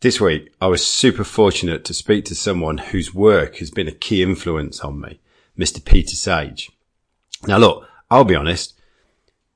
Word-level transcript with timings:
This 0.00 0.20
week, 0.20 0.52
I 0.60 0.68
was 0.68 0.86
super 0.86 1.24
fortunate 1.24 1.84
to 1.84 1.92
speak 1.92 2.24
to 2.26 2.36
someone 2.36 2.78
whose 2.78 3.12
work 3.12 3.56
has 3.56 3.72
been 3.72 3.88
a 3.88 3.92
key 3.92 4.22
influence 4.22 4.78
on 4.78 5.00
me, 5.00 5.18
Mr. 5.58 5.84
Peter 5.84 6.14
Sage. 6.14 6.70
Now 7.48 7.58
look, 7.58 7.88
I'll 8.08 8.22
be 8.22 8.36
honest, 8.36 8.78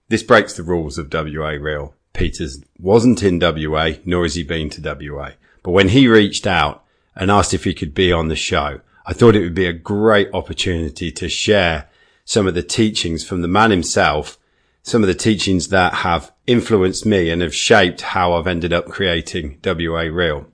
this 0.08 0.24
breaks 0.24 0.54
the 0.54 0.64
rules 0.64 0.98
of 0.98 1.14
WA 1.14 1.50
Real. 1.50 1.94
Peters 2.12 2.60
wasn't 2.76 3.22
in 3.22 3.38
WA, 3.38 3.92
nor 4.04 4.24
has 4.24 4.34
he 4.34 4.42
been 4.42 4.68
to 4.70 4.80
WA. 4.82 5.30
But 5.62 5.70
when 5.70 5.90
he 5.90 6.08
reached 6.08 6.44
out 6.44 6.84
and 7.14 7.30
asked 7.30 7.54
if 7.54 7.62
he 7.62 7.72
could 7.72 7.94
be 7.94 8.10
on 8.10 8.26
the 8.26 8.34
show, 8.34 8.80
I 9.06 9.12
thought 9.12 9.36
it 9.36 9.44
would 9.44 9.54
be 9.54 9.66
a 9.66 9.72
great 9.72 10.28
opportunity 10.34 11.12
to 11.12 11.28
share 11.28 11.88
some 12.24 12.48
of 12.48 12.54
the 12.54 12.64
teachings 12.64 13.24
from 13.24 13.42
the 13.42 13.48
man 13.48 13.70
himself 13.70 14.40
some 14.82 15.02
of 15.02 15.06
the 15.06 15.14
teachings 15.14 15.68
that 15.68 15.94
have 15.94 16.31
influenced 16.46 17.06
me 17.06 17.30
and 17.30 17.42
have 17.42 17.54
shaped 17.54 18.00
how 18.00 18.32
I've 18.32 18.46
ended 18.46 18.72
up 18.72 18.86
creating 18.86 19.58
WA 19.64 20.02
Real. 20.02 20.46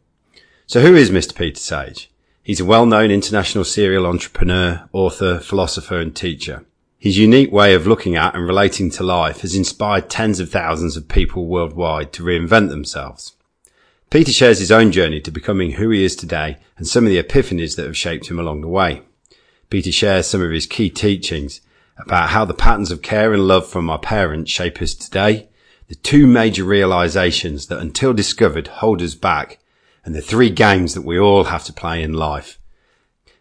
So 0.67 0.81
who 0.81 0.95
is 0.95 1.11
Mr. 1.11 1.35
Peter 1.35 1.61
Sage? 1.61 2.11
He's 2.43 2.61
a 2.61 2.65
well-known 2.65 3.11
international 3.11 3.65
serial 3.65 4.07
entrepreneur, 4.07 4.89
author, 4.93 5.39
philosopher 5.39 5.99
and 5.99 6.15
teacher. 6.15 6.65
His 6.99 7.17
unique 7.17 7.53
way 7.53 7.75
of 7.75 7.87
looking 7.87 8.17
at 8.17 8.35
and 8.35 8.47
relating 8.47 8.91
to 8.93 9.03
life 9.03 9.43
has 9.43 9.55
inspired 9.55 10.11
tens 10.11 10.41
of 10.41 10.51
thousands 10.51 10.97
of 10.97 11.09
people 11.09 11.47
worldwide 11.47 12.13
to 12.15 12.25
reinvent 12.25 12.71
themselves. 12.71 13.37
Peter 14.11 14.33
shares 14.33 14.59
his 14.59 14.73
own 14.73 14.91
journey 14.91 15.21
to 15.21 15.31
becoming 15.31 15.73
who 15.73 15.91
he 15.91 16.03
is 16.03 16.17
today 16.17 16.57
and 16.77 16.87
some 16.87 17.05
of 17.05 17.11
the 17.11 17.23
epiphanies 17.23 17.77
that 17.77 17.85
have 17.87 17.97
shaped 17.97 18.29
him 18.29 18.39
along 18.39 18.63
the 18.63 18.69
way. 18.69 19.03
Peter 19.71 19.93
shares 19.93 20.27
some 20.27 20.43
of 20.43 20.51
his 20.51 20.67
key 20.67 20.89
teachings 20.89 21.61
about 21.99 22.31
how 22.31 22.45
the 22.45 22.55
patterns 22.55 22.91
of 22.91 23.03
care 23.03 23.33
and 23.33 23.47
love 23.47 23.69
from 23.69 23.91
our 23.91 23.99
parents 23.99 24.51
shape 24.51 24.81
us 24.81 24.95
today, 24.95 25.49
the 25.89 25.95
two 25.95 26.27
major 26.27 26.65
realizations 26.65 27.67
that 27.67 27.81
until 27.81 28.13
discovered 28.13 28.69
hold 28.69 29.01
us 29.01 29.15
back, 29.15 29.59
and 30.05 30.15
the 30.15 30.21
three 30.21 30.51
games 30.51 30.95
that 30.95 31.03
we 31.03 31.19
all 31.19 31.45
have 31.45 31.65
to 31.65 31.73
play 31.73 32.03
in 32.03 32.13
life. 32.13 32.59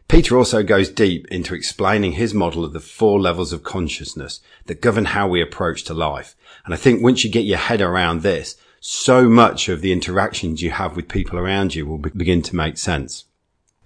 Peter 0.07 0.37
also 0.37 0.63
goes 0.63 0.89
deep 0.89 1.27
into 1.27 1.53
explaining 1.53 2.13
his 2.13 2.33
model 2.33 2.63
of 2.63 2.71
the 2.71 2.79
four 2.79 3.19
levels 3.19 3.51
of 3.51 3.63
consciousness 3.63 4.39
that 4.65 4.81
govern 4.81 5.05
how 5.05 5.27
we 5.27 5.41
approach 5.41 5.83
to 5.83 5.93
life. 5.93 6.35
And 6.63 6.73
I 6.73 6.77
think 6.77 7.03
once 7.03 7.25
you 7.25 7.29
get 7.29 7.43
your 7.43 7.57
head 7.57 7.81
around 7.81 8.21
this, 8.21 8.55
so 8.79 9.27
much 9.27 9.67
of 9.67 9.81
the 9.81 9.91
interactions 9.91 10.61
you 10.61 10.71
have 10.71 10.95
with 10.95 11.09
people 11.09 11.37
around 11.37 11.75
you 11.75 11.85
will 11.85 11.97
be- 11.97 12.09
begin 12.11 12.41
to 12.43 12.55
make 12.55 12.77
sense. 12.77 13.25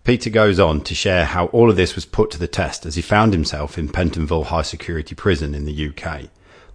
Peter 0.03 0.30
goes 0.30 0.59
on 0.59 0.81
to 0.81 0.94
share 0.94 1.25
how 1.25 1.48
all 1.48 1.72
of 1.72 1.75
this 1.75 1.96
was 1.96 2.06
put 2.06 2.30
to 2.31 2.38
the 2.38 2.48
test 2.48 2.86
as 2.86 2.96
he 2.96 3.02
found 3.02 3.34
himself 3.34 3.80
in 3.80 3.90
Pentonville 3.90 4.46
High 4.46 4.62
Security 4.62 5.16
Prison 5.16 5.56
in 5.56 5.66
the 5.66 5.90
UK 5.90 6.30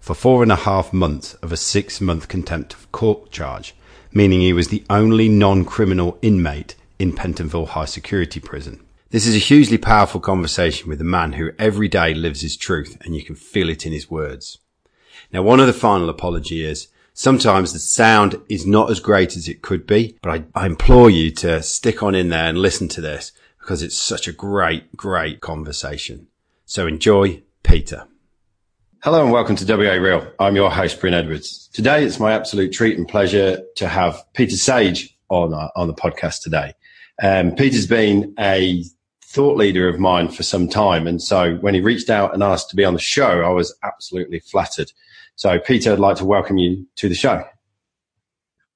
for 0.07 0.13
four 0.13 0.41
and 0.41 0.53
a 0.53 0.55
half 0.55 0.93
months 0.93 1.33
of 1.33 1.51
a 1.51 1.57
six 1.57 1.99
month 1.99 2.29
contempt 2.29 2.73
of 2.73 2.89
court 2.93 3.29
charge, 3.29 3.75
meaning 4.13 4.39
he 4.39 4.53
was 4.53 4.69
the 4.69 4.85
only 4.89 5.27
non 5.27 5.65
criminal 5.65 6.17
inmate 6.21 6.75
in 6.97 7.11
Pentonville 7.11 7.67
High 7.67 7.83
Security 7.83 8.39
Prison. 8.39 8.81
This 9.09 9.27
is 9.27 9.35
a 9.35 9.39
hugely 9.39 9.77
powerful 9.77 10.21
conversation 10.21 10.87
with 10.87 11.01
a 11.01 11.03
man 11.03 11.33
who 11.33 11.51
every 11.59 11.89
day 11.89 12.13
lives 12.13 12.39
his 12.39 12.55
truth 12.55 12.97
and 13.01 13.17
you 13.17 13.23
can 13.25 13.35
feel 13.35 13.69
it 13.69 13.85
in 13.85 13.91
his 13.91 14.09
words. 14.09 14.59
Now, 15.33 15.43
one 15.43 15.59
of 15.59 15.67
the 15.67 15.73
final 15.73 16.07
apology 16.07 16.63
is 16.63 16.87
Sometimes 17.13 17.73
the 17.73 17.79
sound 17.79 18.39
is 18.47 18.65
not 18.67 18.91
as 18.91 18.99
great 18.99 19.35
as 19.35 19.49
it 19.49 19.63
could 19.63 19.87
be, 19.87 20.17
but 20.21 20.29
I, 20.29 20.61
I 20.61 20.67
implore 20.67 21.09
you 21.09 21.31
to 21.31 21.63
stick 21.63 22.03
on 22.03 22.13
in 22.13 22.29
there 22.29 22.47
and 22.47 22.59
listen 22.59 22.87
to 22.89 23.01
this 23.01 23.31
because 23.59 23.81
it's 23.81 23.97
such 23.97 24.27
a 24.27 24.31
great, 24.31 24.95
great 24.95 25.41
conversation. 25.41 26.27
So 26.65 26.85
enjoy 26.85 27.41
Peter. 27.63 28.07
Hello 29.03 29.21
and 29.21 29.31
welcome 29.31 29.55
to 29.55 29.63
WA 29.63 29.93
Real. 29.93 30.27
I'm 30.39 30.55
your 30.55 30.71
host, 30.71 30.99
Bryn 30.99 31.13
Edwards. 31.13 31.67
Today 31.71 32.03
it's 32.03 32.19
my 32.19 32.33
absolute 32.33 32.73
treat 32.73 32.97
and 32.97 33.07
pleasure 33.07 33.61
to 33.75 33.87
have 33.87 34.19
Peter 34.33 34.57
Sage 34.57 35.15
on, 35.29 35.53
uh, 35.53 35.69
on 35.75 35.87
the 35.87 35.93
podcast 35.93 36.41
today. 36.41 36.73
Um, 37.21 37.51
Peter's 37.51 37.85
been 37.85 38.33
a 38.39 38.83
thought 39.23 39.55
leader 39.55 39.87
of 39.87 39.99
mine 39.99 40.29
for 40.29 40.41
some 40.41 40.67
time. 40.67 41.05
And 41.05 41.21
so 41.21 41.57
when 41.57 41.75
he 41.75 41.79
reached 41.79 42.09
out 42.09 42.33
and 42.33 42.41
asked 42.41 42.71
to 42.71 42.75
be 42.75 42.83
on 42.83 42.95
the 42.95 42.99
show, 42.99 43.43
I 43.43 43.49
was 43.49 43.77
absolutely 43.83 44.39
flattered. 44.39 44.91
So, 45.35 45.59
Peter, 45.59 45.93
I'd 45.93 45.99
like 45.99 46.17
to 46.17 46.25
welcome 46.25 46.57
you 46.57 46.87
to 46.95 47.07
the 47.07 47.15
show. 47.15 47.43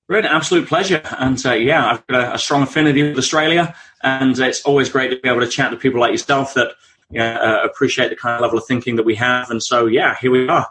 Great, 0.08 0.26
absolute 0.26 0.68
pleasure. 0.68 1.02
And 1.18 1.44
uh, 1.44 1.54
yeah, 1.54 1.94
I've 1.94 2.06
got 2.06 2.24
a, 2.24 2.34
a, 2.36 2.38
strong 2.38 2.62
affinity 2.62 3.02
with 3.02 3.18
Australia, 3.18 3.74
and 4.04 4.38
it's 4.38 4.62
always 4.66 4.90
great 4.90 5.10
to 5.10 5.20
be 5.20 5.30
able 5.30 5.40
to 5.40 5.48
chat 5.48 5.72
to 5.72 5.78
people 5.78 6.00
like 6.00 6.12
yourself 6.12 6.54
that 6.54 6.76
uh, 7.18 7.64
appreciate 7.64 8.10
the 8.10 8.16
kind 8.16 8.36
of 8.36 8.42
level 8.42 8.58
of 8.58 8.66
thinking 8.66 8.96
that 8.96 9.04
we 9.04 9.16
have. 9.16 9.50
And 9.50 9.62
so, 9.62 9.86
yeah, 9.86 10.16
here 10.20 10.32
we 10.32 10.48
are. 10.48 10.68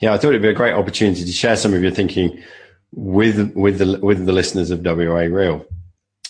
Yeah, 0.00 0.12
I 0.12 0.18
thought 0.18 0.30
it'd 0.30 0.42
be 0.42 0.48
a 0.48 0.54
great 0.54 0.74
opportunity 0.74 1.24
to 1.24 1.32
share 1.32 1.56
some 1.56 1.72
of 1.74 1.82
your 1.82 1.92
thinking 1.92 2.42
with 2.92 3.52
with 3.54 3.78
the 3.78 3.98
with 4.00 4.24
the 4.26 4.32
listeners 4.32 4.70
of 4.70 4.84
WA 4.84 5.22
Real. 5.22 5.64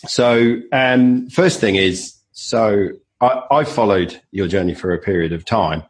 So, 0.06 0.60
um, 0.72 1.28
first 1.30 1.60
thing 1.60 1.76
is, 1.76 2.14
so 2.32 2.90
I, 3.20 3.42
I 3.50 3.64
followed 3.64 4.20
your 4.32 4.48
journey 4.48 4.74
for 4.74 4.92
a 4.92 4.98
period 4.98 5.32
of 5.32 5.44
time. 5.44 5.82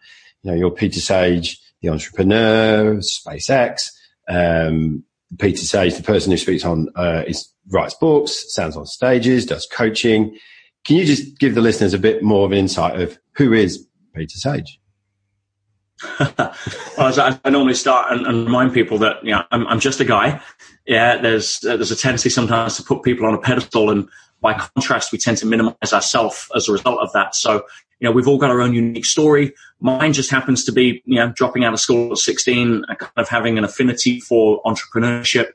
You 0.43 0.51
know, 0.51 0.57
you're 0.57 0.71
Peter 0.71 1.01
Sage 1.01 1.61
the 1.85 1.91
entrepreneur, 1.91 2.97
SpaceX. 2.97 3.91
Um, 4.27 5.05
Peter 5.39 5.65
Sage, 5.65 5.95
the 5.95 6.03
person 6.03 6.31
who 6.31 6.39
speaks 6.39 6.65
on, 6.65 6.89
uh, 6.97 7.25
is 7.27 7.53
writes 7.69 7.95
books, 7.95 8.53
stands 8.53 8.77
on 8.77 8.87
stages, 8.87 9.47
does 9.47 9.67
coaching. 9.71 10.37
Can 10.85 10.97
you 10.97 11.05
just 11.05 11.39
give 11.39 11.55
the 11.55 11.61
listeners 11.61 11.95
a 11.95 11.99
bit 11.99 12.23
more 12.23 12.47
of 12.47 12.53
an 12.53 12.59
insight 12.59 13.01
of 13.01 13.19
who 13.37 13.53
is 13.53 13.87
Peter 14.15 14.39
Sage? 14.39 14.81
I, 16.19 17.39
normally 17.50 17.75
start 17.75 18.12
and, 18.12 18.27
and, 18.27 18.45
remind 18.45 18.75
people 18.75 18.99
that 18.99 19.25
you 19.25 19.31
know, 19.31 19.43
I'm, 19.53 19.67
I'm, 19.69 19.81
just 19.81 20.00
a 20.00 20.05
guy. 20.05 20.41
Yeah, 20.87 21.17
there's 21.19 21.65
uh, 21.65 21.77
there's 21.77 21.93
a 21.93 21.97
tendency 21.97 22.28
sometimes 22.28 22.77
to 22.77 22.83
put 22.83 23.03
people 23.03 23.27
on 23.27 23.34
a 23.34 23.41
pedestal, 23.41 23.91
and 23.91 24.09
by 24.41 24.55
contrast, 24.55 25.12
we 25.12 25.19
tend 25.19 25.39
to 25.39 25.47
minimize 25.47 25.93
ourselves 25.93 26.50
as 26.55 26.69
a 26.69 26.72
result 26.72 26.99
of 27.00 27.12
that. 27.12 27.34
So 27.34 27.65
you 28.00 28.09
know, 28.09 28.12
we've 28.12 28.28
all 28.28 28.39
got 28.39 28.50
our 28.50 28.61
own 28.61 28.75
unique 28.75 29.06
story. 29.06 29.55
Mine 29.81 30.12
just 30.12 30.31
happens 30.31 30.65
to 30.65 30.72
be, 30.72 31.03
you 31.06 31.16
know, 31.16 31.33
dropping 31.33 31.65
out 31.65 31.72
of 31.72 31.81
school 31.81 32.12
at 32.12 32.19
16, 32.19 32.84
kind 32.87 33.11
of 33.16 33.28
having 33.28 33.56
an 33.56 33.65
affinity 33.65 34.21
for 34.21 34.61
entrepreneurship. 34.65 35.53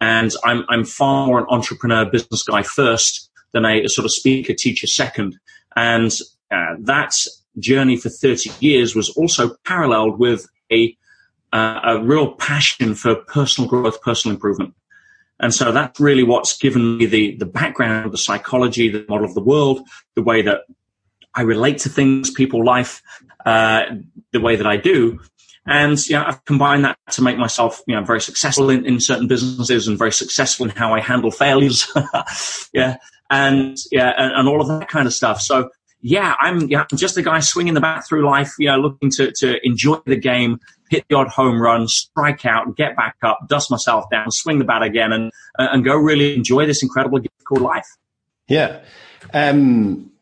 And 0.00 0.30
I'm, 0.44 0.64
I'm 0.68 0.84
far 0.84 1.26
more 1.26 1.38
an 1.38 1.46
entrepreneur 1.48 2.04
business 2.04 2.42
guy 2.42 2.62
first 2.62 3.30
than 3.52 3.64
a, 3.64 3.84
a 3.84 3.88
sort 3.88 4.04
of 4.04 4.12
speaker 4.12 4.52
teacher 4.52 4.86
second. 4.86 5.38
And 5.74 6.12
uh, 6.50 6.74
that 6.80 7.14
journey 7.58 7.96
for 7.96 8.08
30 8.08 8.50
years 8.60 8.94
was 8.94 9.10
also 9.10 9.56
paralleled 9.64 10.18
with 10.18 10.46
a, 10.70 10.96
uh, 11.52 11.80
a 11.84 12.02
real 12.02 12.32
passion 12.32 12.94
for 12.94 13.14
personal 13.14 13.68
growth, 13.68 14.00
personal 14.02 14.34
improvement. 14.34 14.74
And 15.38 15.54
so 15.54 15.70
that's 15.72 16.00
really 16.00 16.22
what's 16.22 16.56
given 16.56 16.98
me 16.98 17.06
the, 17.06 17.36
the 17.36 17.46
background, 17.46 18.12
the 18.12 18.18
psychology, 18.18 18.88
the 18.88 19.04
model 19.08 19.26
of 19.26 19.34
the 19.34 19.42
world, 19.42 19.86
the 20.14 20.22
way 20.22 20.42
that 20.42 20.62
I 21.34 21.42
relate 21.42 21.78
to 21.78 21.90
things, 21.90 22.30
people, 22.30 22.64
life, 22.64 23.02
uh, 23.44 23.84
the 24.32 24.40
way 24.40 24.56
that 24.56 24.66
I 24.66 24.78
do. 24.78 25.20
And 25.66 25.98
yeah, 26.08 26.24
I've 26.26 26.44
combined 26.44 26.84
that 26.84 26.96
to 27.12 27.22
make 27.22 27.36
myself, 27.36 27.82
you 27.86 27.94
know, 27.94 28.04
very 28.04 28.20
successful 28.20 28.70
in, 28.70 28.86
in 28.86 29.00
certain 29.00 29.26
businesses 29.26 29.88
and 29.88 29.98
very 29.98 30.12
successful 30.12 30.66
in 30.66 30.70
how 30.70 30.94
I 30.94 31.00
handle 31.00 31.30
failures. 31.30 31.92
yeah. 32.72 32.96
And 33.30 33.76
yeah, 33.90 34.12
and, 34.16 34.32
and, 34.32 34.48
all 34.48 34.60
of 34.60 34.68
that 34.68 34.88
kind 34.88 35.08
of 35.08 35.12
stuff. 35.12 35.42
So 35.42 35.70
yeah, 36.00 36.34
I'm, 36.40 36.68
yeah, 36.68 36.84
I'm 36.90 36.98
just 36.98 37.16
a 37.16 37.22
guy 37.22 37.40
swinging 37.40 37.74
the 37.74 37.80
bat 37.80 38.06
through 38.06 38.26
life, 38.26 38.54
you 38.58 38.68
know, 38.68 38.76
looking 38.76 39.10
to, 39.12 39.32
to 39.32 39.66
enjoy 39.66 39.98
the 40.06 40.16
game, 40.16 40.60
hit 40.90 41.04
the 41.08 41.16
odd 41.16 41.28
home 41.28 41.60
run, 41.60 41.88
strike 41.88 42.44
out, 42.46 42.76
get 42.76 42.96
back 42.96 43.16
up, 43.22 43.40
dust 43.48 43.70
myself 43.70 44.04
down, 44.10 44.30
swing 44.30 44.58
the 44.58 44.64
bat 44.64 44.82
again 44.82 45.12
and, 45.12 45.32
and 45.58 45.84
go 45.84 45.96
really 45.96 46.34
enjoy 46.34 46.66
this 46.66 46.82
incredible 46.82 47.18
gift 47.18 47.44
called 47.44 47.62
life. 47.62 47.88
Yeah. 48.48 48.80
Um, 49.34 50.12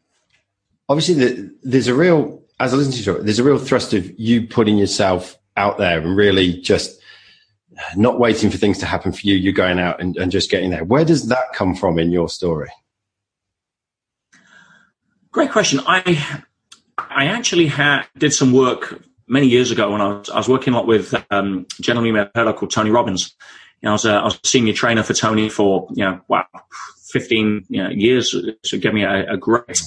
obviously 0.88 1.14
the, 1.14 1.54
there's 1.62 1.88
a 1.88 1.94
real 1.94 2.42
as 2.60 2.72
I 2.72 2.76
listen 2.76 2.92
to 2.92 3.12
you, 3.12 3.22
there's 3.22 3.38
a 3.38 3.44
real 3.44 3.58
thrust 3.58 3.92
of 3.94 4.18
you 4.18 4.46
putting 4.46 4.78
yourself 4.78 5.36
out 5.56 5.78
there 5.78 5.98
and 5.98 6.16
really 6.16 6.60
just 6.60 7.00
not 7.96 8.20
waiting 8.20 8.50
for 8.50 8.56
things 8.56 8.78
to 8.78 8.86
happen 8.86 9.12
for 9.12 9.20
you. 9.26 9.34
You're 9.34 9.52
going 9.52 9.78
out 9.78 10.00
and, 10.00 10.16
and 10.16 10.30
just 10.30 10.50
getting 10.50 10.70
there. 10.70 10.84
Where 10.84 11.04
does 11.04 11.28
that 11.28 11.52
come 11.52 11.74
from 11.74 11.98
in 11.98 12.12
your 12.12 12.28
story? 12.28 12.70
Great 15.34 15.50
question. 15.50 15.80
I 15.84 16.40
I 16.96 17.26
actually 17.26 17.66
had 17.66 18.04
did 18.16 18.32
some 18.32 18.52
work 18.52 19.02
many 19.26 19.48
years 19.48 19.72
ago 19.72 19.90
when 19.90 20.00
I 20.00 20.06
was, 20.06 20.30
I 20.30 20.36
was 20.36 20.48
working 20.48 20.74
a 20.74 20.76
lot 20.76 20.86
with 20.86 21.12
um, 21.32 21.66
a 21.76 21.82
gentleman 21.82 22.30
heard 22.36 22.46
of 22.46 22.54
called 22.54 22.70
Tony 22.70 22.90
Robbins. 22.90 23.34
You 23.82 23.86
know, 23.86 23.90
I 23.90 23.92
was, 23.94 24.04
a, 24.04 24.12
I 24.12 24.24
was 24.24 24.36
a 24.36 24.46
senior 24.46 24.74
trainer 24.74 25.02
for 25.02 25.12
Tony 25.12 25.48
for 25.48 25.88
you 25.92 26.04
know 26.04 26.20
wow, 26.28 26.46
15 27.06 27.64
you 27.68 27.82
know, 27.82 27.90
years. 27.90 28.32
So 28.62 28.78
gave 28.78 28.94
me 28.94 29.02
a, 29.02 29.32
a 29.32 29.36
great 29.36 29.82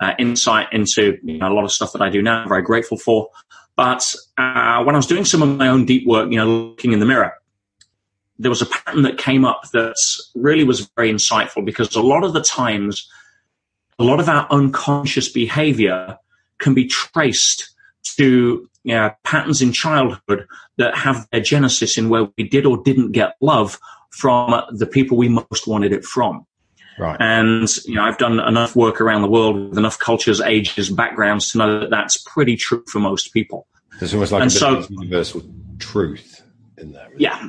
uh, 0.00 0.14
insight 0.18 0.72
into 0.72 1.18
you 1.22 1.36
know, 1.40 1.48
a 1.48 1.52
lot 1.52 1.64
of 1.64 1.72
stuff 1.72 1.92
that 1.92 2.00
I 2.00 2.08
do 2.08 2.22
now. 2.22 2.44
I'm 2.44 2.48
very 2.48 2.62
grateful 2.62 2.96
for. 2.96 3.28
But 3.76 4.14
uh, 4.38 4.82
when 4.82 4.94
I 4.94 4.98
was 4.98 5.06
doing 5.06 5.26
some 5.26 5.42
of 5.42 5.58
my 5.58 5.68
own 5.68 5.84
deep 5.84 6.06
work, 6.06 6.30
you 6.30 6.38
know, 6.38 6.46
looking 6.46 6.94
in 6.94 7.00
the 7.00 7.06
mirror, 7.06 7.34
there 8.38 8.50
was 8.50 8.62
a 8.62 8.66
pattern 8.66 9.02
that 9.02 9.18
came 9.18 9.44
up 9.44 9.60
that 9.74 9.96
really 10.34 10.64
was 10.64 10.88
very 10.96 11.12
insightful 11.12 11.66
because 11.66 11.94
a 11.94 12.00
lot 12.00 12.24
of 12.24 12.32
the 12.32 12.40
times, 12.40 13.10
a 13.98 14.04
lot 14.04 14.20
of 14.20 14.28
our 14.28 14.46
unconscious 14.50 15.28
behavior 15.28 16.18
can 16.58 16.74
be 16.74 16.86
traced 16.86 17.74
to 18.16 18.68
you 18.84 18.94
know, 18.94 19.10
patterns 19.24 19.60
in 19.60 19.72
childhood 19.72 20.46
that 20.76 20.96
have 20.96 21.26
their 21.32 21.40
genesis 21.40 21.98
in 21.98 22.08
where 22.08 22.28
we 22.38 22.48
did 22.48 22.64
or 22.64 22.80
didn't 22.82 23.12
get 23.12 23.34
love 23.40 23.78
from 24.10 24.62
the 24.70 24.86
people 24.86 25.16
we 25.16 25.28
most 25.28 25.66
wanted 25.66 25.92
it 25.92 26.04
from. 26.04 26.46
Right. 26.98 27.16
And, 27.20 27.68
you 27.84 27.96
know, 27.96 28.02
I've 28.02 28.16
done 28.16 28.38
enough 28.40 28.74
work 28.76 29.00
around 29.00 29.22
the 29.22 29.28
world 29.28 29.70
with 29.70 29.78
enough 29.78 29.98
cultures, 29.98 30.40
ages, 30.40 30.88
backgrounds 30.88 31.50
to 31.50 31.58
know 31.58 31.80
that 31.80 31.90
that's 31.90 32.16
pretty 32.16 32.56
true 32.56 32.84
for 32.86 33.00
most 33.00 33.32
people. 33.32 33.66
There's 33.98 34.14
almost 34.14 34.32
like 34.32 34.42
And 34.42 34.50
a 34.50 34.54
so- 34.54 34.86
universal 34.88 35.42
truth 35.78 36.42
in 36.78 36.92
there. 36.92 37.08
Yeah. 37.18 37.48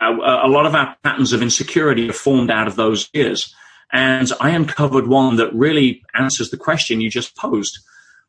A, 0.00 0.10
a 0.10 0.48
lot 0.48 0.66
of 0.66 0.74
our 0.74 0.94
patterns 1.02 1.32
of 1.32 1.42
insecurity 1.42 2.10
are 2.10 2.12
formed 2.12 2.50
out 2.50 2.68
of 2.68 2.76
those 2.76 3.08
years. 3.12 3.54
And 3.92 4.30
I 4.40 4.50
uncovered 4.50 5.06
one 5.06 5.36
that 5.36 5.54
really 5.54 6.02
answers 6.14 6.50
the 6.50 6.56
question 6.56 7.00
you 7.00 7.10
just 7.10 7.36
posed, 7.36 7.78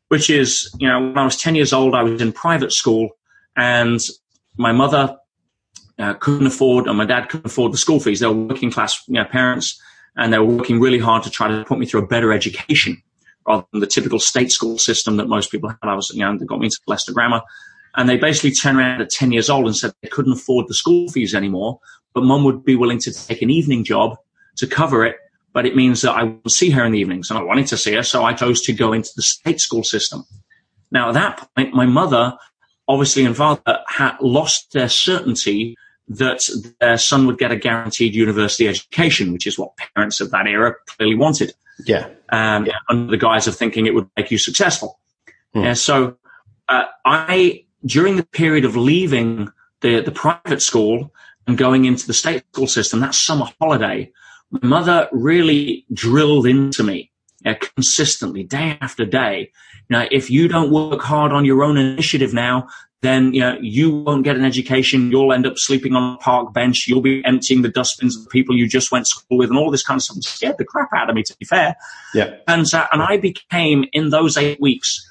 which 0.09 0.30
is, 0.30 0.74
you 0.80 0.88
know, 0.88 1.00
when 1.00 1.18
I 1.18 1.25
was 1.25 1.38
10 1.38 1.56
years 1.56 1.74
old, 1.74 1.95
I 1.95 2.04
was 2.04 2.21
in 2.21 2.31
private 2.31 2.71
school 2.71 3.09
and 3.56 4.00
my 4.56 4.71
mother 4.71 5.18
uh, 6.00 6.13
couldn't 6.15 6.48
afford, 6.48 6.88
and 6.88 6.98
my 6.98 7.06
dad 7.06 7.30
couldn't 7.30 7.48
afford 7.48 7.74
the 7.74 7.77
school 7.77 8.00
fees. 8.00 8.19
They 8.19 8.27
were 8.27 8.33
working 8.33 8.71
class 8.71 9.01
you 9.07 9.15
know, 9.15 9.25
parents 9.25 9.81
and 10.15 10.31
they 10.31 10.39
were 10.39 10.45
working 10.45 10.80
really 10.80 11.00
hard 11.00 11.24
to 11.24 11.30
try 11.30 11.48
to 11.48 11.63
put 11.65 11.80
me 11.80 11.86
through 11.86 12.03
a 12.03 12.07
better 12.07 12.31
education 12.33 13.01
rather 13.48 13.65
than 13.71 13.80
the 13.80 13.88
typical 13.88 14.19
state 14.19 14.51
school 14.51 14.77
system 14.77 15.18
that 15.18 15.27
most 15.27 15.51
people 15.51 15.69
had. 15.69 15.77
I 15.81 15.94
was, 15.94 16.12
you 16.13 16.19
know, 16.19 16.38
they 16.38 16.45
got 16.45 16.60
me 16.60 16.65
into 16.65 16.80
Leicester 16.86 17.13
Grammar. 17.13 17.42
And 17.95 18.07
they 18.07 18.18
basically 18.18 18.51
turned 18.51 18.77
around 18.77 19.01
at 19.01 19.10
10 19.10 19.31
years 19.31 19.50
old 19.50 19.65
and 19.65 19.75
said 19.75 19.92
they 20.01 20.10
couldn't 20.10 20.33
afford 20.33 20.68
the 20.68 20.75
school 20.75 21.10
fees 21.10 21.33
anymore, 21.33 21.80
but 22.13 22.24
mum 22.24 22.44
would 22.44 22.63
be 22.63 22.75
willing 22.75 23.00
to 23.00 23.12
take 23.12 23.42
an 23.42 23.50
evening 23.50 23.83
job 23.83 24.18
to 24.57 24.68
cover 24.68 25.03
it. 25.06 25.15
But 25.53 25.65
it 25.65 25.75
means 25.75 26.01
that 26.01 26.11
I 26.11 26.23
would 26.23 26.51
see 26.51 26.69
her 26.71 26.85
in 26.85 26.91
the 26.91 26.99
evenings 26.99 27.29
and 27.29 27.39
I 27.39 27.44
wanted 27.44 27.67
to 27.67 27.77
see 27.77 27.94
her. 27.94 28.03
So 28.03 28.23
I 28.23 28.33
chose 28.33 28.61
to 28.63 28.73
go 28.73 28.94
into 28.94 29.09
the 29.15 29.21
state 29.23 29.59
school 29.59 29.83
system. 29.83 30.23
Now, 30.91 31.09
at 31.09 31.13
that 31.15 31.49
point, 31.55 31.73
my 31.73 31.85
mother, 31.85 32.38
obviously, 32.88 33.25
and 33.25 33.35
father 33.35 33.79
had 33.88 34.17
lost 34.21 34.73
their 34.73 34.89
certainty 34.89 35.75
that 36.09 36.47
their 36.79 36.97
son 36.97 37.27
would 37.27 37.38
get 37.38 37.51
a 37.51 37.55
guaranteed 37.55 38.15
university 38.15 38.67
education, 38.67 39.33
which 39.33 39.45
is 39.47 39.57
what 39.59 39.71
parents 39.95 40.21
of 40.21 40.31
that 40.31 40.47
era 40.47 40.73
clearly 40.85 41.15
wanted 41.15 41.53
Yeah. 41.85 42.07
um, 42.29 42.67
under 42.89 43.11
the 43.11 43.17
guise 43.17 43.47
of 43.47 43.57
thinking 43.57 43.88
it 43.88 43.93
would 43.93 44.09
make 44.15 44.31
you 44.31 44.38
successful. 44.38 45.00
Hmm. 45.53 45.63
Yeah, 45.63 45.73
so 45.73 46.17
uh, 46.69 46.85
I, 47.03 47.65
during 47.85 48.15
the 48.15 48.23
period 48.23 48.63
of 48.63 48.77
leaving 48.77 49.50
the, 49.81 50.01
the 50.01 50.11
private 50.11 50.61
school 50.61 51.11
and 51.45 51.57
going 51.57 51.85
into 51.85 52.07
the 52.07 52.13
state 52.13 52.43
school 52.53 52.67
system, 52.67 53.01
that 53.01 53.13
summer 53.15 53.47
holiday, 53.59 54.11
my 54.51 54.59
mother 54.63 55.09
really 55.11 55.85
drilled 55.94 56.47
into 56.47 56.83
me 56.83 57.11
uh, 57.45 57.55
consistently, 57.75 58.44
day 58.44 58.77
after 58.81 59.05
day. 59.05 59.51
You 59.89 59.97
know, 59.97 60.07
if 60.11 60.29
you 60.29 60.47
don't 60.47 60.71
work 60.71 61.01
hard 61.01 61.31
on 61.31 61.45
your 61.45 61.63
own 61.63 61.77
initiative 61.77 62.33
now, 62.33 62.67
then 63.01 63.33
you 63.33 63.41
know 63.41 63.57
you 63.61 63.91
won't 63.91 64.23
get 64.23 64.35
an 64.35 64.45
education. 64.45 65.11
You'll 65.11 65.31
end 65.31 65.45
up 65.45 65.57
sleeping 65.57 65.95
on 65.95 66.15
a 66.15 66.17
park 66.17 66.53
bench. 66.53 66.88
You'll 66.88 67.01
be 67.01 67.23
emptying 67.25 67.61
the 67.61 67.69
dustbins 67.69 68.17
of 68.17 68.23
the 68.23 68.29
people 68.29 68.57
you 68.57 68.67
just 68.67 68.91
went 68.91 69.05
to 69.05 69.09
school 69.09 69.38
with, 69.38 69.49
and 69.49 69.57
all 69.57 69.69
this 69.69 69.83
kind 69.83 69.99
of 69.99 70.03
stuff. 70.03 70.17
It 70.17 70.23
scared 70.23 70.57
the 70.57 70.65
crap 70.65 70.89
out 70.95 71.09
of 71.09 71.15
me, 71.15 71.23
to 71.23 71.35
be 71.38 71.45
fair. 71.45 71.75
Yeah. 72.13 72.35
And 72.47 72.65
uh, 72.73 72.88
and 72.91 73.01
I 73.01 73.17
became 73.17 73.85
in 73.93 74.09
those 74.09 74.38
eight 74.38 74.59
weeks 74.59 75.03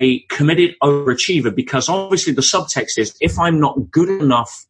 a 0.00 0.20
committed 0.28 0.74
overachiever 0.82 1.54
because 1.54 1.88
obviously 1.88 2.32
the 2.32 2.42
subtext 2.42 2.98
is 2.98 3.16
if 3.20 3.38
I'm 3.38 3.60
not 3.60 3.90
good 3.90 4.08
enough 4.08 4.66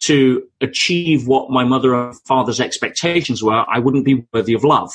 to 0.00 0.46
achieve 0.60 1.26
what 1.26 1.50
my 1.50 1.64
mother 1.64 1.94
and 1.94 2.20
father's 2.22 2.60
expectations 2.60 3.42
were, 3.42 3.64
I 3.68 3.78
wouldn't 3.78 4.04
be 4.04 4.26
worthy 4.32 4.54
of 4.54 4.64
love. 4.64 4.92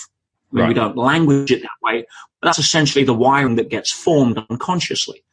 I 0.52 0.58
mean, 0.58 0.68
we 0.68 0.74
don't 0.74 0.98
language 0.98 1.52
it 1.52 1.62
that 1.62 1.70
way, 1.84 2.06
but 2.42 2.48
that's 2.48 2.60
essentially 2.60 3.04
the 3.06 3.14
wiring 3.14 3.56
that 3.56 3.70
gets 3.70 3.92
formed 3.92 4.44
unconsciously. 4.50 5.24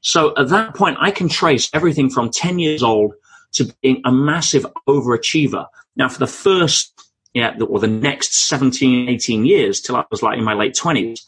So 0.00 0.34
at 0.36 0.48
that 0.48 0.74
point, 0.74 0.96
I 1.00 1.10
can 1.10 1.28
trace 1.28 1.68
everything 1.72 2.10
from 2.10 2.30
10 2.30 2.58
years 2.58 2.82
old 2.82 3.14
to 3.52 3.72
being 3.82 4.00
a 4.04 4.12
massive 4.12 4.66
overachiever. 4.88 5.66
Now, 5.96 6.08
for 6.08 6.18
the 6.18 6.26
first, 6.26 6.92
yeah, 7.34 7.56
or 7.68 7.78
the 7.78 7.86
next 7.86 8.34
17, 8.48 9.08
18 9.08 9.44
years 9.44 9.80
till 9.80 9.96
I 9.96 10.04
was 10.10 10.22
like 10.22 10.38
in 10.38 10.44
my 10.44 10.54
late 10.54 10.74
20s, 10.74 11.20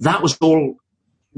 that 0.00 0.22
was 0.22 0.36
all 0.40 0.76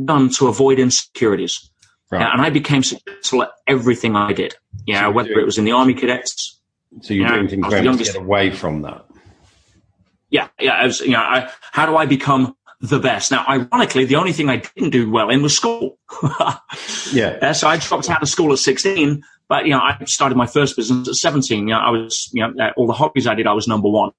done 0.02 0.31
to 0.31 0.48
avoid 0.48 0.78
insecurities. 0.78 1.70
Right. 2.10 2.20
Yeah, 2.22 2.32
and 2.32 2.40
I 2.42 2.50
became 2.50 2.82
successful 2.82 3.42
at 3.44 3.50
everything 3.66 4.16
I 4.16 4.32
did. 4.32 4.56
Yeah, 4.86 5.02
So 5.06 5.10
whether 5.12 5.30
you- 5.30 5.40
it 5.40 5.44
was 5.44 5.58
in 5.58 5.64
the 5.64 5.72
army 5.72 5.94
cadets. 5.94 6.58
So 7.02 7.14
you're 7.14 7.26
Yeah, 7.28 7.34
doing 7.36 7.48
things 7.48 7.64
I 7.64 7.66
was 7.68 7.74
the 7.74 7.82
very 7.82 7.88
much 7.96 8.06
to 8.06 8.12
get 8.12 8.16
away 8.20 8.50
from 8.50 8.82
that. 8.82 9.04
Yeah, 10.30 10.48
yeah. 10.58 10.72
I 10.72 10.86
was, 10.86 11.00
you 11.00 11.12
know, 11.12 11.20
I, 11.20 11.48
how 11.72 11.86
do 11.86 11.96
I 11.96 12.06
become 12.06 12.56
the 12.80 12.98
best? 12.98 13.30
Now, 13.30 13.44
ironically, 13.48 14.04
the 14.06 14.16
only 14.16 14.32
thing 14.32 14.48
I 14.48 14.56
didn't 14.56 14.90
do 14.90 15.08
well 15.10 15.30
in 15.30 15.42
was 15.42 15.54
school. 15.54 15.98
Yeah. 17.12 17.38
Yeah, 17.42 17.52
so 17.52 17.66
I 17.68 17.76
dropped 17.76 18.08
out 18.10 18.22
of 18.22 18.28
school 18.28 18.52
at 18.52 18.58
16, 18.58 19.22
but 19.48 19.64
you 19.64 19.72
know, 19.72 19.80
I 19.80 19.98
started 20.04 20.36
my 20.36 20.46
first 20.46 20.76
business 20.76 21.08
at 21.08 21.14
17. 21.14 21.66
You 21.68 21.74
know, 21.74 21.80
I 21.80 21.90
was, 21.90 22.28
you 22.32 22.46
know, 22.46 22.70
all 22.76 22.86
the 22.86 22.92
hobbies 22.92 23.26
I 23.26 23.34
did, 23.34 23.46
I 23.48 23.52
was 23.52 23.66
number 23.66 23.88
one. 23.88 24.10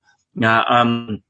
Uh, 0.42 0.64
um, 0.70 1.24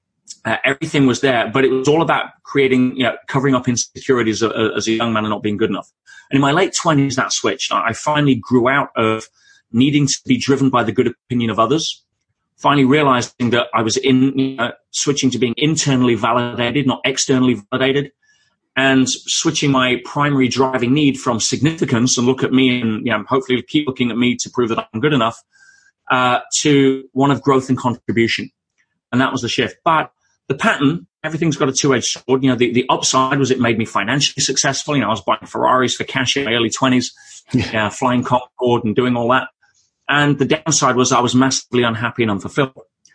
uh, 0.46 0.58
everything 0.64 1.06
was 1.06 1.22
there, 1.22 1.50
but 1.52 1.66
it 1.66 1.70
was 1.70 1.88
all 1.88 2.02
about 2.02 2.26
creating, 2.44 2.96
you 2.96 3.04
know, 3.04 3.16
covering 3.28 3.56
up 3.56 3.68
insecurities 3.68 4.44
as 4.44 4.88
a, 4.88 4.92
young 4.92 5.14
man 5.14 5.24
and 5.24 5.32
not 5.32 5.44
being 5.44 5.58
good 5.58 5.70
enough. 5.70 5.92
And 6.30 6.38
in 6.38 6.42
my 6.42 6.52
late 6.52 6.74
20s, 6.74 7.16
that 7.16 7.34
switched. 7.34 7.72
I 7.72 7.94
finally 7.94 8.36
grew 8.36 8.70
out 8.70 8.90
of 8.96 9.28
needing 9.72 10.08
to 10.08 10.18
be 10.26 10.38
driven 10.38 10.70
by 10.70 10.84
the 10.84 10.92
good 10.92 11.08
opinion 11.08 11.50
of 11.50 11.60
others. 11.60 12.04
Finally 12.58 12.86
realizing 12.86 13.50
that 13.50 13.68
I 13.74 13.82
was 13.82 13.98
in, 13.98 14.60
switching 14.92 15.30
to 15.32 15.40
being 15.40 15.56
internally 15.58 16.16
validated, 16.16 16.88
not 16.88 17.02
externally 17.06 17.62
validated 17.72 18.12
and 18.76 19.10
switching 19.10 19.72
my 19.72 20.02
primary 20.06 20.48
driving 20.48 20.94
need 20.94 21.20
from 21.20 21.40
significance 21.40 22.18
and 22.18 22.26
look 22.26 22.44
at 22.44 22.54
me 22.54 22.80
and 22.82 23.06
you 23.06 23.12
know, 23.12 23.24
hopefully 23.28 23.62
keep 23.62 23.86
looking 23.88 24.12
at 24.12 24.18
me 24.18 24.36
to 24.36 24.50
prove 24.50 24.70
that 24.70 24.88
I'm 24.94 25.02
good 25.02 25.14
enough 25.14 25.44
uh, 26.10 26.40
to 26.56 27.08
one 27.12 27.32
of 27.32 27.42
growth 27.42 27.70
and 27.70 27.78
contribution. 27.78 28.50
And 29.12 29.20
that 29.20 29.32
was 29.32 29.42
the 29.42 29.50
shift. 29.50 29.78
But 29.84 30.12
the 30.48 30.56
pattern, 30.56 31.08
everything's 31.24 31.58
got 31.58 31.70
a 31.70 31.74
two-edged 31.74 32.06
sword. 32.06 32.44
You 32.44 32.50
know, 32.50 32.56
the, 32.56 32.74
the 32.74 32.86
upside 32.90 33.40
was 33.40 33.52
it 33.52 33.60
made 33.60 33.78
me 33.78 33.86
financially 33.86 34.42
successful. 34.42 34.96
You 34.96 35.02
know, 35.02 35.08
I 35.08 35.12
was 35.12 35.22
buying 35.22 35.46
Ferraris 35.46 35.96
for 35.96 36.04
cash 36.04 36.36
in 36.38 36.46
my 36.46 36.54
early 36.54 36.70
20s, 36.70 37.12
yeah, 37.54 37.90
flying 37.90 38.24
Concorde 38.24 38.84
and 38.84 38.96
doing 38.96 39.16
all 39.16 39.30
that. 39.30 39.50
And 40.10 40.38
the 40.38 40.46
downside 40.46 40.96
was 40.96 41.12
I 41.12 41.22
was 41.22 41.36
massively 41.36 41.84
unhappy 41.84 42.24
and 42.24 42.32
unfulfilled. 42.32 42.74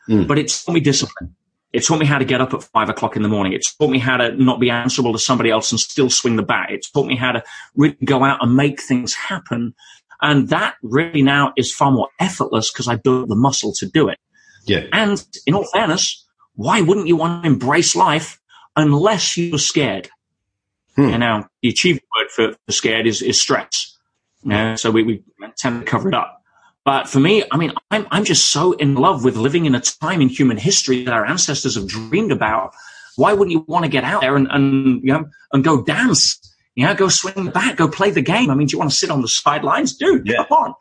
Mm. 0.08 0.26
But 0.26 0.38
it 0.38 0.48
taught 0.48 0.72
me 0.72 0.80
discipline. 0.80 1.34
It 1.72 1.84
taught 1.84 1.98
me 1.98 2.06
how 2.06 2.18
to 2.18 2.24
get 2.24 2.40
up 2.40 2.54
at 2.54 2.62
five 2.62 2.88
o'clock 2.88 3.16
in 3.16 3.22
the 3.22 3.28
morning. 3.28 3.52
It 3.52 3.66
taught 3.78 3.90
me 3.90 3.98
how 3.98 4.16
to 4.16 4.34
not 4.42 4.60
be 4.60 4.70
answerable 4.70 5.12
to 5.12 5.18
somebody 5.18 5.50
else 5.50 5.72
and 5.72 5.80
still 5.80 6.08
swing 6.08 6.36
the 6.36 6.42
bat. 6.42 6.70
It 6.70 6.86
taught 6.94 7.06
me 7.06 7.16
how 7.16 7.32
to 7.32 7.42
really 7.74 7.98
go 8.04 8.24
out 8.24 8.42
and 8.42 8.56
make 8.56 8.80
things 8.80 9.12
happen. 9.14 9.74
And 10.22 10.48
that 10.48 10.76
really 10.82 11.22
now 11.22 11.52
is 11.56 11.74
far 11.74 11.90
more 11.90 12.08
effortless 12.18 12.70
because 12.70 12.88
I 12.88 12.96
built 12.96 13.28
the 13.28 13.36
muscle 13.36 13.72
to 13.74 13.86
do 13.86 14.08
it. 14.08 14.18
Yeah. 14.64 14.86
And 14.92 15.22
in 15.46 15.54
all 15.54 15.66
fairness, 15.66 16.25
why 16.56 16.80
wouldn't 16.80 17.06
you 17.06 17.16
want 17.16 17.44
to 17.44 17.46
embrace 17.46 17.94
life 17.94 18.40
unless 18.74 19.36
you 19.36 19.52
were 19.52 19.58
scared? 19.58 20.08
Hmm. 20.96 21.10
And 21.10 21.20
now 21.20 21.48
the 21.62 21.68
achievement 21.68 22.04
word 22.18 22.30
for, 22.30 22.58
for 22.66 22.72
scared 22.72 23.06
is, 23.06 23.22
is 23.22 23.40
stress. 23.40 23.96
You 24.42 24.50
know, 24.50 24.76
so 24.76 24.90
we, 24.90 25.02
we 25.02 25.22
tend 25.56 25.80
to 25.80 25.86
cover 25.86 26.08
it 26.08 26.14
up. 26.14 26.42
But 26.84 27.08
for 27.08 27.18
me, 27.18 27.42
I 27.50 27.56
mean, 27.56 27.72
I'm, 27.90 28.06
I'm 28.10 28.24
just 28.24 28.50
so 28.52 28.72
in 28.72 28.94
love 28.94 29.24
with 29.24 29.36
living 29.36 29.66
in 29.66 29.74
a 29.74 29.80
time 29.80 30.20
in 30.20 30.28
human 30.28 30.56
history 30.56 31.04
that 31.04 31.12
our 31.12 31.26
ancestors 31.26 31.74
have 31.74 31.88
dreamed 31.88 32.30
about. 32.30 32.72
Why 33.16 33.32
wouldn't 33.32 33.50
you 33.50 33.64
want 33.66 33.84
to 33.84 33.90
get 33.90 34.04
out 34.04 34.20
there 34.20 34.36
and, 34.36 34.46
and, 34.50 35.02
you 35.02 35.12
know, 35.12 35.26
and 35.52 35.64
go 35.64 35.82
dance? 35.82 36.38
You 36.76 36.86
know, 36.86 36.94
go 36.94 37.08
swing 37.08 37.46
the 37.46 37.50
bat, 37.50 37.76
go 37.76 37.88
play 37.88 38.10
the 38.10 38.22
game. 38.22 38.50
I 38.50 38.54
mean, 38.54 38.68
do 38.68 38.74
you 38.74 38.78
want 38.78 38.90
to 38.90 38.96
sit 38.96 39.10
on 39.10 39.20
the 39.20 39.28
sidelines? 39.28 39.96
Dude, 39.96 40.26
Yeah. 40.28 40.44
come 40.46 40.58
on. 40.58 40.74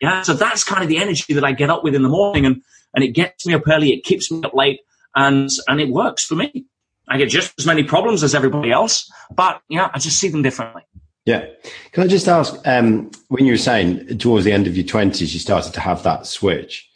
Yeah. 0.00 0.22
So 0.22 0.34
that's 0.34 0.62
kind 0.62 0.82
of 0.82 0.88
the 0.88 0.98
energy 0.98 1.32
that 1.32 1.44
I 1.44 1.52
get 1.52 1.70
up 1.70 1.82
with 1.82 1.94
in 1.94 2.02
the 2.02 2.08
morning 2.10 2.44
and, 2.44 2.60
and 2.94 3.02
it 3.02 3.12
gets 3.12 3.46
me 3.46 3.54
up 3.54 3.62
early. 3.66 3.92
It 3.94 4.04
keeps 4.04 4.30
me 4.30 4.42
up 4.44 4.52
late 4.52 4.80
and, 5.16 5.50
and 5.66 5.80
it 5.80 5.88
works 5.88 6.24
for 6.24 6.36
me. 6.36 6.66
I 7.08 7.18
get 7.18 7.28
just 7.28 7.54
as 7.58 7.66
many 7.66 7.82
problems 7.82 8.22
as 8.22 8.34
everybody 8.34 8.70
else, 8.70 9.10
but 9.34 9.62
you 9.68 9.78
know, 9.78 9.88
I 9.92 9.98
just 9.98 10.18
see 10.18 10.28
them 10.28 10.42
differently. 10.42 10.82
Yeah. 11.24 11.46
Can 11.90 12.04
I 12.04 12.06
just 12.06 12.28
ask, 12.28 12.54
um, 12.66 13.10
when 13.28 13.46
you 13.46 13.52
were 13.52 13.58
saying 13.58 14.18
towards 14.18 14.44
the 14.44 14.52
end 14.52 14.66
of 14.68 14.76
your 14.76 14.86
twenties, 14.86 15.34
you 15.34 15.40
started 15.40 15.72
to 15.74 15.80
have 15.80 16.02
that 16.04 16.26
switch. 16.26 16.88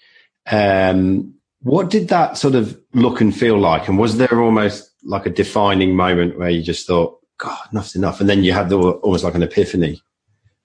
Um, 0.50 1.34
what 1.62 1.90
did 1.90 2.08
that 2.08 2.38
sort 2.38 2.54
of 2.54 2.80
look 2.94 3.20
and 3.20 3.36
feel 3.36 3.58
like? 3.58 3.88
And 3.88 3.98
was 3.98 4.18
there 4.18 4.40
almost 4.40 4.90
like 5.02 5.26
a 5.26 5.30
defining 5.30 5.96
moment 5.96 6.38
where 6.38 6.50
you 6.50 6.62
just 6.62 6.86
thought, 6.86 7.18
God, 7.38 7.58
enough's 7.72 7.96
enough? 7.96 8.20
And 8.20 8.28
then 8.28 8.44
you 8.44 8.52
had 8.52 8.68
the, 8.68 8.78
almost 8.78 9.24
like 9.24 9.34
an 9.34 9.42
epiphany 9.42 10.00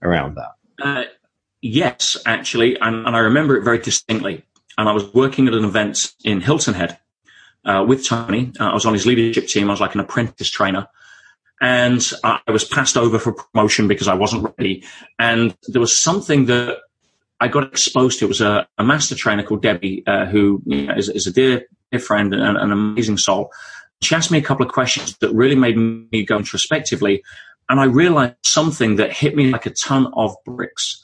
around 0.02 0.36
that. 0.36 0.52
Uh, 0.82 1.04
yes, 1.62 2.18
actually, 2.26 2.80
and, 2.80 3.06
and 3.08 3.16
I 3.16 3.20
remember 3.20 3.58
it 3.58 3.64
very 3.64 3.80
distinctly. 3.80 4.44
And 4.78 4.90
I 4.90 4.92
was 4.92 5.14
working 5.14 5.48
at 5.48 5.54
an 5.54 5.66
event 5.66 6.14
in 6.24 6.42
Hilton 6.42 6.74
Head 6.74 6.98
uh, 7.65 7.84
with 7.88 8.05
Tony. 8.05 8.51
Uh, 8.60 8.69
I 8.69 8.74
was 8.74 8.86
on 8.86 8.93
his 8.93 9.05
leadership 9.05 9.48
team. 9.48 9.69
I 9.69 9.74
was 9.74 9.81
like 9.81 9.95
an 9.95 10.01
apprentice 10.01 10.50
trainer. 10.50 10.88
And 11.62 12.05
I 12.24 12.39
was 12.51 12.65
passed 12.65 12.98
over 12.98 13.17
for 13.17 13.31
promotion 13.31 13.88
because 13.88 14.07
I 14.07 14.13
wasn't 14.13 14.53
ready. 14.57 14.84
And 15.17 15.55
there 15.67 15.79
was 15.79 15.98
something 15.98 16.45
that 16.45 16.79
I 17.39 17.48
got 17.48 17.63
exposed 17.63 18.19
to. 18.19 18.25
It 18.25 18.27
was 18.27 18.41
a, 18.41 18.67
a 18.77 18.84
master 18.84 19.15
trainer 19.15 19.43
called 19.43 19.62
Debbie, 19.62 20.03
uh, 20.05 20.25
who 20.25 20.62
you 20.65 20.88
know, 20.88 20.95
is, 20.95 21.10
is 21.10 21.27
a 21.27 21.31
dear, 21.31 21.65
dear 21.91 22.00
friend 22.00 22.34
and 22.34 22.57
an 22.57 22.72
amazing 22.72 23.17
soul. 23.17 23.51
She 24.01 24.15
asked 24.15 24.31
me 24.31 24.38
a 24.38 24.43
couple 24.43 24.65
of 24.65 24.72
questions 24.72 25.17
that 25.17 25.34
really 25.34 25.55
made 25.55 25.77
me 25.77 26.25
go 26.25 26.38
introspectively. 26.38 27.24
And 27.69 27.79
I 27.79 27.86
realized 27.86 28.36
something 28.43 28.98
that 28.98 29.13
hit 29.13 29.36
me 29.36 29.50
like 29.50 29.65
a 29.65 29.72
ton 29.72 30.12
of 30.13 30.36
bricks. 30.45 31.03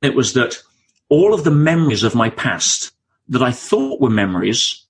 It 0.00 0.14
was 0.14 0.32
that 0.32 0.60
all 1.10 1.34
of 1.34 1.44
the 1.44 1.50
memories 1.50 2.02
of 2.02 2.14
my 2.14 2.30
past 2.30 2.92
that 3.28 3.42
I 3.42 3.52
thought 3.52 4.00
were 4.00 4.10
memories 4.10 4.86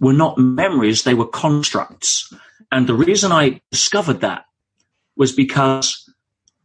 were 0.00 0.12
not 0.12 0.38
memories, 0.38 1.02
they 1.02 1.14
were 1.14 1.26
constructs. 1.26 2.32
And 2.70 2.86
the 2.86 2.94
reason 2.94 3.32
I 3.32 3.60
discovered 3.70 4.20
that 4.20 4.44
was 5.16 5.32
because 5.32 6.08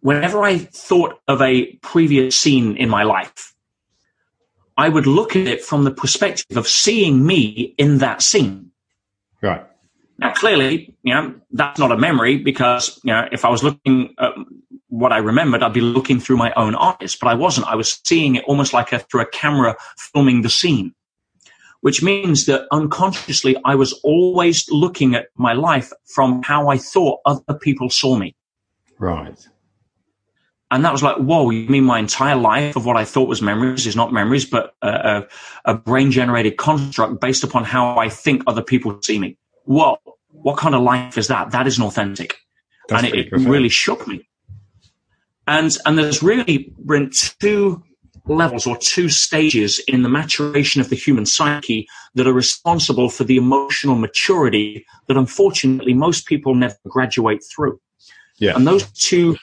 whenever 0.02 0.44
I 0.44 0.58
thought 0.58 1.20
of 1.28 1.42
a 1.42 1.74
previous 1.78 2.38
scene 2.38 2.78
in 2.78 2.90
my 2.90 3.04
life, 3.04 3.54
I 4.78 4.90
would 4.90 5.08
look 5.08 5.36
at 5.36 5.48
it 5.48 5.64
from 5.64 5.84
the 5.84 5.92
perspective 5.92 6.58
of 6.58 6.68
seeing 6.68 7.26
me 7.26 7.74
in 7.78 8.00
that 8.00 8.22
scene. 8.22 8.72
Right. 9.42 9.66
Now, 10.18 10.34
clearly, 10.34 10.96
you 11.04 11.14
know, 11.14 11.36
that's 11.52 11.80
not 11.80 11.92
a 11.92 11.98
memory 11.98 12.38
because, 12.38 13.00
you 13.04 13.12
know, 13.12 13.28
if 13.32 13.46
I 13.46 13.50
was 13.50 13.64
looking 13.64 14.14
at 14.20 14.34
what 14.88 15.12
I 15.12 15.18
remembered, 15.18 15.64
I'd 15.64 15.74
be 15.74 15.82
looking 15.82 16.20
through 16.20 16.38
my 16.38 16.54
own 16.54 16.76
eyes, 16.76 17.16
but 17.20 17.28
I 17.28 17.34
wasn't. 17.34 17.68
I 17.68 17.76
was 17.76 18.00
seeing 18.06 18.36
it 18.36 18.44
almost 18.46 18.74
like 18.74 18.94
a, 18.94 19.00
through 19.00 19.22
a 19.22 19.26
camera 19.26 19.76
filming 19.98 20.44
the 20.44 20.50
scene, 20.50 20.94
which 21.84 22.02
means 22.02 22.46
that 22.46 22.66
unconsciously 22.72 23.58
I 23.66 23.76
was 23.76 23.92
always 24.06 24.72
looking 24.72 25.16
at 25.16 25.28
my 25.36 25.52
life 25.52 25.92
from 26.06 26.42
how 26.42 26.70
I 26.70 26.78
thought 26.78 27.20
other 27.26 27.60
people 27.60 27.90
saw 27.90 28.16
me. 28.16 28.38
Right. 28.98 29.38
And 30.72 30.86
that 30.86 30.94
was 30.94 31.04
like, 31.04 31.18
whoa, 31.18 31.50
you 31.50 31.68
mean 31.68 31.84
my 31.84 32.00
entire 32.00 32.38
life 32.38 32.78
of 32.78 32.86
what 32.86 32.96
I 32.96 33.04
thought 33.04 33.28
was 33.28 33.42
memories 33.42 33.86
is 33.86 33.98
not 33.98 34.14
memories, 34.14 34.46
but 34.46 34.74
a, 34.82 34.88
a, 34.88 35.28
a 35.66 35.74
brain 35.76 36.10
generated 36.10 36.56
construct 36.56 37.20
based 37.20 37.44
upon 37.44 37.66
how 37.66 37.98
I 37.98 38.08
think 38.08 38.44
other 38.48 38.62
people 38.62 38.98
see 39.02 39.20
me. 39.20 39.38
Whoa, 39.66 39.98
what 40.30 40.56
kind 40.56 40.76
of 40.76 40.84
life 40.84 41.18
is 41.18 41.28
that? 41.28 41.52
That 41.52 41.68
isn't 41.68 41.84
authentic. 41.84 42.38
That's 42.88 43.04
and 43.04 43.14
it, 43.14 43.28
it 43.34 43.38
really 43.40 43.68
shook 43.68 44.08
me. 44.08 44.26
And, 45.48 45.70
and 45.86 45.98
there's 45.98 46.24
really 46.24 46.74
been 46.86 47.12
two 47.40 47.84
levels 48.26 48.66
or 48.66 48.78
two 48.78 49.10
stages 49.10 49.80
in 49.88 50.04
the 50.04 50.10
maturation 50.10 50.80
of 50.82 50.90
the 50.90 50.96
human 50.96 51.26
psyche 51.26 51.88
that 52.16 52.28
are 52.28 52.34
responsible 52.34 53.10
for 53.10 53.24
the 53.24 53.38
emotional 53.38 53.96
maturity 53.96 54.86
that 55.08 55.18
unfortunately 55.18 55.94
most 55.94 56.26
people 56.26 56.56
never 56.56 56.76
graduate 56.88 57.44
through. 57.54 57.80
Yeah. 58.38 58.56
And 58.56 58.66
those 58.66 58.90
two 58.92 59.38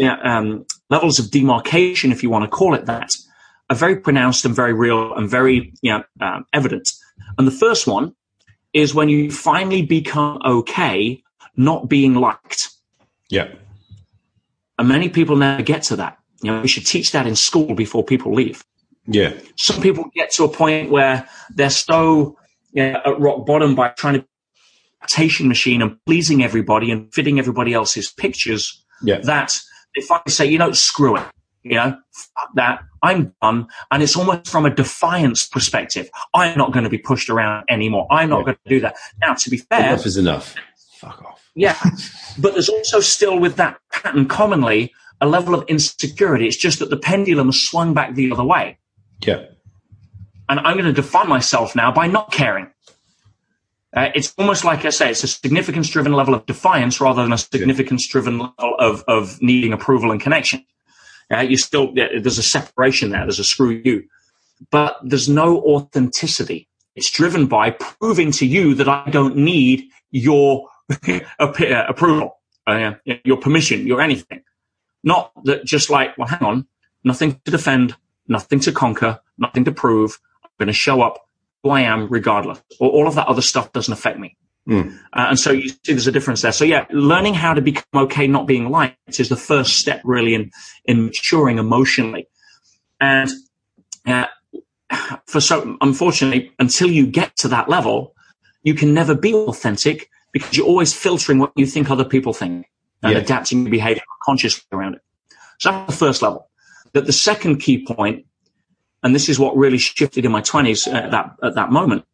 um, 0.00 0.66
levels 0.88 1.18
of 1.18 1.30
demarcation, 1.30 2.12
if 2.12 2.22
you 2.22 2.30
want 2.30 2.44
to 2.44 2.50
call 2.50 2.74
it 2.74 2.86
that, 2.86 3.10
are 3.68 3.76
very 3.76 3.96
pronounced 3.96 4.44
and 4.44 4.54
very 4.54 4.72
real 4.72 5.14
and 5.14 5.30
very 5.30 5.72
you 5.82 5.92
know, 5.92 6.04
um, 6.20 6.44
evident. 6.52 6.90
And 7.38 7.46
the 7.46 7.52
first 7.52 7.86
one 7.86 8.14
is 8.72 8.94
when 8.94 9.08
you 9.08 9.30
finally 9.30 9.82
become 9.82 10.40
okay 10.44 11.22
not 11.56 11.88
being 11.88 12.14
liked. 12.14 12.70
Yeah. 13.28 13.52
And 14.78 14.88
many 14.88 15.08
people 15.08 15.36
never 15.36 15.62
get 15.62 15.82
to 15.84 15.96
that. 15.96 16.19
You 16.42 16.52
know, 16.52 16.60
we 16.60 16.68
should 16.68 16.86
teach 16.86 17.12
that 17.12 17.26
in 17.26 17.36
school 17.36 17.74
before 17.74 18.04
people 18.04 18.34
leave. 18.34 18.64
Yeah. 19.06 19.34
Some 19.56 19.80
people 19.82 20.04
get 20.14 20.30
to 20.32 20.44
a 20.44 20.48
point 20.48 20.90
where 20.90 21.28
they're 21.54 21.70
so 21.70 22.36
you 22.72 22.92
know, 22.92 23.00
at 23.04 23.20
rock 23.20 23.46
bottom 23.46 23.74
by 23.74 23.88
trying 23.88 24.20
to 24.20 24.26
expectation 25.02 25.48
machine 25.48 25.82
and 25.82 25.96
pleasing 26.06 26.42
everybody 26.42 26.90
and 26.90 27.12
fitting 27.12 27.38
everybody 27.38 27.72
else's 27.72 28.10
pictures 28.10 28.82
yeah. 29.02 29.18
that 29.20 29.58
if 29.94 30.10
I 30.10 30.20
say, 30.28 30.46
you 30.46 30.58
know, 30.58 30.72
screw 30.72 31.16
it, 31.16 31.24
you 31.62 31.74
know, 31.74 31.96
fuck 32.12 32.50
that, 32.54 32.80
I'm 33.02 33.34
done. 33.42 33.66
And 33.90 34.02
it's 34.02 34.16
almost 34.16 34.48
from 34.48 34.66
a 34.66 34.74
defiance 34.74 35.46
perspective. 35.46 36.10
I'm 36.34 36.56
not 36.56 36.72
going 36.72 36.84
to 36.84 36.90
be 36.90 36.98
pushed 36.98 37.30
around 37.30 37.64
anymore. 37.68 38.06
I'm 38.10 38.28
not 38.28 38.40
yeah. 38.40 38.44
going 38.44 38.58
to 38.64 38.68
do 38.68 38.80
that. 38.80 38.96
Now, 39.20 39.34
to 39.34 39.50
be 39.50 39.58
fair. 39.58 39.88
Enough 39.92 40.06
is 40.06 40.16
enough. 40.16 40.54
Fuck 40.98 41.22
off. 41.22 41.50
Yeah. 41.54 41.76
but 42.38 42.52
there's 42.52 42.68
also 42.68 43.00
still 43.00 43.38
with 43.38 43.56
that 43.56 43.78
pattern 43.90 44.26
commonly 44.26 44.92
a 45.20 45.26
level 45.26 45.54
of 45.54 45.68
insecurity. 45.68 46.46
It's 46.46 46.56
just 46.56 46.78
that 46.78 46.90
the 46.90 46.96
pendulum 46.96 47.48
has 47.48 47.60
swung 47.60 47.94
back 47.94 48.14
the 48.14 48.32
other 48.32 48.44
way. 48.44 48.78
Yeah. 49.24 49.46
And 50.48 50.60
I'm 50.60 50.74
going 50.74 50.86
to 50.86 50.92
define 50.92 51.28
myself 51.28 51.76
now 51.76 51.92
by 51.92 52.06
not 52.06 52.32
caring. 52.32 52.70
Uh, 53.94 54.10
it's 54.14 54.32
almost 54.38 54.64
like 54.64 54.84
I 54.84 54.90
say, 54.90 55.10
it's 55.10 55.24
a 55.24 55.28
significance 55.28 55.88
driven 55.88 56.12
level 56.12 56.34
of 56.34 56.46
defiance 56.46 57.00
rather 57.00 57.22
than 57.22 57.32
a 57.32 57.38
significance 57.38 58.06
driven 58.06 58.38
level 58.38 58.76
of, 58.78 59.04
of 59.08 59.40
needing 59.42 59.72
approval 59.72 60.12
and 60.12 60.20
connection. 60.20 60.64
Uh, 61.32 61.40
you 61.40 61.56
still, 61.56 61.92
there's 61.94 62.38
a 62.38 62.42
separation 62.42 63.10
there. 63.10 63.22
There's 63.22 63.38
a 63.38 63.44
screw 63.44 63.70
you, 63.70 64.04
but 64.70 64.96
there's 65.02 65.28
no 65.28 65.60
authenticity. 65.62 66.68
It's 66.96 67.10
driven 67.10 67.46
by 67.46 67.70
proving 67.70 68.32
to 68.32 68.46
you 68.46 68.74
that 68.74 68.88
I 68.88 69.08
don't 69.10 69.36
need 69.36 69.84
your 70.10 70.68
approval, 71.38 72.38
uh, 72.66 72.94
your 73.24 73.36
permission, 73.36 73.86
your 73.86 74.00
anything. 74.00 74.42
Not 75.02 75.32
that 75.44 75.64
just 75.64 75.90
like, 75.90 76.16
well, 76.18 76.28
hang 76.28 76.42
on, 76.42 76.66
nothing 77.04 77.40
to 77.44 77.50
defend, 77.50 77.96
nothing 78.28 78.60
to 78.60 78.72
conquer, 78.72 79.20
nothing 79.38 79.64
to 79.64 79.72
prove. 79.72 80.18
I'm 80.44 80.50
going 80.58 80.66
to 80.66 80.72
show 80.72 81.02
up 81.02 81.18
who 81.62 81.70
I 81.70 81.82
am 81.82 82.08
regardless. 82.08 82.60
All 82.78 83.06
of 83.06 83.14
that 83.14 83.26
other 83.26 83.42
stuff 83.42 83.72
doesn't 83.72 83.92
affect 83.92 84.18
me. 84.18 84.36
Mm. 84.68 84.94
Uh, 85.12 85.26
and 85.30 85.38
so 85.38 85.50
you 85.50 85.68
see 85.68 85.78
there's 85.86 86.06
a 86.06 86.12
difference 86.12 86.42
there. 86.42 86.52
So 86.52 86.64
yeah, 86.64 86.86
learning 86.90 87.34
how 87.34 87.54
to 87.54 87.62
become 87.62 87.84
okay 87.94 88.26
not 88.26 88.46
being 88.46 88.70
liked 88.70 89.18
is 89.18 89.28
the 89.28 89.36
first 89.36 89.78
step 89.78 90.00
really 90.04 90.34
in, 90.34 90.50
in 90.84 91.06
maturing 91.06 91.58
emotionally. 91.58 92.28
And 93.00 93.30
uh, 94.06 94.26
for 95.26 95.40
so, 95.40 95.76
unfortunately, 95.80 96.52
until 96.58 96.90
you 96.90 97.06
get 97.06 97.36
to 97.38 97.48
that 97.48 97.68
level, 97.68 98.14
you 98.62 98.74
can 98.74 98.92
never 98.92 99.14
be 99.14 99.32
authentic 99.32 100.10
because 100.32 100.56
you're 100.56 100.66
always 100.66 100.92
filtering 100.92 101.38
what 101.38 101.52
you 101.56 101.66
think 101.66 101.90
other 101.90 102.04
people 102.04 102.32
think 102.32 102.66
and 103.02 103.16
adapting 103.16 103.62
your 103.62 103.70
behavior 103.70 104.02
consciously 104.22 104.64
around 104.72 104.94
it. 104.94 105.02
So 105.58 105.70
that's 105.70 105.92
the 105.92 106.06
first 106.06 106.22
level. 106.22 106.48
That 106.92 107.06
the 107.06 107.12
second 107.12 107.58
key 107.58 107.84
point 107.84 108.26
and 109.02 109.14
this 109.14 109.28
is 109.28 109.38
what 109.38 109.56
really 109.56 109.78
shifted 109.78 110.24
in 110.24 110.32
my 110.32 110.42
20s 110.42 110.92
at 110.92 111.10
that, 111.10 111.36
at 111.42 111.54
that 111.54 111.70
moment, 111.70 112.04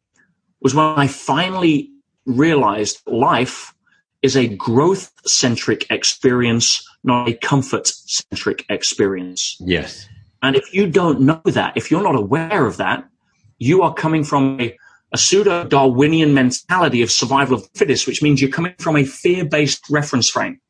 was 0.61 0.75
when 0.75 0.85
I 0.85 1.07
finally 1.07 1.91
realized 2.25 3.01
life 3.07 3.75
is 4.23 4.37
a 4.37 4.49
growth 4.49 5.13
centric 5.27 5.87
experience, 5.91 6.87
not 7.05 7.29
a 7.29 7.35
comfort 7.35 7.87
centric 7.87 8.65
experience. 8.69 9.57
Yes. 9.61 10.09
And 10.43 10.57
if 10.57 10.73
you 10.73 10.89
don't 10.89 11.21
know 11.21 11.41
that, 11.45 11.77
if 11.77 11.91
you're 11.91 12.03
not 12.03 12.17
aware 12.17 12.67
of 12.67 12.77
that, 12.79 13.05
you 13.59 13.83
are 13.83 13.95
coming 13.95 14.23
from 14.23 14.61
a, 14.61 14.77
a 15.13 15.19
pseudo 15.19 15.65
Darwinian 15.65 16.35
mentality 16.35 17.03
of 17.03 17.11
survival 17.11 17.57
of 17.57 17.63
the 17.63 17.79
fittest, 17.79 18.07
which 18.07 18.23
means 18.23 18.41
you're 18.41 18.51
coming 18.51 18.75
from 18.79 18.97
a 18.97 19.05
fear 19.05 19.45
based 19.45 19.89
reference 19.91 20.29
frame, 20.29 20.61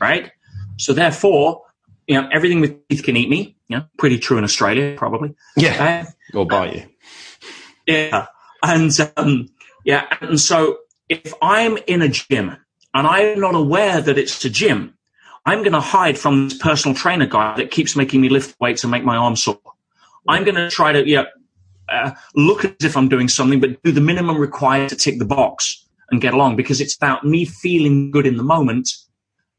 right? 0.00 0.32
So 0.78 0.92
therefore, 0.92 1.62
you 2.06 2.20
know, 2.20 2.28
everything 2.32 2.60
with 2.60 2.76
teeth 2.88 3.02
can 3.02 3.16
eat 3.16 3.28
me. 3.28 3.56
You 3.68 3.78
know, 3.78 3.84
pretty 3.98 4.18
true 4.18 4.38
in 4.38 4.44
Australia, 4.44 4.96
probably. 4.96 5.34
Yeah. 5.56 6.04
Uh, 6.34 6.38
or 6.38 6.46
bite 6.46 6.74
you. 6.74 6.86
Yeah. 7.86 8.26
And, 8.62 8.90
um, 9.16 9.48
yeah. 9.84 10.06
And 10.20 10.40
so 10.40 10.78
if 11.08 11.32
I'm 11.40 11.78
in 11.86 12.02
a 12.02 12.08
gym 12.08 12.56
and 12.94 13.06
I'm 13.06 13.38
not 13.38 13.54
aware 13.54 14.00
that 14.00 14.18
it's 14.18 14.44
a 14.44 14.50
gym, 14.50 14.94
I'm 15.46 15.60
going 15.60 15.72
to 15.72 15.80
hide 15.80 16.18
from 16.18 16.48
this 16.48 16.58
personal 16.58 16.94
trainer 16.94 17.26
guy 17.26 17.56
that 17.56 17.70
keeps 17.70 17.96
making 17.96 18.20
me 18.20 18.28
lift 18.28 18.58
weights 18.60 18.84
and 18.84 18.90
make 18.90 19.04
my 19.04 19.16
arms 19.16 19.42
sore. 19.42 19.60
I'm 20.28 20.44
going 20.44 20.56
to 20.56 20.68
try 20.68 20.92
to, 20.92 21.08
yeah, 21.08 21.24
uh, 21.88 22.12
look 22.34 22.64
as 22.64 22.74
if 22.80 22.96
I'm 22.96 23.08
doing 23.08 23.28
something, 23.28 23.60
but 23.60 23.82
do 23.82 23.92
the 23.92 24.00
minimum 24.00 24.36
required 24.36 24.90
to 24.90 24.96
tick 24.96 25.18
the 25.18 25.24
box 25.24 25.86
and 26.10 26.20
get 26.20 26.34
along 26.34 26.56
because 26.56 26.80
it's 26.80 26.94
about 26.94 27.24
me 27.24 27.44
feeling 27.44 28.10
good 28.10 28.26
in 28.26 28.36
the 28.36 28.42
moment, 28.42 28.90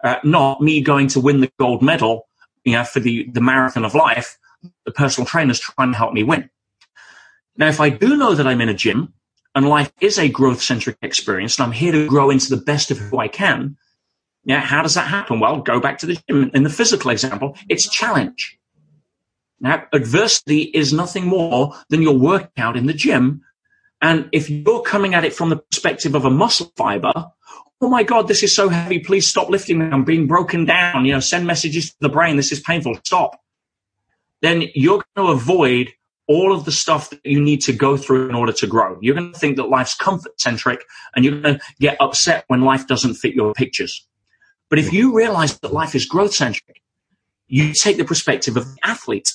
uh, 0.04 0.18
not 0.24 0.62
me 0.62 0.82
going 0.82 1.08
to 1.10 1.20
win 1.20 1.42
the 1.42 1.52
gold 1.60 1.82
medal 1.82 2.28
you 2.64 2.74
know, 2.74 2.84
for 2.84 3.00
the, 3.00 3.30
the 3.32 3.42
marathon 3.42 3.86
of 3.86 3.96
life, 3.96 4.38
the 4.86 4.92
personal 4.92 5.26
trainer's 5.26 5.60
trying 5.60 5.92
to 5.92 5.98
help 5.98 6.14
me 6.14 6.24
win. 6.24 6.50
Now, 7.58 7.68
if 7.68 7.80
I 7.80 7.90
do 7.90 8.16
know 8.16 8.36
that 8.36 8.48
I'm 8.48 8.62
in 8.62 8.70
a 8.70 8.74
gym 8.74 9.14
and 9.56 9.68
life 9.68 9.92
is 10.00 10.18
a 10.18 10.30
growth 10.30 10.62
centric 10.62 10.98
experience 11.02 11.58
and 11.58 11.66
I'm 11.66 11.72
here 11.72 11.92
to 11.92 12.08
grow 12.08 12.30
into 12.30 12.50
the 12.50 12.62
best 12.62 12.92
of 12.92 12.98
who 12.98 13.18
I 13.18 13.28
can, 13.28 13.78
yeah, 14.44 14.60
how 14.60 14.82
does 14.82 14.96
that 14.96 15.08
happen? 15.08 15.40
Well, 15.40 15.62
go 15.62 15.80
back 15.80 16.00
to 16.00 16.06
the 16.06 16.20
gym. 16.28 16.50
In 16.54 16.64
the 16.64 16.70
physical 16.70 17.12
example, 17.12 17.58
it's 17.70 17.90
challenge. 17.90 18.58
Now, 19.60 19.86
adversity 19.94 20.62
is 20.62 20.94
nothing 20.94 21.26
more 21.26 21.76
than 21.90 22.02
your 22.02 22.18
workout 22.18 22.76
in 22.76 22.88
the 22.88 22.94
gym. 22.94 23.44
And 24.02 24.28
if 24.32 24.50
you're 24.50 24.82
coming 24.82 25.14
at 25.14 25.24
it 25.24 25.34
from 25.34 25.50
the 25.50 25.58
perspective 25.58 26.16
of 26.16 26.26
a 26.26 26.32
muscle 26.32 26.72
fiber, 26.76 27.28
oh 27.82 27.90
my 27.90 28.04
God, 28.04 28.28
this 28.28 28.44
is 28.44 28.54
so 28.54 28.70
heavy. 28.70 29.00
Please 29.00 29.28
stop 29.28 29.50
lifting 29.50 29.80
me. 29.80 29.86
I'm 29.86 30.04
being 30.04 30.28
broken 30.28 30.66
down. 30.66 31.06
You 31.06 31.14
know, 31.14 31.20
send 31.20 31.48
messages 31.48 31.90
to 31.90 31.96
the 32.00 32.10
brain. 32.10 32.38
This 32.38 32.52
is 32.52 32.60
painful. 32.60 32.96
Stop. 33.04 33.40
Then 34.42 34.66
you're 34.76 35.04
going 35.16 35.28
to 35.28 35.34
avoid 35.34 35.92
all 36.28 36.54
of 36.54 36.66
the 36.66 36.72
stuff 36.72 37.10
that 37.10 37.20
you 37.26 37.42
need 37.42 37.62
to 37.62 37.74
go 37.74 37.98
through 37.98 38.30
in 38.30 38.36
order 38.36 38.54
to 38.54 38.68
grow. 38.68 38.98
You're 39.02 39.16
going 39.16 39.34
to 39.34 39.40
think 39.40 39.58
that 39.58 39.70
life's 39.70 39.96
comfort 39.96 40.40
centric 40.40 40.86
and 41.16 41.26
you're 41.26 41.42
going 41.42 41.56
to 41.56 41.62
get 41.80 41.98
upset 42.00 42.46
when 42.48 42.62
life 42.62 42.88
doesn't 42.88 43.16
fit 43.16 43.34
your 43.34 43.54
pictures. 43.54 44.08
But 44.70 44.80
if 44.80 44.94
you 44.94 45.14
realize 45.14 45.60
that 45.60 45.74
life 45.74 45.96
is 45.96 46.06
growth 46.06 46.34
centric, 46.34 46.82
you 47.48 47.74
take 47.74 47.98
the 47.98 48.06
perspective 48.06 48.56
of 48.56 48.66
the 48.66 48.78
athlete 48.84 49.34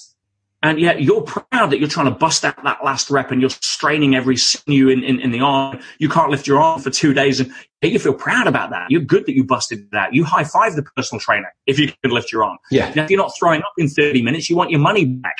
and 0.66 0.80
yet 0.80 1.00
you're 1.00 1.22
proud 1.22 1.70
that 1.70 1.78
you're 1.78 1.88
trying 1.88 2.06
to 2.06 2.18
bust 2.18 2.44
out 2.44 2.62
that 2.64 2.84
last 2.84 3.08
rep 3.10 3.30
and 3.30 3.40
you're 3.40 3.50
straining 3.50 4.14
every 4.14 4.36
sinew 4.36 4.88
in, 4.88 5.04
in, 5.04 5.20
in, 5.20 5.30
the 5.30 5.40
arm. 5.40 5.78
You 5.98 6.08
can't 6.08 6.30
lift 6.30 6.46
your 6.46 6.60
arm 6.60 6.80
for 6.80 6.90
two 6.90 7.14
days 7.14 7.40
and 7.40 7.52
you 7.82 7.98
feel 7.98 8.14
proud 8.14 8.46
about 8.46 8.70
that. 8.70 8.90
You're 8.90 9.02
good 9.02 9.26
that 9.26 9.36
you 9.36 9.44
busted 9.44 9.90
that. 9.92 10.12
You 10.12 10.24
high 10.24 10.44
five 10.44 10.74
the 10.74 10.82
personal 10.82 11.20
trainer 11.20 11.54
if 11.66 11.78
you 11.78 11.92
can 12.02 12.10
lift 12.10 12.32
your 12.32 12.42
arm. 12.42 12.58
Yeah. 12.70 12.92
Now, 12.96 13.04
if 13.04 13.10
you're 13.10 13.20
not 13.20 13.32
throwing 13.38 13.60
up 13.60 13.72
in 13.78 13.88
30 13.88 14.22
minutes, 14.22 14.50
you 14.50 14.56
want 14.56 14.70
your 14.70 14.80
money 14.80 15.04
back. 15.04 15.36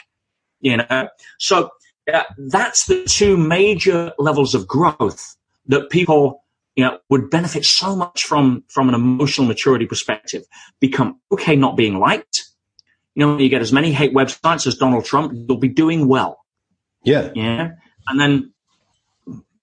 You 0.61 0.79
know, 0.79 1.09
so 1.39 1.71
uh, 2.13 2.23
that's 2.39 2.87
the 2.87 3.05
two 3.05 3.37
major 3.37 4.13
levels 4.19 4.55
of 4.55 4.67
growth 4.67 5.37
that 5.67 5.91
people 5.91 6.45
you 6.77 6.85
know, 6.85 6.99
would 7.09 7.31
benefit 7.31 7.65
so 7.65 7.97
much 7.97 8.25
from, 8.25 8.63
from 8.69 8.89
an 8.89 8.95
emotional 8.95 9.47
maturity 9.47 9.87
perspective. 9.87 10.45
Become 10.81 11.21
okay 11.33 11.57
not 11.57 11.77
being 11.77 11.99
liked. 11.99 12.46
You 13.17 13.27
know, 13.27 13.39
you 13.39 13.49
get 13.49 13.63
as 13.63 13.73
many 13.73 13.93
hate 13.93 14.15
websites 14.15 14.67
as 14.67 14.77
Donald 14.77 15.05
Trump, 15.05 15.33
you'll 15.35 15.59
be 15.59 15.69
doing 15.69 16.07
well. 16.07 16.39
Yeah. 17.03 17.33
Yeah. 17.35 17.71
And 18.07 18.21
then 18.21 18.53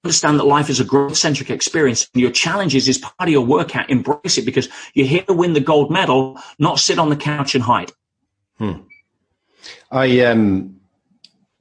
understand 0.03 0.39
that 0.39 0.45
life 0.45 0.69
is 0.69 0.79
a 0.79 0.83
growth 0.83 1.15
centric 1.15 1.49
experience. 1.49 2.09
Your 2.13 2.31
challenges 2.31 2.87
is 2.89 2.97
part 2.97 3.15
of 3.21 3.29
your 3.29 3.45
workout. 3.45 3.89
Embrace 3.89 4.37
it 4.37 4.45
because 4.45 4.67
you're 4.93 5.07
here 5.07 5.23
to 5.23 5.33
win 5.33 5.53
the 5.53 5.61
gold 5.61 5.91
medal, 5.91 6.39
not 6.59 6.79
sit 6.79 6.99
on 6.99 7.09
the 7.09 7.15
couch 7.15 7.55
and 7.55 7.63
hide. 7.63 7.91
Hmm. 8.57 8.81
I 9.89 10.21
um, 10.21 10.81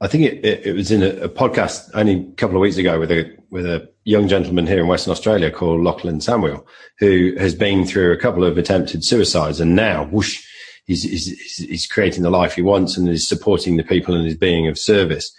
I 0.01 0.07
think 0.07 0.23
it, 0.23 0.43
it, 0.45 0.65
it 0.67 0.73
was 0.73 0.91
in 0.91 1.01
a, 1.01 1.09
a, 1.23 1.29
podcast 1.29 1.89
only 1.93 2.19
a 2.19 2.31
couple 2.33 2.57
of 2.57 2.61
weeks 2.61 2.75
ago 2.75 2.99
with 2.99 3.11
a 3.11 3.33
with 3.49 3.65
a 3.65 3.89
young 4.03 4.27
gentleman 4.27 4.67
here 4.67 4.81
in 4.81 4.87
Western 4.87 5.11
Australia 5.11 5.49
called 5.49 5.81
Lachlan 5.81 6.19
Samuel, 6.19 6.67
who 6.99 7.33
has 7.37 7.55
been 7.55 7.85
through 7.85 8.11
a 8.11 8.17
couple 8.17 8.43
of 8.43 8.57
attempted 8.57 9.05
suicides, 9.05 9.61
and 9.61 9.75
now 9.75 10.03
whoosh, 10.05 10.45
he's, 10.85 11.03
he's, 11.03 11.57
he's 11.57 11.87
creating 11.87 12.23
the 12.23 12.29
life 12.29 12.55
he 12.55 12.61
wants 12.61 12.97
and 12.97 13.07
is 13.07 13.27
supporting 13.27 13.77
the 13.77 13.83
people 13.83 14.15
and 14.15 14.27
is 14.27 14.37
being 14.37 14.67
of 14.67 14.77
service. 14.77 15.33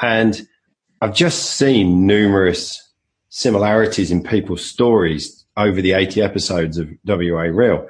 And 0.00 0.46
I've 1.00 1.14
just 1.14 1.56
seen 1.56 2.06
numerous 2.06 2.82
similarities 3.28 4.10
in 4.10 4.22
people's 4.22 4.64
stories 4.64 5.44
over 5.56 5.80
the 5.80 5.92
80 5.92 6.22
episodes 6.22 6.78
of 6.78 6.90
WA 7.04 7.42
Real. 7.42 7.88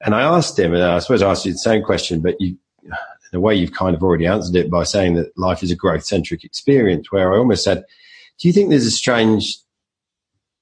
And 0.00 0.14
I 0.14 0.22
asked 0.22 0.58
him, 0.58 0.74
and 0.74 0.82
I 0.82 0.98
suppose 1.00 1.22
I 1.22 1.30
asked 1.30 1.44
you 1.44 1.52
the 1.52 1.58
same 1.58 1.82
question, 1.82 2.20
but 2.20 2.40
you, 2.40 2.56
in 2.84 3.36
a 3.36 3.40
way, 3.40 3.54
you've 3.54 3.72
kind 3.72 3.94
of 3.94 4.02
already 4.02 4.26
answered 4.26 4.56
it 4.56 4.70
by 4.70 4.84
saying 4.84 5.14
that 5.14 5.36
life 5.36 5.62
is 5.62 5.70
a 5.70 5.76
growth 5.76 6.04
centric 6.04 6.44
experience, 6.44 7.12
where 7.12 7.32
I 7.32 7.38
almost 7.38 7.64
said, 7.64 7.84
do 8.38 8.48
you 8.48 8.54
think 8.54 8.70
there's 8.70 8.86
a 8.86 8.90
strange, 8.90 9.58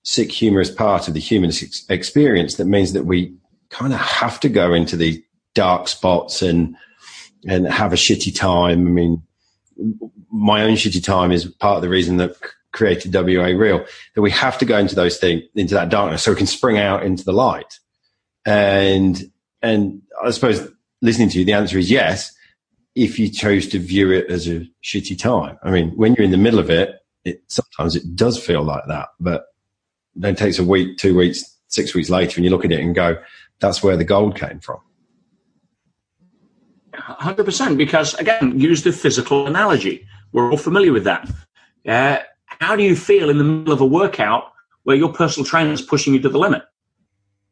sick, 0.02 0.32
humorous 0.32 0.70
part 0.70 1.08
of 1.08 1.14
the 1.14 1.20
human 1.20 1.52
experience 1.90 2.54
that 2.54 2.64
means 2.64 2.92
that 2.94 3.04
we 3.04 3.34
kind 3.68 3.92
of 3.92 4.00
have 4.00 4.40
to 4.40 4.48
go 4.48 4.72
into 4.72 4.96
the 4.96 5.22
dark 5.56 5.88
spots 5.88 6.42
and, 6.42 6.76
and 7.48 7.66
have 7.66 7.92
a 7.92 7.96
shitty 7.96 8.32
time? 8.36 8.86
I 8.86 8.90
mean, 8.90 9.22
my 10.30 10.62
own 10.62 10.74
shitty 10.74 11.02
time 11.02 11.32
is 11.32 11.46
part 11.46 11.76
of 11.76 11.82
the 11.82 11.88
reason 11.88 12.18
that 12.18 12.36
created 12.72 13.12
WA 13.12 13.46
Real, 13.46 13.84
that 14.14 14.22
we 14.22 14.30
have 14.30 14.58
to 14.58 14.64
go 14.64 14.78
into 14.78 14.94
those 14.94 15.16
things, 15.18 15.42
into 15.54 15.74
that 15.74 15.88
darkness 15.88 16.22
so 16.22 16.30
we 16.30 16.36
can 16.36 16.46
spring 16.46 16.78
out 16.78 17.02
into 17.02 17.24
the 17.24 17.32
light. 17.32 17.80
And, 18.44 19.32
and 19.62 20.02
I 20.22 20.30
suppose 20.30 20.68
listening 21.02 21.30
to 21.30 21.38
you, 21.38 21.44
the 21.44 21.54
answer 21.54 21.78
is 21.78 21.90
yes, 21.90 22.32
if 22.94 23.18
you 23.18 23.30
chose 23.30 23.66
to 23.68 23.78
view 23.78 24.12
it 24.12 24.30
as 24.30 24.46
a 24.46 24.66
shitty 24.84 25.18
time. 25.18 25.58
I 25.62 25.70
mean, 25.70 25.90
when 25.90 26.14
you're 26.14 26.24
in 26.24 26.30
the 26.30 26.36
middle 26.36 26.60
of 26.60 26.70
it, 26.70 26.96
it 27.24 27.42
sometimes 27.48 27.96
it 27.96 28.14
does 28.14 28.38
feel 28.42 28.62
like 28.62 28.84
that, 28.86 29.08
but 29.18 29.46
then 30.14 30.34
it 30.34 30.38
takes 30.38 30.58
a 30.58 30.64
week, 30.64 30.96
two 30.96 31.16
weeks, 31.16 31.44
six 31.68 31.94
weeks 31.94 32.08
later, 32.08 32.36
and 32.36 32.44
you 32.44 32.50
look 32.50 32.64
at 32.64 32.72
it 32.72 32.80
and 32.80 32.94
go, 32.94 33.16
that's 33.58 33.82
where 33.82 33.96
the 33.96 34.04
gold 34.04 34.36
came 34.36 34.60
from. 34.60 34.80
100% 36.96 37.76
because 37.76 38.14
again 38.14 38.58
use 38.58 38.82
the 38.82 38.92
physical 38.92 39.46
analogy. 39.46 40.06
We're 40.32 40.50
all 40.50 40.56
familiar 40.56 40.92
with 40.92 41.04
that. 41.04 41.30
Uh, 41.86 42.18
how 42.46 42.76
do 42.76 42.82
you 42.82 42.96
feel 42.96 43.30
in 43.30 43.38
the 43.38 43.44
middle 43.44 43.72
of 43.72 43.80
a 43.80 43.86
workout 43.86 44.52
where 44.84 44.96
your 44.96 45.12
personal 45.12 45.46
trainer 45.46 45.72
is 45.72 45.82
pushing 45.82 46.14
you 46.14 46.20
to 46.20 46.28
the 46.28 46.38
limit? 46.38 46.62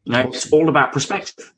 You 0.05 0.13
know, 0.13 0.21
it's 0.21 0.51
all 0.53 0.69
about 0.69 0.93
perspective. 0.93 1.53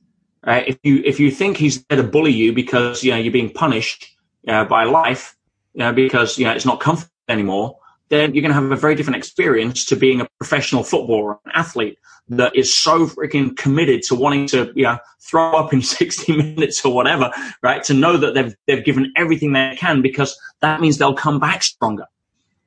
Uh, 0.46 0.62
if 0.66 0.78
you 0.84 1.02
if 1.04 1.18
you 1.18 1.30
think 1.30 1.56
he's 1.56 1.84
there 1.86 1.96
to 1.96 2.04
bully 2.04 2.32
you 2.32 2.52
because 2.52 3.02
you 3.02 3.10
know 3.10 3.16
you're 3.16 3.32
being 3.32 3.50
punished 3.50 4.16
uh, 4.46 4.64
by 4.64 4.84
life 4.84 5.36
you 5.74 5.80
know, 5.80 5.92
because 5.92 6.38
you 6.38 6.44
know 6.44 6.52
it's 6.52 6.64
not 6.64 6.78
comfortable 6.78 7.12
anymore 7.28 7.78
then 8.08 8.34
you're 8.34 8.42
going 8.42 8.54
to 8.54 8.60
have 8.60 8.70
a 8.70 8.76
very 8.76 8.94
different 8.94 9.16
experience 9.16 9.84
to 9.86 9.96
being 9.96 10.20
a 10.20 10.28
professional 10.38 10.84
footballer, 10.84 11.32
an 11.44 11.52
athlete 11.54 11.98
that 12.28 12.54
is 12.54 12.76
so 12.76 13.06
freaking 13.06 13.56
committed 13.56 14.02
to 14.02 14.14
wanting 14.14 14.46
to, 14.48 14.72
you 14.74 14.84
know, 14.84 14.98
throw 15.20 15.52
up 15.52 15.72
in 15.72 15.82
60 15.82 16.36
minutes 16.36 16.84
or 16.84 16.94
whatever, 16.94 17.30
right? 17.62 17.82
To 17.84 17.94
know 17.94 18.16
that 18.16 18.34
they've, 18.34 18.54
they've 18.66 18.84
given 18.84 19.12
everything 19.16 19.52
they 19.52 19.76
can 19.76 20.02
because 20.02 20.38
that 20.60 20.80
means 20.80 20.98
they'll 20.98 21.14
come 21.14 21.40
back 21.40 21.62
stronger. 21.62 22.06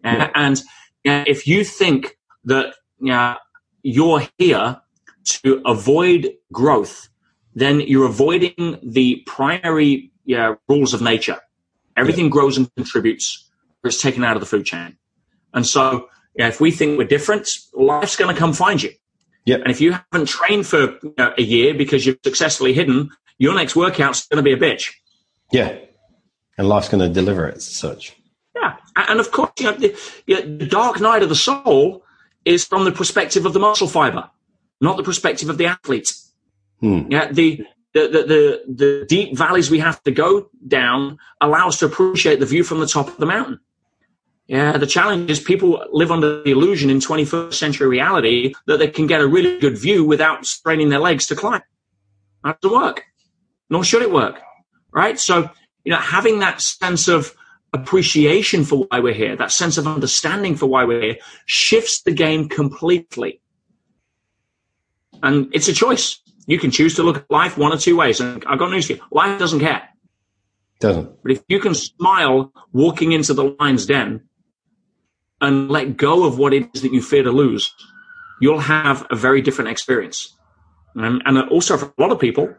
Yeah. 0.04 0.32
And, 0.36 0.62
and 1.06 1.28
if 1.28 1.47
you 1.47 1.63
think 1.63 2.17
that, 2.45 2.75
you 2.99 3.12
know, 3.12 3.36
you're 3.82 4.23
here 4.38 4.80
to 5.25 5.62
avoid 5.65 6.34
growth, 6.52 7.10
then 7.56 7.82
you're 7.82 8.06
avoiding 8.06 8.80
the 8.84 9.23
primary 9.25 10.12
yeah, 10.25 10.56
rules 10.67 10.93
of 10.93 11.02
nature. 11.02 11.38
Everything 11.97 12.25
yeah. 12.25 12.32
grows 12.32 12.58
and 12.58 12.73
contributes, 12.75 13.49
or 13.84 13.89
it's 13.89 14.02
taken 14.02 14.23
out 14.23 14.36
of 14.36 14.41
the 14.41 14.45
food 14.45 14.65
chain. 14.65 14.97
And 15.53 15.65
so, 15.65 16.09
yeah, 16.35 16.47
if 16.47 16.62
we 16.62 16.71
think 16.71 16.97
we're 16.97 17.07
different, 17.07 17.49
life's 17.73 18.15
going 18.15 18.33
to 18.33 18.39
come 18.39 18.53
find 18.53 18.81
you. 18.81 18.91
Yep. 19.45 19.62
And 19.62 19.71
if 19.71 19.81
you 19.81 19.93
haven't 19.93 20.27
trained 20.27 20.67
for 20.67 20.99
you 21.01 21.13
know, 21.17 21.33
a 21.38 21.41
year 21.41 21.73
because 21.73 22.05
you've 22.05 22.19
successfully 22.23 22.73
hidden, 22.73 23.09
your 23.38 23.55
next 23.55 23.75
workout's 23.75 24.27
going 24.27 24.43
to 24.43 24.43
be 24.43 24.53
a 24.53 24.57
bitch. 24.57 24.91
Yeah. 25.51 25.77
And 26.57 26.67
life's 26.67 26.89
going 26.89 27.01
to 27.01 27.09
deliver 27.09 27.47
it 27.47 27.57
as 27.57 27.65
such. 27.65 28.15
Yeah. 28.55 28.75
And 28.95 29.19
of 29.19 29.31
course, 29.31 29.51
you 29.59 29.65
know, 29.65 29.73
the, 29.73 29.97
you 30.27 30.35
know, 30.35 30.57
the 30.57 30.65
dark 30.65 30.99
night 30.99 31.23
of 31.23 31.29
the 31.29 31.35
soul 31.35 32.03
is 32.45 32.65
from 32.65 32.83
the 32.83 32.91
perspective 32.91 33.45
of 33.45 33.53
the 33.53 33.59
muscle 33.59 33.88
fiber, 33.88 34.29
not 34.81 34.97
the 34.97 35.03
perspective 35.03 35.49
of 35.49 35.57
the 35.57 35.65
athlete. 35.65 36.13
Hmm. 36.79 37.03
Yeah. 37.09 37.31
The, 37.31 37.65
the, 37.93 38.07
the, 38.07 38.23
the, 38.23 38.63
the 38.67 39.05
deep 39.07 39.35
valleys 39.35 39.71
we 39.71 39.79
have 39.79 40.03
to 40.03 40.12
go 40.12 40.49
down 40.67 41.17
allow 41.41 41.69
us 41.69 41.79
to 41.79 41.85
appreciate 41.85 42.39
the 42.39 42.45
view 42.45 42.63
from 42.63 42.79
the 42.79 42.88
top 42.88 43.07
of 43.07 43.17
the 43.17 43.25
mountain. 43.25 43.59
Yeah, 44.49 44.77
the 44.77 44.88
challenge 44.88 45.29
is 45.29 45.39
people 45.39 45.85
live 45.91 46.09
under 46.09 46.41
the 46.41 46.49
illusion 46.49 46.89
in 46.89 46.97
21st 46.97 47.53
century 47.53 47.88
reality 47.88 48.55
that 48.65 48.79
they 48.79 48.88
can 48.88 49.05
get 49.05 49.21
a 49.21 49.27
really 49.27 49.59
good 49.59 49.77
view 49.77 50.03
without 50.03 50.43
straining 50.47 50.89
their 50.89 50.97
legs 50.97 51.27
to 51.27 51.35
climb. 51.35 51.62
That 52.43 52.59
doesn't 52.59 52.75
work, 52.75 53.05
nor 53.69 53.83
should 53.83 54.01
it 54.01 54.12
work, 54.12 54.41
right? 54.91 55.19
So, 55.19 55.51
you 55.83 55.91
know, 55.91 55.99
having 55.99 56.39
that 56.39 56.62
sense 56.62 57.07
of 57.07 57.35
appreciation 57.73 58.65
for 58.65 58.88
why 58.88 59.01
we're 59.01 59.13
here, 59.13 59.35
that 59.35 59.51
sense 59.51 59.77
of 59.77 59.85
understanding 59.85 60.55
for 60.55 60.65
why 60.65 60.83
we're 60.83 61.01
here, 61.01 61.17
shifts 61.45 62.01
the 62.01 62.12
game 62.12 62.49
completely. 62.49 63.41
And 65.21 65.53
it's 65.53 65.67
a 65.67 65.73
choice. 65.73 66.21
You 66.47 66.57
can 66.57 66.71
choose 66.71 66.95
to 66.95 67.03
look 67.03 67.17
at 67.17 67.29
life 67.29 67.55
one 67.55 67.71
or 67.71 67.77
two 67.77 67.95
ways. 67.95 68.19
And 68.19 68.43
I've 68.47 68.57
got 68.57 68.71
news 68.71 68.88
for 68.88 68.93
you. 68.93 69.01
Life 69.12 69.38
doesn't 69.38 69.59
care. 69.59 69.88
Doesn't. 70.79 71.21
But 71.21 71.33
if 71.33 71.43
you 71.47 71.59
can 71.59 71.75
smile 71.75 72.51
walking 72.73 73.12
into 73.12 73.35
the 73.35 73.55
lion's 73.59 73.85
den 73.85 74.23
and 75.41 75.69
let 75.69 75.97
go 75.97 76.25
of 76.25 76.38
what 76.38 76.54
it 76.54 76.69
is 76.73 76.82
that 76.82 76.93
you 76.93 77.02
fear 77.02 77.23
to 77.23 77.32
lose, 77.32 77.73
you'll 78.41 78.60
have 78.60 79.06
a 79.10 79.15
very 79.15 79.41
different 79.41 79.69
experience. 79.69 80.36
And, 80.95 81.21
and 81.25 81.38
also 81.49 81.78
for 81.78 81.93
a 81.97 82.02
lot 82.02 82.12
of 82.12 82.19
people, 82.19 82.54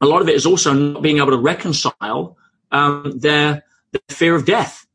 a 0.00 0.06
lot 0.06 0.22
of 0.22 0.28
it 0.28 0.34
is 0.34 0.46
also 0.46 0.72
not 0.72 1.02
being 1.02 1.18
able 1.18 1.30
to 1.30 1.38
reconcile 1.38 2.36
um, 2.72 3.12
their, 3.16 3.64
their 3.92 4.00
fear 4.08 4.34
of 4.34 4.44
death. 4.44 4.86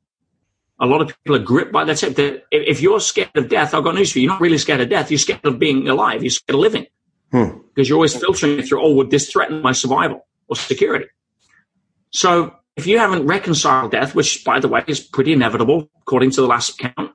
A 0.79 0.85
lot 0.85 1.01
of 1.01 1.07
people 1.07 1.35
are 1.35 1.43
gripped 1.43 1.71
by 1.71 1.83
that. 1.85 1.97
Tip. 1.97 2.45
If 2.51 2.81
you're 2.81 2.99
scared 2.99 3.35
of 3.35 3.49
death, 3.49 3.73
I've 3.73 3.83
got 3.83 3.93
news 3.93 4.11
for 4.11 4.19
you. 4.19 4.23
You're 4.23 4.33
not 4.33 4.41
really 4.41 4.57
scared 4.57 4.81
of 4.81 4.89
death. 4.89 5.11
You're 5.11 5.19
scared 5.19 5.45
of 5.45 5.59
being 5.59 5.87
alive. 5.87 6.23
You're 6.23 6.31
scared 6.31 6.55
of 6.55 6.61
living. 6.61 6.87
Hmm. 7.31 7.59
Because 7.73 7.87
you're 7.87 7.97
always 7.97 8.15
filtering 8.15 8.59
it 8.59 8.67
through, 8.67 8.83
oh, 8.83 8.93
would 8.95 9.11
this 9.11 9.31
threaten 9.31 9.61
my 9.61 9.73
survival 9.73 10.25
or 10.47 10.55
security? 10.55 11.05
So 12.09 12.55
if 12.75 12.87
you 12.87 12.97
haven't 12.97 13.27
reconciled 13.27 13.91
death, 13.91 14.15
which 14.15 14.43
by 14.43 14.59
the 14.59 14.67
way 14.67 14.83
is 14.87 14.99
pretty 14.99 15.33
inevitable 15.33 15.89
according 16.01 16.31
to 16.31 16.41
the 16.41 16.47
last 16.47 16.77
count, 16.79 17.11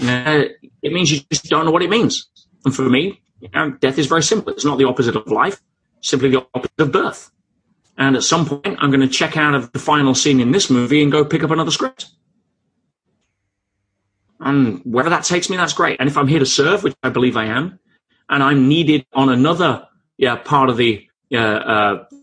uh, 0.00 0.44
it 0.82 0.92
means 0.92 1.10
you 1.10 1.20
just 1.30 1.48
don't 1.48 1.64
know 1.64 1.70
what 1.70 1.82
it 1.82 1.90
means. 1.90 2.28
And 2.64 2.74
for 2.74 2.82
me, 2.82 3.20
you 3.40 3.48
know, 3.54 3.70
death 3.72 3.98
is 3.98 4.06
very 4.06 4.22
simple. 4.22 4.52
It's 4.52 4.64
not 4.64 4.78
the 4.78 4.84
opposite 4.84 5.16
of 5.16 5.26
life, 5.28 5.60
simply 6.00 6.30
the 6.30 6.46
opposite 6.54 6.80
of 6.80 6.92
birth. 6.92 7.30
And 7.96 8.16
at 8.16 8.22
some 8.22 8.46
point, 8.46 8.78
I'm 8.80 8.90
going 8.90 9.00
to 9.00 9.08
check 9.08 9.36
out 9.36 9.54
of 9.54 9.70
the 9.72 9.78
final 9.78 10.14
scene 10.14 10.40
in 10.40 10.50
this 10.50 10.68
movie 10.68 11.02
and 11.02 11.12
go 11.12 11.24
pick 11.24 11.44
up 11.44 11.50
another 11.50 11.70
script. 11.70 12.06
And 14.40 14.80
wherever 14.84 15.10
that 15.10 15.24
takes 15.24 15.48
me, 15.48 15.56
that's 15.56 15.72
great. 15.72 16.00
And 16.00 16.08
if 16.08 16.16
I'm 16.16 16.26
here 16.26 16.40
to 16.40 16.46
serve, 16.46 16.82
which 16.82 16.94
I 17.02 17.08
believe 17.08 17.36
I 17.36 17.46
am, 17.46 17.78
and 18.28 18.42
I'm 18.42 18.68
needed 18.68 19.06
on 19.12 19.28
another 19.28 19.86
yeah, 20.16 20.36
part 20.36 20.70
of 20.70 20.76
the 20.76 21.06
uh, 21.32 21.38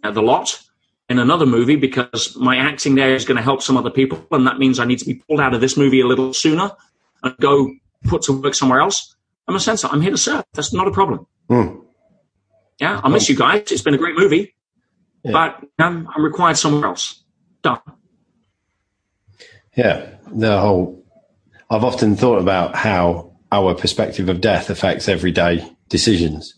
uh, 0.03 0.11
the 0.11 0.21
lot 0.21 0.61
in 1.09 1.19
another 1.19 1.45
movie 1.45 1.75
because 1.75 2.35
my 2.37 2.55
acting 2.55 2.95
there 2.95 3.13
is 3.13 3.25
going 3.25 3.37
to 3.37 3.43
help 3.43 3.61
some 3.61 3.77
other 3.77 3.89
people, 3.89 4.25
and 4.31 4.47
that 4.47 4.59
means 4.59 4.79
I 4.79 4.85
need 4.85 4.99
to 4.99 5.05
be 5.05 5.15
pulled 5.15 5.41
out 5.41 5.53
of 5.53 5.61
this 5.61 5.77
movie 5.77 6.01
a 6.01 6.07
little 6.07 6.33
sooner 6.33 6.71
and 7.23 7.35
go 7.37 7.73
put 8.05 8.23
to 8.23 8.33
work 8.33 8.55
somewhere 8.55 8.79
else, 8.79 9.15
I'm 9.47 9.55
a 9.55 9.59
censor. 9.59 9.87
I'm 9.91 10.01
here 10.01 10.11
to 10.11 10.17
serve. 10.17 10.43
That's 10.53 10.73
not 10.73 10.87
a 10.87 10.91
problem. 10.91 11.27
Mm. 11.49 11.83
Yeah, 12.79 12.99
I 13.03 13.09
miss 13.09 13.29
you 13.29 13.35
guys. 13.35 13.71
It's 13.71 13.81
been 13.81 13.93
a 13.93 13.97
great 13.97 14.15
movie, 14.15 14.55
yeah. 15.23 15.31
but 15.31 15.63
I'm, 15.77 16.07
I'm 16.15 16.23
required 16.23 16.57
somewhere 16.57 16.85
else. 16.85 17.23
Done. 17.61 17.79
Yeah, 19.75 20.09
the 20.31 20.59
whole. 20.59 21.05
I've 21.69 21.83
often 21.83 22.15
thought 22.15 22.39
about 22.39 22.75
how 22.75 23.33
our 23.51 23.75
perspective 23.75 24.29
of 24.29 24.41
death 24.41 24.69
affects 24.69 25.07
everyday 25.07 25.69
decisions, 25.89 26.55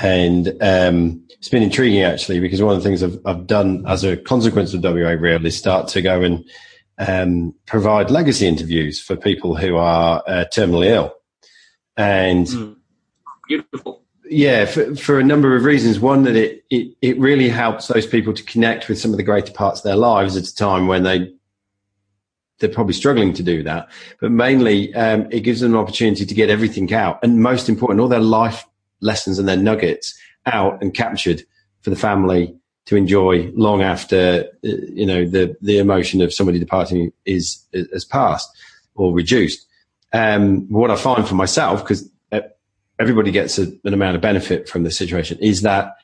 and 0.00 0.48
um, 0.60 1.24
it's 1.30 1.48
been 1.48 1.62
intriguing 1.62 2.02
actually 2.02 2.40
because 2.40 2.62
one 2.62 2.76
of 2.76 2.82
the 2.82 2.88
things 2.88 3.02
I've, 3.02 3.18
I've 3.24 3.46
done 3.46 3.84
as 3.86 4.04
a 4.04 4.16
consequence 4.16 4.74
of 4.74 4.82
WA 4.82 5.10
Real 5.10 5.44
is 5.44 5.56
start 5.56 5.88
to 5.88 6.02
go 6.02 6.22
and 6.22 6.44
um, 6.98 7.54
provide 7.66 8.10
legacy 8.10 8.46
interviews 8.46 9.00
for 9.00 9.16
people 9.16 9.56
who 9.56 9.76
are 9.76 10.22
uh, 10.26 10.44
terminally 10.52 10.86
ill. 10.86 11.14
and 11.96 12.46
mm. 12.46 12.76
beautiful. 13.46 14.02
Yeah, 14.30 14.66
for, 14.66 14.94
for 14.94 15.18
a 15.18 15.24
number 15.24 15.56
of 15.56 15.64
reasons. 15.64 15.98
One, 16.00 16.24
that 16.24 16.36
it, 16.36 16.64
it, 16.70 16.94
it 17.00 17.18
really 17.18 17.48
helps 17.48 17.86
those 17.86 18.06
people 18.06 18.34
to 18.34 18.42
connect 18.42 18.88
with 18.88 18.98
some 18.98 19.10
of 19.10 19.16
the 19.16 19.22
greater 19.22 19.52
parts 19.52 19.80
of 19.80 19.84
their 19.84 19.96
lives 19.96 20.36
at 20.36 20.46
a 20.46 20.54
time 20.54 20.86
when 20.86 21.02
they 21.02 21.32
they're 22.58 22.68
probably 22.68 22.92
struggling 22.92 23.32
to 23.34 23.42
do 23.42 23.62
that. 23.62 23.88
But 24.20 24.32
mainly, 24.32 24.92
um, 24.94 25.28
it 25.30 25.40
gives 25.40 25.60
them 25.60 25.74
an 25.74 25.78
opportunity 25.78 26.26
to 26.26 26.34
get 26.34 26.50
everything 26.50 26.92
out, 26.92 27.20
and 27.22 27.40
most 27.40 27.68
important, 27.68 28.00
all 28.00 28.08
their 28.08 28.20
life 28.20 28.66
lessons 29.00 29.38
and 29.38 29.48
their 29.48 29.56
nuggets 29.56 30.18
out 30.46 30.82
and 30.82 30.92
captured 30.92 31.42
for 31.80 31.90
the 31.90 31.96
family 31.96 32.57
to 32.88 32.96
enjoy 32.96 33.52
long 33.54 33.82
after 33.82 34.46
uh, 34.64 34.68
you 34.94 35.04
know 35.04 35.28
the 35.28 35.54
the 35.60 35.78
emotion 35.78 36.22
of 36.22 36.32
somebody 36.32 36.58
departing 36.58 37.12
is 37.26 37.62
has 37.92 38.04
passed 38.04 38.50
or 38.94 39.12
reduced. 39.12 39.66
Um, 40.14 40.66
what 40.72 40.90
I 40.90 40.96
find 40.96 41.28
for 41.28 41.34
myself, 41.34 41.82
because 41.82 42.08
uh, 42.32 42.40
everybody 42.98 43.30
gets 43.30 43.58
a, 43.58 43.64
an 43.84 43.92
amount 43.92 44.16
of 44.16 44.22
benefit 44.22 44.70
from 44.70 44.84
the 44.84 44.90
situation, 44.90 45.38
is 45.40 45.60
that 45.62 45.96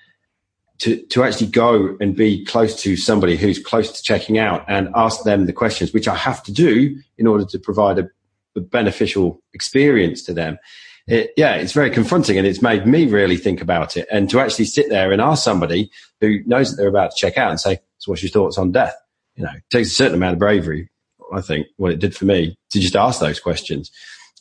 to, 0.81 1.01
to 1.07 1.23
actually 1.23 1.47
go 1.47 1.97
and 2.01 2.15
be 2.15 2.45
close 2.45 2.83
to 2.83 2.99
somebody 2.99 3.37
who's 3.37 3.59
close 3.59 3.91
to 3.93 4.03
checking 4.03 4.37
out 4.37 4.63
and 4.69 4.91
ask 4.95 5.23
them 5.25 5.47
the 5.47 5.55
questions, 5.55 5.95
which 5.95 6.07
I 6.07 6.15
have 6.15 6.43
to 6.43 6.53
do 6.53 6.99
in 7.17 7.27
order 7.27 7.47
to 7.47 7.59
provide 7.59 7.99
a, 7.99 8.11
a 8.57 8.61
beneficial 8.61 9.41
experience 9.55 10.23
to 10.25 10.35
them. 10.35 10.59
It, 11.07 11.33
yeah, 11.37 11.57
it's 11.57 11.73
very 11.73 11.91
confronting 11.91 12.39
and 12.39 12.47
it's 12.47 12.63
made 12.63 12.87
me 12.87 13.07
really 13.07 13.37
think 13.37 13.61
about 13.61 13.97
it. 13.97 14.09
And 14.11 14.31
to 14.31 14.41
actually 14.41 14.65
sit 14.65 14.89
there 14.89 15.13
and 15.13 15.21
ask 15.21 15.45
somebody 15.45 15.91
who 16.21 16.41
knows 16.47 16.71
that 16.71 16.77
they're 16.77 16.89
about 16.89 17.11
to 17.11 17.17
check 17.17 17.37
out 17.37 17.51
and 17.51 17.61
say, 17.61 17.79
so 17.99 18.11
what's 18.11 18.23
your 18.23 18.31
thoughts 18.31 18.57
on 18.57 18.73
death? 18.73 18.95
You 19.37 19.45
know, 19.45 19.53
it 19.55 19.65
takes 19.71 19.91
a 19.91 19.95
certain 19.95 20.15
amount 20.15 20.35
of 20.35 20.39
bravery, 20.39 20.89
I 21.33 21.41
think, 21.41 21.67
what 21.77 21.93
it 21.93 21.99
did 21.99 22.17
for 22.17 22.25
me 22.25 22.57
to 22.71 22.81
just 22.81 22.97
ask 22.97 23.21
those 23.21 23.41
questions 23.41 23.91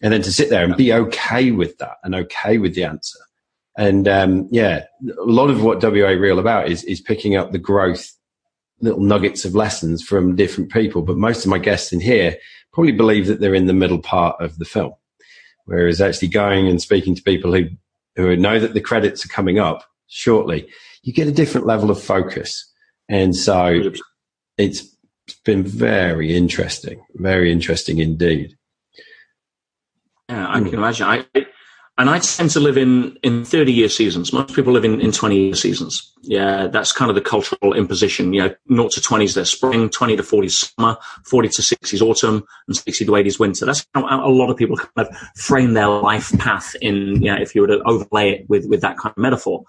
and 0.02 0.13
then 0.13 0.21
to 0.21 0.32
sit 0.32 0.49
there 0.49 0.63
and 0.63 0.78
be 0.78 0.93
okay 0.93 1.52
with 1.52 1.78
that 1.80 1.97
and 2.04 2.15
okay 2.15 2.58
with 2.58 2.76
the 2.76 2.86
answer 2.86 3.19
and 3.78 4.08
um, 4.08 4.47
yeah, 4.52 4.86
a 5.17 5.23
lot 5.23 5.49
of 5.49 5.63
what 5.63 5.82
WA 5.82 6.10
Real 6.10 6.39
about 6.39 6.69
is 6.69 6.84
is 6.84 7.02
picking 7.02 7.36
up 7.36 7.52
the 7.52 7.58
growth, 7.58 8.12
little 8.82 9.02
nuggets 9.02 9.45
of 9.45 9.56
lessons 9.56 10.04
from 10.04 10.36
different 10.36 10.71
people. 10.71 11.02
But 11.02 11.17
most 11.17 11.43
of 11.43 11.49
my 11.49 11.58
guests 11.58 11.91
in 11.91 11.99
here 11.99 12.38
probably 12.71 12.91
believe 12.91 13.28
that 13.28 13.39
they're 13.39 13.56
in 13.56 13.65
the 13.65 13.73
middle 13.73 13.99
part 13.99 14.39
of 14.39 14.60
the 14.60 14.65
film, 14.65 14.93
whereas 15.65 16.02
actually 16.02 16.28
going 16.30 16.67
and 16.67 16.82
speaking 16.82 17.15
to 17.15 17.23
people 17.23 17.54
who 17.54 17.69
who 18.15 18.36
know 18.36 18.60
that 18.60 18.73
the 18.73 18.82
credits 18.82 19.26
are 19.26 19.30
coming 19.30 19.58
up 19.58 19.84
shortly, 20.08 20.67
you 21.02 21.12
get 21.12 21.28
a 21.28 21.32
different 21.32 21.65
level 21.65 21.89
of 21.89 22.02
focus, 22.02 22.71
and 23.10 23.36
so 23.36 23.91
it's 24.58 24.95
been 25.45 25.63
very 25.63 26.36
interesting, 26.36 27.04
very 27.15 27.52
interesting 27.52 27.99
indeed. 27.99 28.56
Yeah, 30.30 30.47
I 30.47 30.60
can 30.60 30.73
imagine. 30.73 31.08
I 31.08 31.26
and 31.97 32.10
I 32.10 32.17
tend 32.17 32.49
to 32.51 32.60
live 32.60 32.77
in, 32.77 33.17
in 33.21 33.45
30 33.45 33.71
year 33.71 33.89
seasons. 33.89 34.34
Most 34.34 34.56
people 34.56 34.73
live 34.73 34.84
in, 34.84 34.99
in 34.99 35.12
20 35.12 35.38
year 35.38 35.53
seasons. 35.53 36.12
Yeah, 36.23 36.67
that's 36.67 36.91
kind 36.91 37.10
of 37.10 37.15
the 37.15 37.21
cultural 37.21 37.73
imposition. 37.73 38.34
You 38.34 38.41
know, 38.41 38.56
0 38.73 38.88
to 38.89 38.99
20s 38.99 39.36
their 39.36 39.45
spring, 39.45 39.89
20 39.89 40.15
to 40.17 40.23
40 40.23 40.47
is 40.47 40.60
summer, 40.60 40.97
40 41.25 41.49
to 41.49 41.62
60s 41.62 42.01
autumn, 42.01 42.43
and 42.67 42.75
60 42.75 43.06
to 43.06 43.12
80s 43.12 43.39
winter. 43.39 43.65
That's 43.65 43.86
how 43.93 44.06
a 44.06 44.29
lot 44.29 44.49
of 44.49 44.58
people 44.58 44.77
kind 44.77 45.08
of 45.08 45.15
frame 45.36 45.73
their 45.73 45.88
life 45.88 46.36
path 46.39 46.75
in, 46.82 47.21
you 47.21 47.32
know, 47.32 47.38
if 47.39 47.53
you 47.53 47.62
were 47.62 47.67
to 47.67 47.82
overlay 47.86 48.32
it 48.32 48.49
with, 48.49 48.65
with 48.65 48.82
that 48.82 48.97
kind 48.97 49.13
of 49.15 49.21
metaphor. 49.21 49.63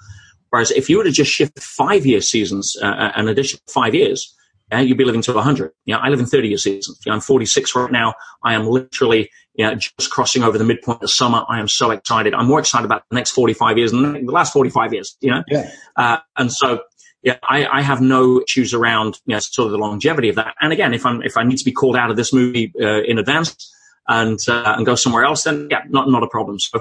Whereas 0.49 0.71
if 0.71 0.89
you 0.89 0.97
were 0.97 1.05
to 1.05 1.11
just 1.11 1.31
shift 1.31 1.61
five 1.61 2.07
year 2.07 2.23
seasons, 2.23 2.75
uh, 2.81 3.13
an 3.17 3.29
additional 3.29 3.61
five 3.69 3.95
years, 3.95 4.35
yeah, 4.73 4.81
you'd 4.81 4.97
be 4.97 5.05
living 5.05 5.23
to 5.23 5.33
100. 5.35 5.73
Yeah, 5.85 5.99
I 5.99 6.09
live 6.09 6.21
in 6.21 6.27
30 6.27 6.49
year 6.49 6.59
seasons. 6.59 6.99
I'm 7.07 7.21
46 7.21 7.75
right 7.75 7.93
now. 7.93 8.15
I 8.43 8.55
am 8.55 8.67
literally 8.67 9.31
you 9.55 9.65
know, 9.65 9.75
just 9.75 10.11
crossing 10.11 10.43
over 10.43 10.59
the 10.59 10.65
midpoint 10.65 11.03
of 11.03 11.11
summer. 11.11 11.45
I 11.49 11.61
am 11.61 11.69
so 11.69 11.91
excited. 11.91 12.35
I'm 12.35 12.47
more 12.47 12.59
excited 12.59 12.85
about 12.85 13.05
the 13.09 13.15
next 13.15 13.31
45 13.31 13.79
years 13.79 13.93
than 13.93 14.27
the 14.27 14.33
last 14.33 14.53
45 14.53 14.93
years, 14.93 15.17
you 15.21 15.31
know? 15.31 15.45
Yeah. 15.49 15.71
Uh, 15.97 16.19
and 16.37 16.53
so, 16.53 16.83
yeah, 17.23 17.39
I, 17.49 17.67
I, 17.67 17.81
have 17.81 18.01
no 18.01 18.43
issues 18.43 18.75
around, 18.75 19.21
you 19.27 19.35
know, 19.35 19.39
sort 19.39 19.67
of 19.67 19.73
the 19.73 19.79
longevity 19.79 20.29
of 20.29 20.37
that. 20.37 20.55
And 20.61 20.73
again, 20.73 20.93
if 20.93 21.07
I'm, 21.07 21.23
if 21.23 21.37
I 21.37 21.45
need 21.45 21.59
to 21.59 21.65
be 21.65 21.73
called 21.73 21.97
out 21.97 22.11
of 22.11 22.17
this 22.17 22.33
movie, 22.33 22.73
uh, 22.81 23.03
in 23.03 23.19
advance 23.19 23.73
and, 24.09 24.39
uh, 24.49 24.75
and 24.77 24.85
go 24.85 24.97
somewhere 24.97 25.25
else, 25.25 25.45
then 25.45 25.69
yeah, 25.71 25.83
not, 25.89 26.11
not 26.11 26.25
a 26.25 26.29
problem. 26.29 26.59
So, 26.59 26.81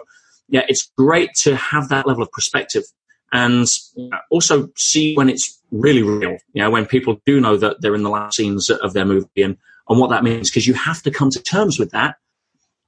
yeah, 0.50 0.66
it's 0.68 0.92
great 0.98 1.30
to 1.44 1.56
have 1.56 1.90
that 1.90 2.08
level 2.08 2.24
of 2.24 2.32
perspective 2.32 2.84
and 3.32 3.68
also 4.32 4.70
see 4.76 5.16
when 5.16 5.30
it's 5.30 5.62
really 5.72 6.04
real, 6.04 6.38
you 6.54 6.62
know, 6.62 6.72
when 6.72 6.86
people 6.86 7.22
do 7.26 7.40
know 7.40 7.56
that 7.58 7.82
they're 7.82 7.96
in 7.96 8.04
the 8.04 8.10
last 8.10 8.36
scenes 8.36 8.70
of 8.70 8.94
their 8.94 9.06
movie 9.06 9.42
and, 9.44 9.58
and 9.90 10.00
what 10.00 10.10
that 10.10 10.24
means, 10.24 10.50
because 10.50 10.68
you 10.68 10.74
have 10.74 11.02
to 11.04 11.12
come 11.12 11.30
to 11.30 11.42
terms 11.42 11.80
with 11.80 11.92
that 11.92 12.16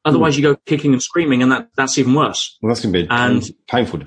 Hmm. 0.06 0.10
Otherwise, 0.10 0.38
you 0.38 0.44
go 0.44 0.56
kicking 0.66 0.94
and 0.94 1.02
screaming, 1.02 1.42
and 1.42 1.52
that, 1.52 1.70
that's 1.76 1.98
even 1.98 2.14
worse. 2.14 2.58
Well, 2.62 2.70
that's 2.70 2.82
going 2.82 2.94
to 2.94 3.04
be 3.04 3.08
and 3.10 3.50
painful 3.68 4.00
to 4.00 4.06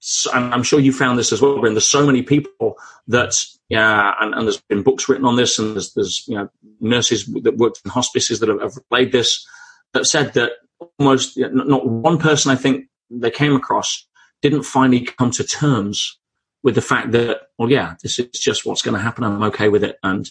So, 0.00 0.32
and 0.32 0.52
I'm 0.52 0.62
sure 0.62 0.80
you 0.80 0.92
found 0.92 1.18
this 1.18 1.32
as 1.32 1.40
well, 1.40 1.60
Bryn. 1.60 1.74
There's 1.74 1.88
so 1.88 2.04
many 2.04 2.22
people 2.22 2.76
that, 3.08 3.34
yeah, 3.68 4.14
and, 4.20 4.34
and, 4.34 4.46
there's 4.46 4.60
been 4.68 4.82
books 4.82 5.08
written 5.08 5.26
on 5.26 5.36
this, 5.36 5.58
and 5.58 5.74
there's, 5.74 5.92
there's 5.94 6.24
you 6.26 6.34
know 6.34 6.48
nurses 6.80 7.26
that 7.42 7.56
worked 7.56 7.80
in 7.84 7.90
hospices 7.90 8.40
that 8.40 8.48
have, 8.48 8.60
have 8.60 8.78
relayed 8.90 9.12
this 9.12 9.46
that 9.92 10.06
said 10.06 10.34
that 10.34 10.52
almost 10.98 11.38
not 11.38 11.86
one 11.86 12.18
person 12.18 12.50
I 12.50 12.56
think 12.56 12.86
they 13.10 13.30
came 13.30 13.54
across 13.54 14.06
didn't 14.42 14.64
finally 14.64 15.00
come 15.00 15.30
to 15.30 15.44
terms 15.44 16.18
with 16.62 16.74
the 16.74 16.82
fact 16.82 17.12
that, 17.12 17.42
well, 17.58 17.70
yeah, 17.70 17.94
this 18.02 18.18
is 18.18 18.28
just 18.32 18.66
what's 18.66 18.82
going 18.82 18.96
to 18.96 19.02
happen. 19.02 19.24
I'm 19.24 19.42
okay 19.44 19.68
with 19.68 19.84
it, 19.84 19.96
and 20.02 20.30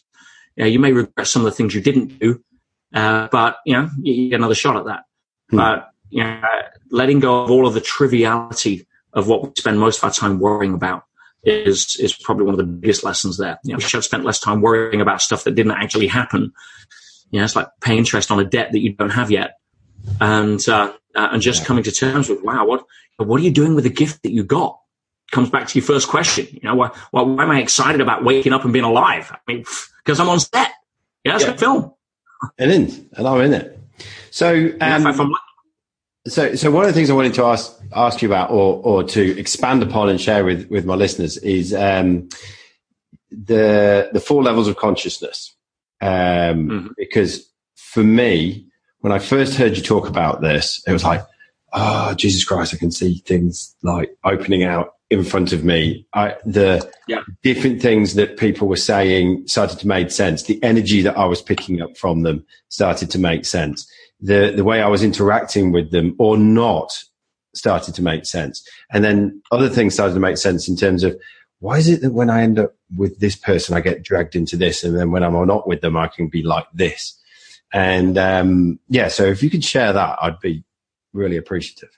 yeah, 0.56 0.66
you 0.66 0.80
may 0.80 0.92
regret 0.92 1.28
some 1.28 1.44
of 1.44 1.46
the 1.46 1.56
things 1.56 1.74
you 1.74 1.82
didn't 1.82 2.20
do, 2.20 2.44
uh, 2.94 3.28
but 3.32 3.58
you 3.66 3.74
know, 3.74 3.90
you 4.02 4.30
get 4.30 4.36
another 4.40 4.56
shot 4.56 4.78
at 4.78 4.86
that. 4.86 5.04
Hmm. 5.50 5.58
But 5.58 5.90
you 6.10 6.24
know, 6.24 6.42
letting 6.92 7.20
go 7.20 7.44
of 7.44 7.52
all 7.52 7.68
of 7.68 7.74
the 7.74 7.82
triviality 7.82 8.88
of 9.14 9.28
what 9.28 9.44
we 9.44 9.52
spend 9.58 9.80
most 9.80 9.98
of 10.00 10.04
our 10.06 10.12
time 10.12 10.40
worrying 10.40 10.74
about 10.74 11.04
is 11.44 11.98
is 12.00 12.14
probably 12.14 12.46
one 12.46 12.54
of 12.54 12.58
the 12.58 12.64
biggest 12.64 13.04
lessons 13.04 13.38
there. 13.38 13.60
You 13.64 13.74
know, 13.74 13.78
we 13.78 13.84
should 13.84 13.98
have 13.98 14.06
spent 14.06 14.24
less 14.24 14.40
time 14.40 14.62
worrying 14.62 15.02
about 15.02 15.22
stuff 15.22 15.44
that 15.44 15.56
didn't 15.56 15.74
actually 15.74 16.08
happen. 16.08 16.54
You 17.32 17.40
know, 17.40 17.46
it's 17.46 17.56
like 17.56 17.68
paying 17.82 18.00
interest 18.00 18.32
on 18.32 18.40
a 18.40 18.44
debt 18.44 18.72
that 18.72 18.80
you 18.80 18.94
don't 18.94 19.10
have 19.10 19.32
yet, 19.32 19.56
and 20.22 20.60
uh, 20.70 20.94
uh, 21.16 21.30
and 21.32 21.42
just 21.42 21.66
coming 21.66 21.84
to 21.84 21.92
terms 21.92 22.30
with, 22.30 22.44
wow, 22.44 22.66
what 22.66 22.86
what 23.18 23.40
are 23.40 23.44
you 23.44 23.52
doing 23.52 23.76
with 23.76 23.84
the 23.84 23.90
gift 23.90 24.24
that 24.24 24.32
you 24.32 24.44
got? 24.44 24.80
Comes 25.32 25.50
back 25.50 25.68
to 25.68 25.80
your 25.80 25.86
first 25.86 26.08
question. 26.08 26.48
You 26.52 26.62
know, 26.64 26.76
why, 26.76 26.92
why, 27.12 27.24
why 27.24 27.44
am 27.44 27.52
I 27.52 27.60
excited 27.60 28.02
about 28.02 28.24
waking 28.24 28.54
up 28.54 28.64
and 28.64 28.74
being 28.74 28.86
alive? 28.86 29.32
I 29.32 29.38
mean, 29.52 29.66
because 30.04 30.20
I'm 30.20 30.30
on 30.30 30.40
set. 30.40 30.72
Yeah, 31.24 31.36
it's 31.36 31.46
yeah. 31.46 31.52
a 31.52 31.58
film. 31.58 31.93
It 32.58 32.70
is, 32.70 33.02
and 33.14 33.28
I'm 33.28 33.42
in 33.42 33.54
it. 33.54 33.80
So, 34.32 34.72
um, 34.82 35.36
so, 36.28 36.56
so 36.56 36.72
one 36.72 36.84
of 36.84 36.90
the 36.90 36.94
things 36.94 37.10
I 37.10 37.14
wanted 37.14 37.34
to 37.36 37.44
ask 37.44 37.80
ask 37.94 38.22
you 38.22 38.28
about, 38.28 38.52
or 38.52 38.82
or 38.84 39.04
to 39.04 39.40
expand 39.40 39.84
upon 39.84 40.10
and 40.10 40.20
share 40.20 40.46
with 40.46 40.70
with 40.70 40.86
my 40.86 40.96
listeners, 40.96 41.38
is 41.38 41.74
um, 41.74 42.30
the 43.30 44.10
the 44.14 44.20
four 44.20 44.44
levels 44.44 44.68
of 44.68 44.76
consciousness. 44.78 45.56
Um, 46.02 46.10
mm-hmm. 46.10 46.88
Because 46.98 47.50
for 47.76 48.04
me, 48.04 48.68
when 49.00 49.14
I 49.14 49.20
first 49.20 49.56
heard 49.56 49.78
you 49.78 49.84
talk 49.84 50.08
about 50.08 50.42
this, 50.42 50.84
it 50.88 50.92
was 50.92 51.04
like, 51.04 51.24
oh 51.74 52.14
Jesus 52.16 52.44
Christ, 52.44 52.74
I 52.74 52.78
can 52.78 52.92
see 52.92 53.22
things 53.26 53.76
like 53.84 54.16
opening 54.24 54.64
out 54.64 54.96
in 55.14 55.24
front 55.24 55.54
of 55.54 55.64
me. 55.64 56.06
I, 56.14 56.36
the 56.44 56.90
yeah. 57.08 57.22
different 57.44 57.82
things 57.82 58.16
that 58.16 58.38
people 58.38 58.68
were 58.68 58.76
saying 58.76 59.48
started 59.48 59.80
to 59.80 59.88
make 59.88 60.10
sense. 60.10 60.44
The 60.44 60.62
energy 60.64 61.02
that 61.04 61.18
I 61.18 61.26
was 61.26 61.42
picking 61.42 61.82
up 61.82 61.96
from 61.98 62.24
them 62.24 62.46
started 62.70 63.12
to 63.12 63.20
make 63.20 63.46
sense. 63.46 63.90
The, 64.20 64.52
the 64.56 64.64
way 64.64 64.82
I 64.82 64.88
was 64.88 65.04
interacting 65.04 65.72
with 65.72 65.92
them 65.92 66.16
or 66.18 66.38
not 66.38 67.04
started 67.54 67.94
to 67.96 68.02
make 68.02 68.26
sense. 68.26 68.68
And 68.92 69.04
then 69.04 69.42
other 69.52 69.70
things 69.70 69.94
started 69.94 70.16
to 70.16 70.20
make 70.20 70.38
sense 70.38 70.68
in 70.68 70.76
terms 70.76 71.04
of 71.04 71.20
why 71.60 71.78
is 71.78 71.88
it 71.88 72.02
that 72.02 72.14
when 72.14 72.30
I 72.30 72.42
end 72.42 72.58
up 72.58 72.76
with 72.98 73.20
this 73.20 73.36
person, 73.36 73.76
I 73.76 73.82
get 73.82 74.04
dragged 74.04 74.36
into 74.36 74.58
this. 74.58 74.84
And 74.84 74.98
then 74.98 75.12
when 75.12 75.24
I'm 75.24 75.48
not 75.48 75.68
with 75.68 75.82
them, 75.82 75.96
I 75.96 76.08
can 76.08 76.28
be 76.28 76.42
like 76.42 76.66
this. 76.74 77.20
And, 77.72 78.18
um, 78.18 78.80
yeah, 78.90 79.08
so 79.10 79.24
if 79.26 79.44
you 79.44 79.50
could 79.50 79.64
share 79.64 79.94
that, 79.94 80.18
I'd 80.22 80.40
be 80.40 80.64
really 81.14 81.38
appreciative. 81.38 81.90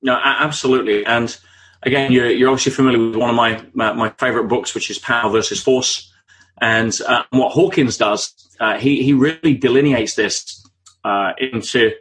No, 0.00 0.18
absolutely. 0.22 1.04
And, 1.04 1.36
again, 1.82 2.12
you're, 2.12 2.30
you're 2.30 2.48
obviously 2.48 2.72
familiar 2.72 2.98
with 2.98 3.16
one 3.16 3.30
of 3.30 3.36
my 3.36 3.62
my, 3.74 3.92
my 3.92 4.10
favorite 4.18 4.48
books, 4.48 4.74
which 4.74 4.90
is 4.90 4.98
Power 4.98 5.30
versus 5.30 5.62
Force. 5.62 6.12
And 6.60 6.98
uh, 7.06 7.22
what 7.30 7.52
Hawkins 7.52 7.96
does, 7.96 8.32
uh, 8.60 8.78
he 8.78 9.02
he 9.02 9.12
really 9.12 9.54
delineates 9.54 10.14
this 10.14 10.66
uh, 11.04 11.32
into 11.38 11.92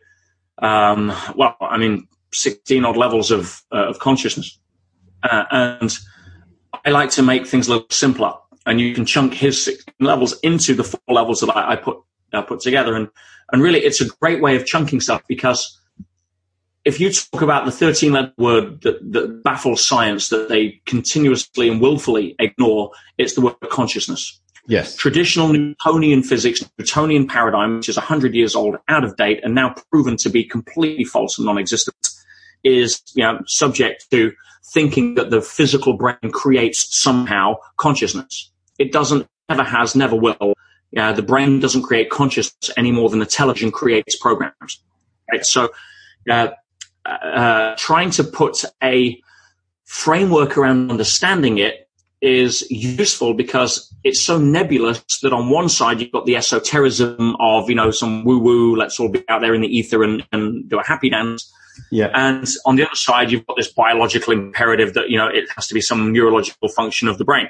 um, 0.60 1.14
well, 1.36 1.58
I 1.60 1.78
mean, 1.78 2.08
sixteen 2.34 2.86
odd 2.86 2.98
levels 2.98 3.32
of 3.32 3.62
uh, 3.72 3.88
of 3.88 4.00
consciousness, 4.00 4.58
uh, 5.24 5.44
and 5.52 5.98
I 6.86 6.92
like 6.92 7.10
to 7.12 7.24
make 7.24 7.46
things 7.48 7.68
a 7.68 7.74
little 7.74 7.88
simpler. 7.90 8.34
And 8.68 8.82
you 8.82 8.96
can 8.96 9.06
chunk 9.06 9.34
his 9.34 9.64
sixteen 9.64 10.08
levels 10.08 10.40
into 10.40 10.74
the 10.74 10.84
four 10.84 11.02
levels 11.08 11.42
that 11.42 11.56
I, 11.56 11.74
I 11.74 11.76
put 11.76 11.98
put 12.48 12.62
together, 12.62 12.96
and 12.96 13.10
and 13.52 13.62
really, 13.62 13.80
it's 13.80 14.02
a 14.02 14.06
great 14.22 14.42
way 14.42 14.56
of 14.56 14.66
chunking 14.66 15.02
stuff 15.02 15.22
because 15.28 15.80
if 16.86 17.00
you 17.00 17.12
talk 17.12 17.42
about 17.42 17.66
the 17.66 17.72
13 17.72 18.14
letter 18.14 18.32
word 18.38 18.82
that, 18.82 19.12
that, 19.12 19.44
baffles 19.44 19.84
science 19.84 20.30
that 20.30 20.50
they 20.50 20.82
continuously 20.86 21.68
and 21.68 21.82
willfully 21.82 22.36
ignore, 22.40 22.92
it's 23.18 23.34
the 23.34 23.42
word 23.42 23.56
consciousness. 23.70 24.40
Yes. 24.68 24.96
Traditional 24.96 25.50
Newtonian 25.50 26.24
physics, 26.24 26.64
Newtonian 26.78 27.28
paradigm, 27.28 27.78
which 27.78 27.90
is 27.90 27.98
100 27.98 28.34
years 28.34 28.56
old, 28.56 28.78
out 28.88 29.04
of 29.04 29.16
date, 29.18 29.40
and 29.44 29.54
now 29.54 29.76
proven 29.92 30.16
to 30.18 30.30
be 30.30 30.44
completely 30.44 31.04
false 31.04 31.38
and 31.38 31.46
non-existent, 31.46 32.10
is 32.64 33.02
you 33.14 33.24
know, 33.24 33.40
subject 33.46 34.10
to 34.12 34.32
thinking 34.74 35.16
that 35.16 35.30
the 35.30 35.42
physical 35.42 35.98
brain 35.98 36.32
creates 36.32 36.96
somehow 36.98 37.56
consciousness. 37.78 38.52
It 38.80 38.92
doesn't, 38.92 39.28
never 39.50 39.64
has, 39.64 39.96
never 39.96 40.16
will. 40.16 40.54
Yeah, 40.92 41.12
the 41.12 41.22
brain 41.22 41.60
doesn't 41.60 41.84
create 41.84 42.10
consciousness 42.10 42.72
any 42.78 42.92
more 42.92 43.10
than 43.10 43.20
the 43.20 43.26
television 43.26 43.72
creates 43.72 44.16
programs. 44.16 44.82
Right? 45.32 45.46
So, 45.46 45.70
uh, 46.30 46.50
uh, 47.06 47.76
trying 47.78 48.10
to 48.12 48.24
put 48.24 48.64
a 48.82 49.22
framework 49.84 50.58
around 50.58 50.90
understanding 50.90 51.58
it 51.60 51.86
is 52.22 52.70
useful 52.72 53.34
because 53.34 53.94
it's 54.04 54.20
so 54.20 54.38
nebulous 54.38 55.04
that 55.22 55.32
on 55.32 55.50
one 55.50 55.70
side 55.70 56.02
you've 56.02 56.12
got 56.12 56.26
the 56.26 56.36
esotericism 56.36 57.36
of 57.40 57.70
you 57.70 57.76
know 57.76 57.92
some 57.92 58.24
woo 58.24 58.40
woo 58.40 58.76
let's 58.76 59.00
all 59.00 59.10
be 59.10 59.24
out 59.30 59.42
there 59.42 59.54
in 59.54 59.62
the 59.62 59.68
ether 59.68 60.04
and, 60.04 60.26
and 60.32 60.68
do 60.70 60.80
a 60.80 60.84
happy 60.84 61.10
dance. 61.10 61.52
Yeah. 61.92 62.10
And 62.14 62.48
on 62.66 62.78
the 62.78 62.86
other 62.86 62.96
side 62.96 63.32
you've 63.32 63.46
got 63.46 63.58
this 63.58 63.72
biological 63.72 64.34
imperative 64.34 64.94
that 64.96 65.10
you 65.10 65.18
know 65.18 65.28
it 65.28 65.46
has 65.56 65.68
to 65.68 65.74
be 65.74 65.82
some 65.82 66.12
neurological 66.12 66.70
function 66.70 67.08
of 67.08 67.18
the 67.18 67.26
brain. 67.26 67.48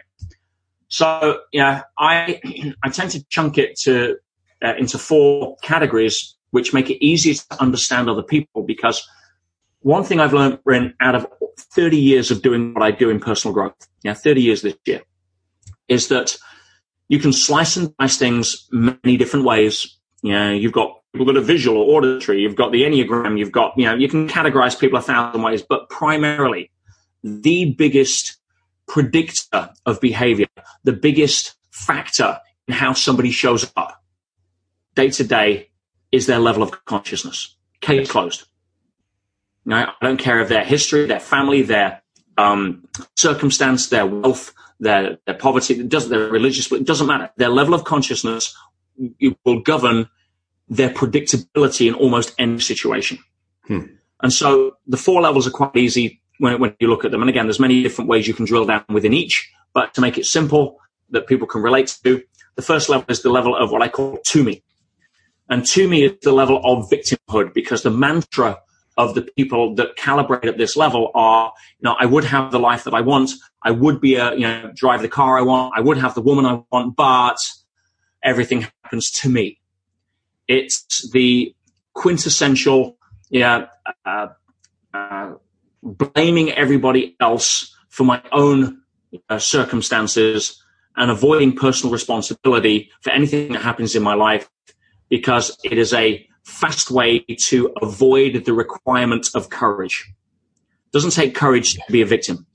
So 0.90 1.40
yeah 1.54 1.84
i 1.98 2.42
i 2.84 2.90
tend 2.90 3.12
to 3.12 3.24
chunk 3.26 3.58
it 3.58 3.78
to 3.82 4.18
uh, 4.64 4.74
into 4.78 4.98
four 4.98 5.56
categories 5.62 6.36
which 6.52 6.74
make 6.74 6.90
it 6.90 7.06
easier 7.06 7.34
to 7.34 7.62
understand 7.62 8.10
other 8.10 8.24
people 8.24 8.64
because 8.64 9.06
one 9.86 10.04
thing 10.04 10.20
I've 10.20 10.34
learned, 10.34 10.64
Bryn, 10.64 10.96
out 11.00 11.14
of 11.14 11.28
30 11.60 11.96
years 11.96 12.32
of 12.32 12.42
doing 12.42 12.74
what 12.74 12.82
I 12.82 12.90
do 12.90 13.12
in 13.12 13.20
personal 13.20 13.54
growth, 13.54 13.76
yeah, 14.02 14.16
30 14.16 14.42
years 14.42 14.64
this 14.64 14.76
year, 14.84 15.04
is 15.88 16.08
that 16.08 16.36
you 17.08 17.20
can 17.20 17.32
slice 17.32 17.78
and 17.78 17.96
dice 17.98 18.18
things 18.18 18.68
many 18.72 19.16
different 19.16 19.46
ways. 19.46 19.96
You 20.24 20.32
know, 20.32 20.52
you've 20.52 20.72
got 20.72 21.02
people 21.14 21.28
that 21.28 21.38
are 21.38 21.42
visual 21.42 21.78
or 21.78 21.98
auditory, 21.98 22.42
you've 22.42 22.56
got 22.56 22.72
the 22.72 22.82
Enneagram, 22.82 23.38
you've 23.38 23.52
got, 23.52 23.78
you 23.78 23.86
know, 23.86 23.94
you 23.94 24.10
can 24.10 24.28
categorize 24.28 24.78
people 24.80 24.98
a 24.98 25.04
thousand 25.04 25.44
ways, 25.44 25.62
but 25.62 25.88
primarily 25.92 26.72
the 27.24 27.76
biggest 27.76 28.38
predictor 28.88 29.70
of 29.86 30.02
behavior, 30.02 30.48
the 30.84 30.94
biggest 30.94 31.54
factor 31.70 32.40
in 32.68 32.74
how 32.74 32.94
somebody 32.94 33.30
shows 33.30 33.72
up 33.78 34.04
day 34.96 35.12
to 35.12 35.24
day 35.24 35.70
is 36.12 36.26
their 36.26 36.40
level 36.40 36.64
of 36.64 36.86
consciousness. 36.86 37.56
Case 37.82 38.10
closed. 38.10 38.48
I 39.68 39.94
don't 40.02 40.18
care 40.18 40.40
of 40.40 40.50
their 40.50 40.64
history, 40.64 41.06
their 41.06 41.20
family, 41.20 41.62
their 41.62 42.02
um, 42.38 42.88
circumstance, 43.16 43.90
their 43.90 44.06
wealth, 44.06 44.54
their, 44.80 45.18
their 45.26 45.36
poverty, 45.36 45.80
it 45.80 45.90
doesn't, 45.90 46.10
their 46.10 46.30
religious, 46.30 46.72
it 46.72 46.86
doesn't 46.86 47.08
matter. 47.08 47.32
Their 47.38 47.50
level 47.50 47.74
of 47.74 47.84
consciousness 47.84 48.56
will 49.44 49.62
govern 49.62 50.10
their 50.68 50.90
predictability 50.90 51.88
in 51.88 51.94
almost 51.94 52.34
any 52.38 52.60
situation. 52.60 53.20
Hmm. 53.68 53.82
And 54.22 54.32
so 54.34 54.78
the 54.88 54.98
four 54.98 55.22
levels 55.22 55.48
are 55.48 55.52
quite 55.52 55.76
easy 55.76 56.22
when, 56.40 56.60
when 56.60 56.76
you 56.80 56.88
look 56.88 57.06
at 57.06 57.12
them. 57.12 57.22
And 57.22 57.30
again, 57.30 57.46
there's 57.46 57.60
many 57.60 57.84
different 57.84 58.10
ways 58.10 58.28
you 58.28 58.34
can 58.34 58.46
drill 58.46 58.66
down 58.66 58.84
within 58.90 59.14
each, 59.14 59.52
but 59.74 59.94
to 59.96 60.02
make 60.02 60.18
it 60.18 60.26
simple 60.26 60.80
that 61.10 61.28
people 61.28 61.48
can 61.48 61.62
relate 61.62 61.98
to, 62.04 62.22
the 62.56 62.62
first 62.62 62.90
level 62.90 63.06
is 63.10 63.22
the 63.22 63.30
level 63.30 63.56
of 63.56 63.72
what 63.72 63.82
I 63.82 63.90
call 63.90 64.18
to 64.18 64.44
me. 64.44 64.64
And 65.50 65.66
to 65.68 65.88
me 65.88 66.04
is 66.04 66.14
the 66.22 66.32
level 66.32 66.60
of 66.64 66.90
victimhood 66.90 67.54
because 67.54 67.84
the 67.84 67.92
mantra 67.92 68.60
of 68.98 69.14
the 69.14 69.22
people 69.22 69.76
that 69.76 69.96
calibrate 69.98 70.46
at 70.46 70.58
this 70.58 70.76
level 70.76 71.12
are, 71.14 71.54
you 71.80 71.84
know, 71.84 71.96
I 72.00 72.06
would 72.06 72.24
have 72.24 72.52
the 72.52 72.60
life 72.60 72.86
that 72.86 72.94
I 72.94 73.02
want. 73.02 73.32
I 73.62 73.72
would 73.72 74.00
be 74.00 74.16
a, 74.16 74.34
you 74.34 74.42
know, 74.42 74.72
drive 74.74 75.02
the 75.02 75.10
car 75.10 75.38
I 75.38 75.42
want. 75.42 75.74
I 75.76 75.82
would 75.82 75.98
have 75.98 76.16
the 76.16 76.22
woman 76.22 76.46
I 76.46 76.64
want, 76.72 76.96
but 76.96 77.38
everything 78.24 78.68
happens 78.84 79.12
to 79.12 79.30
me. 79.30 79.60
It's 80.48 81.10
the 81.12 81.54
quintessential, 81.94 82.98
yeah, 83.30 83.68
uh, 84.06 84.28
uh, 84.94 85.34
blaming 85.84 86.52
everybody 86.52 87.16
else 87.20 87.76
for 87.90 88.04
my 88.04 88.22
own 88.32 88.82
uh, 89.30 89.40
circumstances 89.40 90.62
and 90.96 91.12
avoiding 91.12 91.56
personal 91.56 91.92
responsibility 91.92 92.92
for 93.02 93.12
anything 93.12 93.52
that 93.54 93.62
happens 93.62 93.96
in 93.96 94.04
my 94.04 94.14
life 94.14 94.50
because 95.10 95.58
it 95.64 95.78
is 95.78 95.94
a 95.94 96.28
fast 96.46 96.92
way 96.92 97.20
to 97.20 97.74
avoid 97.82 98.46
the 98.46 98.54
requirement 98.54 99.28
of 99.34 99.50
courage. 99.50 100.06
It 100.86 100.92
doesn't 100.94 101.12
take 101.12 101.36
courage 101.36 101.74
to 101.74 101.92
be 101.92 102.02
a 102.02 102.06
victim. 102.06 102.46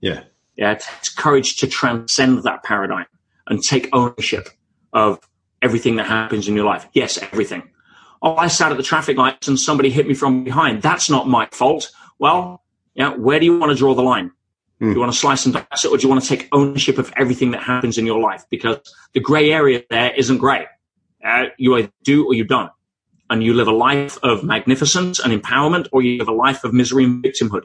Yeah. 0.00 0.22
Yeah. 0.56 0.72
It 0.72 0.80
takes 0.80 1.08
courage 1.10 1.56
to 1.56 1.66
transcend 1.66 2.44
that 2.44 2.62
paradigm 2.62 3.06
and 3.48 3.62
take 3.62 3.88
ownership 3.92 4.48
of 4.92 5.18
everything 5.60 5.96
that 5.96 6.06
happens 6.06 6.48
in 6.48 6.54
your 6.54 6.64
life. 6.64 6.86
Yes, 6.92 7.18
everything. 7.18 7.68
Oh, 8.22 8.36
I 8.36 8.46
sat 8.46 8.70
at 8.70 8.76
the 8.76 8.84
traffic 8.84 9.16
lights 9.16 9.48
and 9.48 9.58
somebody 9.58 9.90
hit 9.90 10.06
me 10.06 10.14
from 10.14 10.44
behind. 10.44 10.82
That's 10.82 11.10
not 11.10 11.26
my 11.26 11.48
fault. 11.50 11.90
Well, 12.18 12.62
yeah, 12.94 13.14
where 13.14 13.40
do 13.40 13.46
you 13.46 13.58
want 13.58 13.72
to 13.72 13.76
draw 13.76 13.94
the 13.94 14.02
line? 14.02 14.30
Mm. 14.80 14.88
Do 14.88 14.92
you 14.92 15.00
want 15.00 15.12
to 15.12 15.18
slice 15.18 15.44
and 15.44 15.54
dice 15.54 15.84
it 15.84 15.88
or 15.88 15.96
do 15.96 16.02
you 16.04 16.08
want 16.08 16.22
to 16.22 16.28
take 16.28 16.48
ownership 16.52 16.98
of 16.98 17.12
everything 17.16 17.50
that 17.50 17.62
happens 17.62 17.98
in 17.98 18.06
your 18.06 18.20
life? 18.20 18.44
Because 18.48 18.78
the 19.12 19.20
gray 19.20 19.50
area 19.50 19.82
there 19.90 20.14
isn't 20.14 20.38
gray. 20.38 20.66
Uh, 21.24 21.46
you 21.58 21.76
either 21.76 21.90
do 22.04 22.26
or 22.26 22.34
you 22.34 22.44
don't 22.44 22.70
and 23.30 23.42
you 23.42 23.54
live 23.54 23.68
a 23.68 23.72
life 23.72 24.18
of 24.22 24.42
magnificence 24.42 25.20
and 25.20 25.32
empowerment, 25.32 25.86
or 25.92 26.02
you 26.02 26.18
live 26.18 26.28
a 26.28 26.32
life 26.32 26.64
of 26.64 26.74
misery 26.74 27.04
and 27.04 27.24
victimhood, 27.24 27.62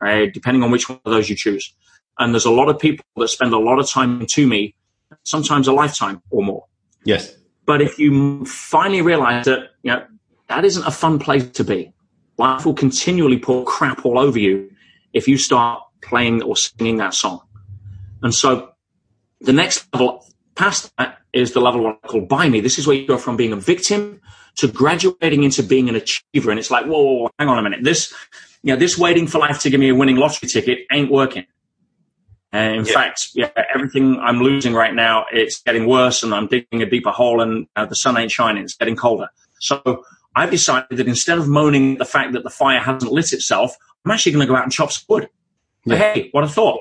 right? 0.00 0.32
Depending 0.32 0.62
on 0.62 0.70
which 0.70 0.88
one 0.88 1.00
of 1.04 1.12
those 1.12 1.28
you 1.28 1.36
choose. 1.36 1.74
And 2.18 2.32
there's 2.32 2.44
a 2.44 2.50
lot 2.50 2.68
of 2.68 2.78
people 2.78 3.04
that 3.16 3.28
spend 3.28 3.52
a 3.52 3.58
lot 3.58 3.80
of 3.80 3.90
time 3.90 4.24
to 4.24 4.46
me, 4.46 4.76
sometimes 5.24 5.66
a 5.66 5.72
lifetime 5.72 6.22
or 6.30 6.44
more. 6.44 6.66
Yes. 7.04 7.34
But 7.66 7.82
if 7.82 7.98
you 7.98 8.44
finally 8.46 9.02
realize 9.02 9.44
that, 9.46 9.70
you 9.82 9.92
know, 9.92 10.06
that 10.48 10.64
isn't 10.64 10.86
a 10.86 10.90
fun 10.90 11.18
place 11.18 11.50
to 11.50 11.64
be. 11.64 11.92
Life 12.38 12.64
will 12.64 12.74
continually 12.74 13.38
pour 13.38 13.64
crap 13.64 14.04
all 14.04 14.18
over 14.18 14.38
you 14.38 14.70
if 15.12 15.26
you 15.26 15.36
start 15.36 15.82
playing 16.00 16.42
or 16.42 16.56
singing 16.56 16.98
that 16.98 17.14
song. 17.14 17.40
And 18.22 18.34
so 18.34 18.70
the 19.40 19.52
next 19.52 19.86
level 19.92 20.24
past 20.54 20.92
that 20.98 21.18
is 21.32 21.52
the 21.52 21.60
level 21.60 21.82
what 21.82 21.98
I 22.04 22.06
call 22.06 22.20
by 22.22 22.48
me. 22.48 22.60
This 22.60 22.78
is 22.78 22.86
where 22.86 22.96
you 22.96 23.06
go 23.06 23.18
from 23.18 23.36
being 23.36 23.52
a 23.52 23.56
victim 23.56 24.20
to 24.56 24.68
graduating 24.68 25.42
into 25.42 25.62
being 25.62 25.88
an 25.88 25.96
achiever. 25.96 26.50
And 26.50 26.58
it's 26.58 26.70
like, 26.70 26.86
whoa, 26.86 27.02
whoa, 27.02 27.14
whoa 27.22 27.30
hang 27.38 27.48
on 27.48 27.58
a 27.58 27.62
minute. 27.62 27.80
This, 27.82 28.12
you 28.62 28.72
know, 28.72 28.78
this 28.78 28.98
waiting 28.98 29.26
for 29.26 29.38
life 29.38 29.60
to 29.60 29.70
give 29.70 29.80
me 29.80 29.88
a 29.88 29.94
winning 29.94 30.16
lottery 30.16 30.48
ticket 30.48 30.80
ain't 30.90 31.10
working. 31.10 31.46
And 32.52 32.76
in 32.76 32.84
yeah. 32.84 32.92
fact, 32.92 33.28
yeah, 33.34 33.50
everything 33.74 34.18
I'm 34.20 34.40
losing 34.40 34.74
right 34.74 34.94
now, 34.94 35.24
it's 35.32 35.62
getting 35.62 35.86
worse 35.86 36.22
and 36.22 36.34
I'm 36.34 36.48
digging 36.48 36.82
a 36.82 36.86
deeper 36.88 37.10
hole 37.10 37.40
and 37.40 37.66
uh, 37.76 37.86
the 37.86 37.96
sun 37.96 38.18
ain't 38.18 38.30
shining. 38.30 38.62
It's 38.62 38.74
getting 38.74 38.94
colder. 38.94 39.28
So 39.58 40.04
I've 40.36 40.50
decided 40.50 40.98
that 40.98 41.08
instead 41.08 41.38
of 41.38 41.48
moaning 41.48 41.96
the 41.96 42.04
fact 42.04 42.32
that 42.34 42.44
the 42.44 42.50
fire 42.50 42.78
hasn't 42.78 43.10
lit 43.10 43.32
itself, 43.32 43.74
I'm 44.04 44.10
actually 44.10 44.32
going 44.32 44.46
to 44.46 44.52
go 44.52 44.56
out 44.56 44.64
and 44.64 44.72
chop 44.72 44.92
some 44.92 45.04
wood. 45.08 45.30
Yeah. 45.84 45.96
Hey, 45.96 46.28
what 46.32 46.44
a 46.44 46.48
thought 46.48 46.80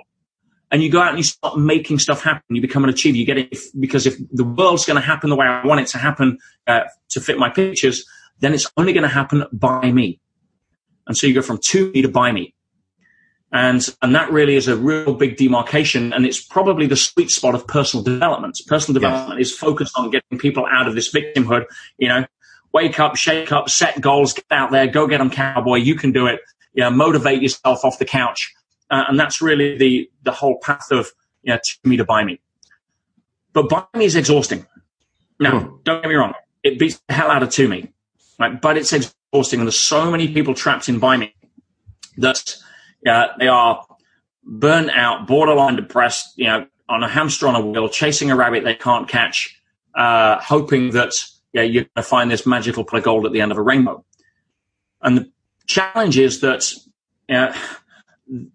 and 0.72 0.82
you 0.82 0.90
go 0.90 1.02
out 1.02 1.10
and 1.10 1.18
you 1.18 1.24
start 1.24 1.58
making 1.58 2.00
stuff 2.00 2.24
happen. 2.24 2.56
You 2.56 2.62
become 2.62 2.84
an 2.84 2.90
achiever. 2.90 3.18
You 3.18 3.26
get 3.26 3.38
it 3.38 3.50
if, 3.52 3.66
because 3.78 4.08
if 4.08 4.16
the 4.32 4.46
world's 4.46 4.86
going 4.86 4.96
to 4.96 5.06
happen 5.06 5.30
the 5.30 5.36
way 5.36 5.46
I 5.46 5.66
want 5.66 5.82
it 5.82 5.88
to 5.88 5.98
happen 5.98 6.40
uh, 6.66 6.82
to 7.10 7.20
fit 7.20 7.38
my 7.38 7.50
pictures, 7.50 8.06
then 8.40 8.54
it's 8.54 8.72
only 8.78 8.94
going 8.94 9.04
to 9.04 9.10
happen 9.10 9.44
by 9.52 9.92
me. 9.92 10.20
And 11.08 11.18
so 11.18 11.28
you 11.28 11.34
go 11.34 11.42
from 11.42 11.58
to 11.58 11.92
me 11.92 12.02
to 12.02 12.08
by 12.08 12.32
me. 12.32 12.54
And, 13.52 13.86
and 14.02 14.16
that 14.16 14.32
really 14.32 14.56
is 14.56 14.70
a 14.70 14.78
real 14.78 15.14
big 15.14 15.36
demarcation. 15.36 16.14
And 16.14 16.26
it's 16.26 16.42
probably 16.42 16.88
the 16.88 16.96
sweet 16.96 17.32
spot 17.32 17.54
of 17.54 17.68
personal 17.68 18.02
development. 18.02 18.58
Personal 18.66 18.94
development 18.94 19.40
yes. 19.40 19.50
is 19.50 19.58
focused 19.58 19.98
on 19.98 20.10
getting 20.10 20.40
people 20.40 20.66
out 20.72 20.88
of 20.88 20.96
this 20.96 21.14
victimhood. 21.14 21.66
You 21.98 22.08
know, 22.08 22.26
wake 22.72 22.98
up, 22.98 23.18
shake 23.18 23.52
up, 23.52 23.70
set 23.70 24.00
goals, 24.00 24.32
get 24.32 24.46
out 24.52 24.72
there, 24.72 24.88
go 24.88 25.06
get 25.06 25.18
them 25.18 25.30
cowboy. 25.30 25.78
You 25.78 25.96
can 25.96 26.14
do 26.14 26.28
it. 26.28 26.40
You 26.74 26.84
know, 26.84 26.92
motivate 26.92 27.42
yourself 27.42 27.84
off 27.84 28.00
the 28.00 28.06
couch 28.06 28.54
uh, 28.92 29.06
and 29.08 29.20
that's 29.20 29.42
really 29.42 29.78
the, 29.78 30.10
the 30.24 30.32
whole 30.32 30.60
path 30.60 30.92
of, 30.92 31.12
you 31.42 31.54
know, 31.54 31.60
to 31.64 31.90
me 31.90 31.98
to 31.98 32.06
by 32.06 32.24
me. 32.24 32.40
But 33.54 33.70
by 33.70 33.86
me 33.96 34.06
is 34.06 34.16
exhausting. 34.16 34.66
Now, 35.40 35.60
hmm. 35.60 35.76
don't 35.84 36.02
get 36.02 36.10
me 36.10 36.16
wrong. 36.16 36.34
It 36.64 36.78
beats 36.78 37.02
the 37.08 37.14
hell 37.14 37.32
out 37.32 37.42
of 37.42 37.50
to 37.52 37.68
me, 37.68 37.92
right? 38.38 38.62
But 38.62 38.78
it's 38.78 38.94
exhausting. 38.94 39.60
And 39.60 39.68
there's 39.68 39.80
so 39.80 40.12
many 40.12 40.32
people 40.32 40.54
trapped 40.54 40.90
in 40.90 41.00
by 41.00 41.18
me 41.18 41.34
that 42.18 42.56
uh, 43.08 43.28
they 43.40 43.48
are 43.48 43.84
burnt 44.44 44.92
out, 44.92 45.28
borderline 45.28 45.78
depressed, 45.78 46.34
you 46.38 46.46
know, 46.46 46.68
on 46.90 47.04
a 47.04 47.08
hamster 47.08 47.48
on 47.48 47.56
a 47.56 47.66
wheel, 47.66 47.88
chasing 47.90 48.30
a 48.30 48.36
rabbit 48.36 48.64
they 48.64 48.76
can't 48.76 49.08
catch, 49.08 49.60
uh, 49.96 50.40
hoping 50.40 50.92
that 50.92 51.14
yeah, 51.54 51.62
you're 51.62 51.84
going 51.84 51.92
to 51.96 52.04
find 52.04 52.30
this 52.30 52.46
magical 52.46 52.84
pot 52.84 52.98
of 52.98 53.04
gold 53.04 53.26
at 53.26 53.32
the 53.32 53.42
end 53.42 53.52
of 53.52 53.58
a 53.58 53.62
rainbow. 53.62 54.04
And 55.02 55.18
the 55.18 55.32
challenge 55.68 56.18
is 56.18 56.42
that 56.42 56.72
you 57.28 57.36
know, 57.36 57.54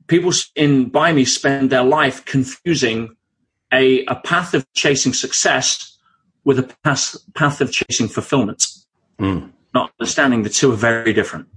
people 0.07 0.33
in 0.55 0.89
by 0.89 1.13
me 1.13 1.25
spend 1.25 1.71
their 1.71 1.85
life 1.85 2.25
confusing 2.25 3.17
a, 3.73 4.05
a 4.07 4.15
path 4.17 4.55
of 4.55 4.71
chasing 4.73 5.13
success 5.13 5.99
with 6.45 6.59
a 6.59 6.75
path, 6.85 7.17
path 7.35 7.61
of 7.61 7.73
chasing 7.73 8.09
fulfillment, 8.09 8.67
mm. 9.19 9.51
not 9.75 9.93
understanding 10.01 10.43
the 10.43 10.51
two 10.51 10.73
are 10.73 10.77
very 10.77 11.13
different. 11.13 11.49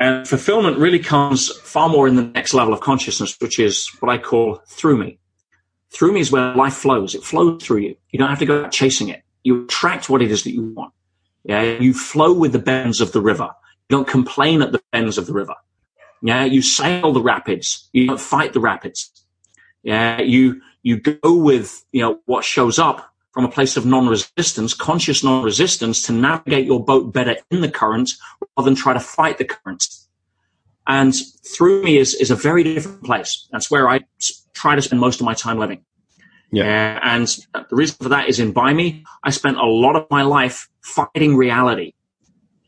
And 0.00 0.28
fulfillment 0.28 0.78
really 0.78 1.00
comes 1.00 1.50
far 1.58 1.88
more 1.88 2.06
in 2.06 2.14
the 2.14 2.22
next 2.22 2.54
level 2.54 2.72
of 2.72 2.80
consciousness, 2.80 3.36
which 3.40 3.58
is 3.58 3.88
what 3.98 4.10
I 4.10 4.18
call 4.18 4.62
through 4.66 4.96
me. 4.96 5.18
Through 5.90 6.12
me 6.12 6.20
is 6.20 6.30
where 6.30 6.54
life 6.54 6.74
flows. 6.74 7.14
It 7.16 7.24
flows 7.24 7.64
through 7.64 7.78
you. 7.78 7.96
You 8.10 8.18
don't 8.18 8.28
have 8.28 8.38
to 8.38 8.46
go 8.46 8.64
out 8.64 8.70
chasing 8.70 9.08
it. 9.08 9.22
You 9.42 9.64
attract 9.64 10.08
what 10.08 10.22
it 10.22 10.30
is 10.30 10.44
that 10.44 10.52
you 10.52 10.72
want. 10.74 10.92
Yeah. 11.44 11.62
You 11.62 11.94
flow 11.94 12.32
with 12.32 12.52
the 12.52 12.58
bends 12.60 13.00
of 13.00 13.12
the 13.12 13.20
river. 13.20 13.50
You 13.88 13.96
don't 13.96 14.06
complain 14.06 14.62
at 14.62 14.70
the 14.70 14.80
bends 14.92 15.18
of 15.18 15.26
the 15.26 15.32
river. 15.32 15.54
Yeah. 16.22 16.44
You 16.44 16.62
sail 16.62 17.12
the 17.12 17.22
rapids. 17.22 17.88
You 17.92 18.06
don't 18.06 18.20
fight 18.20 18.52
the 18.52 18.60
rapids. 18.60 19.10
Yeah. 19.82 20.20
You, 20.20 20.60
you 20.82 20.98
go 20.98 21.34
with, 21.34 21.84
you 21.92 22.02
know, 22.02 22.20
what 22.26 22.44
shows 22.44 22.78
up 22.78 23.12
from 23.32 23.44
a 23.44 23.50
place 23.50 23.76
of 23.76 23.86
non-resistance, 23.86 24.74
conscious 24.74 25.22
non-resistance 25.22 26.02
to 26.02 26.12
navigate 26.12 26.66
your 26.66 26.84
boat 26.84 27.12
better 27.12 27.36
in 27.50 27.60
the 27.60 27.70
current 27.70 28.10
rather 28.56 28.68
than 28.68 28.74
try 28.74 28.92
to 28.92 29.00
fight 29.00 29.38
the 29.38 29.44
current. 29.44 29.86
And 30.86 31.14
through 31.44 31.82
me 31.82 31.98
is, 31.98 32.14
is 32.14 32.30
a 32.30 32.34
very 32.34 32.64
different 32.64 33.04
place. 33.04 33.46
That's 33.52 33.70
where 33.70 33.88
I 33.88 34.00
try 34.54 34.74
to 34.74 34.82
spend 34.82 35.00
most 35.00 35.20
of 35.20 35.26
my 35.26 35.34
time 35.34 35.58
living. 35.58 35.84
Yeah. 36.50 36.98
Uh, 37.02 37.06
and 37.06 37.28
the 37.52 37.76
reason 37.76 37.96
for 38.00 38.08
that 38.08 38.28
is 38.28 38.40
in 38.40 38.52
By 38.52 38.72
Me, 38.72 39.04
I 39.22 39.30
spent 39.30 39.58
a 39.58 39.66
lot 39.66 39.96
of 39.96 40.06
my 40.10 40.22
life 40.22 40.68
fighting 40.80 41.36
reality 41.36 41.92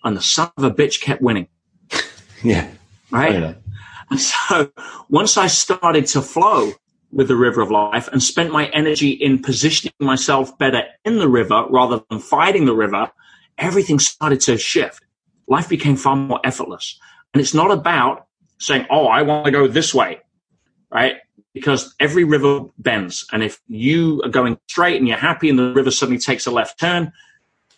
and 0.05 0.17
the 0.17 0.23
son 0.23 0.51
of 0.57 0.65
a 0.65 0.71
bitch 0.71 1.01
kept 1.01 1.23
winning. 1.23 1.49
yeah. 2.45 2.71
Right. 3.11 3.57
And 4.11 4.21
so 4.21 4.71
once 5.09 5.37
I 5.37 5.47
started 5.47 6.07
to 6.09 6.23
flow 6.23 6.73
with 7.13 7.29
the 7.29 7.37
river 7.37 7.61
of 7.61 7.71
life 7.71 8.09
and 8.09 8.23
spent 8.23 8.53
my 8.53 8.67
energy 8.69 9.11
in 9.11 9.41
positioning 9.41 9.95
myself 10.01 10.57
better 10.59 10.85
in 11.05 11.19
the 11.19 11.29
river 11.29 11.67
rather 11.69 12.03
than 12.09 12.21
fighting 12.21 12.67
the 12.67 12.75
river, 12.75 13.11
everything 13.59 13.99
started 13.99 14.41
to 14.43 14.57
shift. 14.57 15.03
Life 15.49 15.69
became 15.69 15.97
far 15.97 16.15
more 16.15 16.41
effortless. 16.45 16.99
And 17.35 17.41
it's 17.41 17.55
not 17.55 17.71
about 17.71 18.27
saying, 18.59 18.87
Oh, 18.91 19.07
I 19.07 19.23
want 19.23 19.47
to 19.47 19.51
go 19.51 19.67
this 19.67 19.93
way, 19.93 20.21
right? 20.93 21.17
Because 21.53 21.95
every 21.99 22.23
river 22.23 22.61
bends. 22.79 23.27
And 23.33 23.43
if 23.43 23.61
you 23.67 24.23
are 24.25 24.29
going 24.29 24.59
straight 24.69 24.99
and 24.99 25.09
you're 25.09 25.17
happy 25.17 25.49
and 25.49 25.59
the 25.59 25.73
river 25.73 25.91
suddenly 25.91 26.21
takes 26.21 26.47
a 26.47 26.51
left 26.53 26.79
turn, 26.79 27.13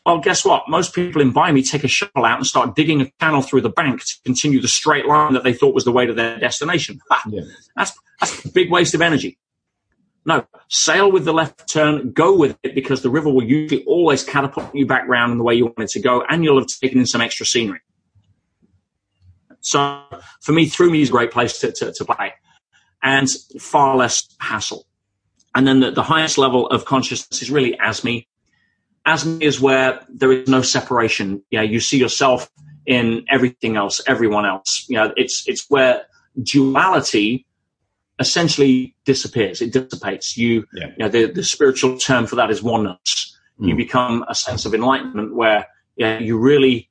well, 0.04 0.18
guess 0.18 0.44
what? 0.44 0.68
Most 0.68 0.94
people 0.94 1.22
in 1.22 1.32
Me 1.54 1.62
take 1.62 1.84
a 1.84 1.88
shovel 1.88 2.24
out 2.24 2.38
and 2.38 2.46
start 2.46 2.74
digging 2.74 3.00
a 3.00 3.10
channel 3.20 3.42
through 3.42 3.60
the 3.60 3.70
bank 3.70 4.04
to 4.04 4.14
continue 4.24 4.60
the 4.60 4.68
straight 4.68 5.06
line 5.06 5.34
that 5.34 5.44
they 5.44 5.52
thought 5.52 5.74
was 5.74 5.84
the 5.84 5.92
way 5.92 6.06
to 6.06 6.12
their 6.12 6.38
destination. 6.38 7.00
Yeah. 7.28 7.42
That's, 7.76 7.92
that's 8.20 8.44
a 8.44 8.48
big 8.50 8.70
waste 8.70 8.94
of 8.94 9.02
energy. 9.02 9.38
No, 10.24 10.46
sail 10.68 11.10
with 11.10 11.24
the 11.24 11.32
left 11.32 11.68
turn, 11.68 12.12
go 12.12 12.36
with 12.36 12.56
it 12.62 12.74
because 12.74 13.02
the 13.02 13.10
river 13.10 13.28
will 13.28 13.42
usually 13.42 13.84
always 13.84 14.22
catapult 14.22 14.72
you 14.74 14.86
back 14.86 15.08
round 15.08 15.32
in 15.32 15.38
the 15.38 15.44
way 15.44 15.54
you 15.54 15.66
want 15.66 15.80
it 15.80 15.90
to 15.90 16.00
go 16.00 16.24
and 16.28 16.44
you'll 16.44 16.58
have 16.58 16.68
taken 16.68 16.98
in 16.98 17.06
some 17.06 17.20
extra 17.20 17.44
scenery. 17.44 17.80
So 19.60 20.02
for 20.40 20.52
me, 20.52 20.66
through 20.66 20.90
me 20.90 21.02
is 21.02 21.08
a 21.08 21.12
great 21.12 21.30
place 21.30 21.58
to, 21.60 21.72
to, 21.72 21.92
to 21.92 22.04
play 22.04 22.34
and 23.02 23.28
far 23.60 23.96
less 23.96 24.28
hassle. 24.38 24.86
And 25.54 25.66
then 25.66 25.80
the, 25.80 25.90
the 25.90 26.02
highest 26.02 26.38
level 26.38 26.66
of 26.68 26.84
consciousness 26.84 27.42
is 27.42 27.50
really 27.50 27.78
as 27.80 28.04
me. 28.04 28.28
As 29.04 29.26
is 29.26 29.60
where 29.60 30.00
there 30.08 30.32
is 30.32 30.48
no 30.48 30.62
separation. 30.62 31.42
Yeah, 31.50 31.62
you 31.62 31.80
see 31.80 31.98
yourself 31.98 32.50
in 32.86 33.24
everything 33.28 33.76
else, 33.76 34.00
everyone 34.06 34.46
else. 34.46 34.86
You 34.88 34.96
know, 34.96 35.12
it's, 35.16 35.46
it's 35.46 35.68
where 35.68 36.02
duality 36.42 37.46
essentially 38.18 38.94
disappears. 39.04 39.60
It 39.60 39.72
dissipates. 39.72 40.36
You, 40.36 40.66
yeah. 40.74 40.86
you 40.86 40.94
know, 40.98 41.08
the, 41.08 41.26
the 41.26 41.44
spiritual 41.44 41.98
term 41.98 42.26
for 42.26 42.36
that 42.36 42.50
is 42.50 42.62
oneness. 42.62 43.36
Mm. 43.60 43.68
You 43.68 43.76
become 43.76 44.24
a 44.28 44.34
sense 44.34 44.64
of 44.64 44.74
enlightenment 44.74 45.34
where 45.34 45.66
yeah, 45.96 46.18
you 46.18 46.38
really 46.38 46.88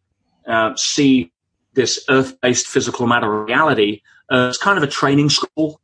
uh, 0.47 0.75
see 0.75 1.31
this 1.73 2.03
earth-based 2.09 2.67
physical 2.67 3.07
matter 3.07 3.43
reality 3.45 4.01
as 4.29 4.57
kind 4.57 4.77
of 4.77 4.83
a 4.83 4.87
training 4.87 5.29
school. 5.29 5.80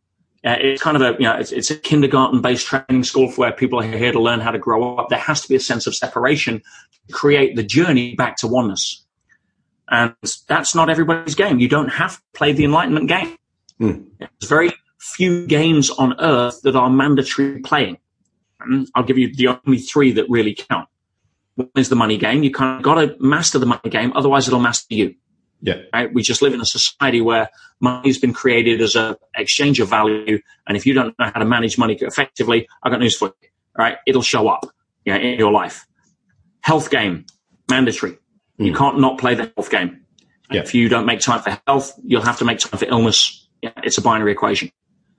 Uh, 0.47 0.55
it's 0.61 0.81
kind 0.81 0.95
of 0.95 1.01
a, 1.01 1.11
you 1.19 1.25
know, 1.25 1.35
it's, 1.35 1.51
it's 1.51 1.69
a 1.69 1.75
kindergarten-based 1.75 2.65
training 2.65 3.03
school 3.03 3.29
for 3.29 3.41
where 3.41 3.51
people 3.51 3.81
are 3.81 3.83
here 3.83 4.13
to 4.13 4.21
learn 4.21 4.39
how 4.39 4.49
to 4.49 4.57
grow 4.57 4.95
up. 4.95 5.09
There 5.09 5.19
has 5.19 5.41
to 5.41 5.49
be 5.49 5.55
a 5.55 5.59
sense 5.59 5.87
of 5.87 5.93
separation 5.93 6.61
to 7.07 7.13
create 7.13 7.57
the 7.57 7.63
journey 7.63 8.15
back 8.15 8.37
to 8.37 8.47
oneness. 8.47 9.05
And 9.89 10.15
that's 10.47 10.73
not 10.73 10.89
everybody's 10.89 11.35
game. 11.35 11.59
You 11.59 11.67
don't 11.67 11.89
have 11.89 12.15
to 12.15 12.23
play 12.33 12.53
the 12.53 12.63
enlightenment 12.63 13.09
game. 13.09 13.35
Mm. 13.81 14.05
It's 14.21 14.47
very 14.47 14.71
few 14.99 15.45
games 15.47 15.89
on 15.89 16.15
earth 16.19 16.61
that 16.61 16.77
are 16.77 16.89
mandatory 16.89 17.59
playing. 17.59 17.97
And 18.61 18.87
I'll 18.95 19.03
give 19.03 19.17
you 19.17 19.35
the 19.35 19.59
only 19.65 19.79
three 19.79 20.13
that 20.13 20.29
really 20.29 20.55
count. 20.55 20.87
One 21.55 21.69
is 21.75 21.89
the 21.89 21.97
money 21.97 22.17
game. 22.17 22.43
You 22.43 22.51
kind 22.51 22.77
of 22.77 22.83
got 22.83 22.95
to 22.95 23.17
master 23.19 23.59
the 23.59 23.65
money 23.65 23.89
game, 23.89 24.13
otherwise 24.15 24.47
it'll 24.47 24.61
master 24.61 24.95
you. 24.95 25.15
Yeah. 25.61 25.81
Right? 25.93 26.13
We 26.13 26.21
just 26.21 26.41
live 26.41 26.53
in 26.53 26.61
a 26.61 26.65
society 26.65 27.21
where 27.21 27.49
money's 27.79 28.17
been 28.17 28.33
created 28.33 28.81
as 28.81 28.95
an 28.95 29.15
exchange 29.35 29.79
of 29.79 29.89
value. 29.89 30.39
And 30.67 30.77
if 30.77 30.85
you 30.85 30.93
don't 30.93 31.17
know 31.19 31.31
how 31.33 31.39
to 31.39 31.45
manage 31.45 31.77
money 31.77 31.97
effectively, 31.99 32.67
I've 32.83 32.91
got 32.91 32.99
news 32.99 33.15
for 33.15 33.33
you. 33.41 33.49
Right? 33.77 33.97
It'll 34.05 34.21
show 34.21 34.47
up 34.47 34.65
you 35.05 35.13
know, 35.13 35.19
in 35.19 35.39
your 35.39 35.51
life. 35.51 35.85
Health 36.61 36.89
game, 36.89 37.25
mandatory. 37.69 38.17
Mm. 38.59 38.65
You 38.65 38.73
can't 38.73 38.99
not 38.99 39.17
play 39.17 39.35
the 39.35 39.51
health 39.55 39.69
game. 39.69 40.01
Yeah. 40.51 40.61
If 40.61 40.73
you 40.73 40.89
don't 40.89 41.05
make 41.05 41.19
time 41.19 41.41
for 41.41 41.57
health, 41.67 41.93
you'll 42.03 42.21
have 42.21 42.37
to 42.39 42.45
make 42.45 42.59
time 42.59 42.77
for 42.79 42.85
illness. 42.85 43.47
Yeah, 43.61 43.71
it's 43.83 43.97
a 43.97 44.01
binary 44.01 44.31
equation. 44.31 44.71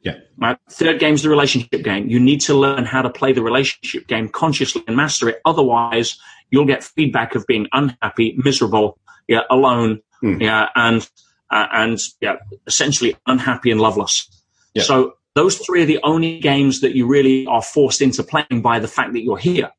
Yeah. 0.02 0.14
Right. 0.36 0.56
Third 0.70 1.00
game 1.00 1.14
is 1.14 1.22
the 1.22 1.28
relationship 1.28 1.82
game. 1.82 2.08
You 2.08 2.20
need 2.20 2.40
to 2.42 2.54
learn 2.54 2.84
how 2.84 3.02
to 3.02 3.10
play 3.10 3.32
the 3.32 3.42
relationship 3.42 4.06
game 4.06 4.28
consciously 4.28 4.82
and 4.86 4.96
master 4.96 5.28
it. 5.28 5.40
Otherwise, 5.44 6.18
you'll 6.50 6.64
get 6.64 6.84
feedback 6.84 7.34
of 7.34 7.46
being 7.46 7.66
unhappy, 7.72 8.34
miserable, 8.42 8.98
yeah, 9.26 9.40
alone, 9.50 10.00
mm. 10.22 10.40
yeah, 10.40 10.68
and 10.74 11.08
uh, 11.50 11.66
and 11.72 11.98
yeah, 12.20 12.36
essentially 12.66 13.16
unhappy 13.26 13.70
and 13.70 13.80
loveless. 13.80 14.28
Yeah. 14.74 14.82
So 14.82 15.14
those 15.34 15.58
three 15.58 15.82
are 15.82 15.86
the 15.86 16.00
only 16.02 16.40
games 16.40 16.80
that 16.80 16.94
you 16.94 17.06
really 17.06 17.46
are 17.46 17.62
forced 17.62 18.02
into 18.02 18.22
playing 18.22 18.62
by 18.62 18.78
the 18.78 18.88
fact 18.88 19.12
that 19.12 19.22
you're 19.22 19.38
here. 19.38 19.70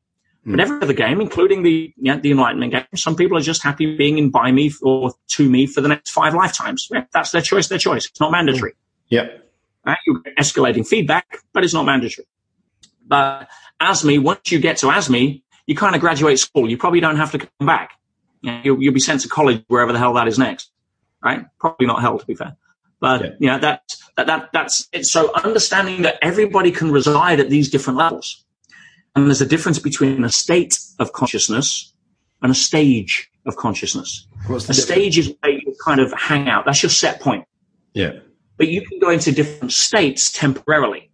Mm. 0.46 0.52
But 0.52 0.60
every 0.60 0.82
other 0.82 0.92
game, 0.94 1.20
including 1.20 1.62
the 1.62 1.92
yeah, 1.96 2.18
the 2.18 2.30
Enlightenment 2.30 2.72
game, 2.72 2.84
some 2.94 3.14
people 3.14 3.36
are 3.36 3.42
just 3.42 3.62
happy 3.62 3.96
being 3.96 4.18
in 4.18 4.30
by 4.30 4.52
me 4.52 4.72
or 4.82 5.12
to 5.28 5.48
me 5.48 5.66
for 5.66 5.80
the 5.80 5.88
next 5.88 6.10
five 6.10 6.34
lifetimes. 6.34 6.88
Yeah, 6.90 7.04
that's 7.12 7.30
their 7.30 7.42
choice. 7.42 7.68
Their 7.68 7.78
choice. 7.78 8.06
It's 8.06 8.20
not 8.20 8.32
mandatory. 8.32 8.72
Yeah. 9.08 9.28
Right? 9.84 9.98
You 10.06 10.22
get 10.22 10.36
escalating 10.36 10.86
feedback, 10.86 11.38
but 11.52 11.64
it's 11.64 11.74
not 11.74 11.84
mandatory. 11.84 12.26
But 13.06 13.48
as 13.80 14.04
me, 14.04 14.18
once 14.18 14.52
you 14.52 14.60
get 14.60 14.78
to 14.78 14.90
as 14.90 15.10
me, 15.10 15.42
you 15.66 15.74
kind 15.74 15.94
of 15.94 16.00
graduate 16.00 16.38
school. 16.38 16.70
You 16.70 16.78
probably 16.78 17.00
don't 17.00 17.16
have 17.16 17.32
to 17.32 17.38
come 17.38 17.66
back. 17.66 17.92
You 18.42 18.52
know, 18.52 18.60
you'll, 18.64 18.82
you'll, 18.82 18.94
be 18.94 19.00
sent 19.00 19.20
to 19.22 19.28
college 19.28 19.62
wherever 19.68 19.92
the 19.92 19.98
hell 19.98 20.14
that 20.14 20.28
is 20.28 20.38
next. 20.38 20.70
Right? 21.22 21.44
Probably 21.58 21.86
not 21.86 22.00
hell, 22.00 22.18
to 22.18 22.26
be 22.26 22.34
fair. 22.34 22.56
But 23.00 23.22
yeah, 23.22 23.30
you 23.38 23.46
know, 23.48 23.58
that, 23.58 23.82
that, 24.16 24.26
that, 24.26 24.50
that's 24.52 24.88
it. 24.92 25.06
So 25.06 25.32
understanding 25.34 26.02
that 26.02 26.18
everybody 26.22 26.70
can 26.70 26.90
reside 26.90 27.40
at 27.40 27.50
these 27.50 27.70
different 27.70 27.98
levels. 27.98 28.44
And 29.14 29.26
there's 29.26 29.40
a 29.40 29.46
difference 29.46 29.78
between 29.78 30.24
a 30.24 30.30
state 30.30 30.78
of 30.98 31.12
consciousness 31.12 31.92
and 32.42 32.52
a 32.52 32.54
stage 32.54 33.30
of 33.46 33.56
consciousness. 33.56 34.26
a 34.64 34.72
difference? 34.72 34.82
stage 34.82 35.18
is 35.18 35.34
where 35.40 35.52
you 35.52 35.74
kind 35.84 36.00
of 36.00 36.12
hang 36.12 36.48
out. 36.48 36.64
That's 36.64 36.82
your 36.82 36.90
set 36.90 37.20
point. 37.20 37.46
Yeah 37.92 38.20
but 38.60 38.68
you 38.68 38.82
can 38.82 38.98
go 38.98 39.08
into 39.08 39.32
different 39.32 39.72
states 39.72 40.30
temporarily. 40.30 41.10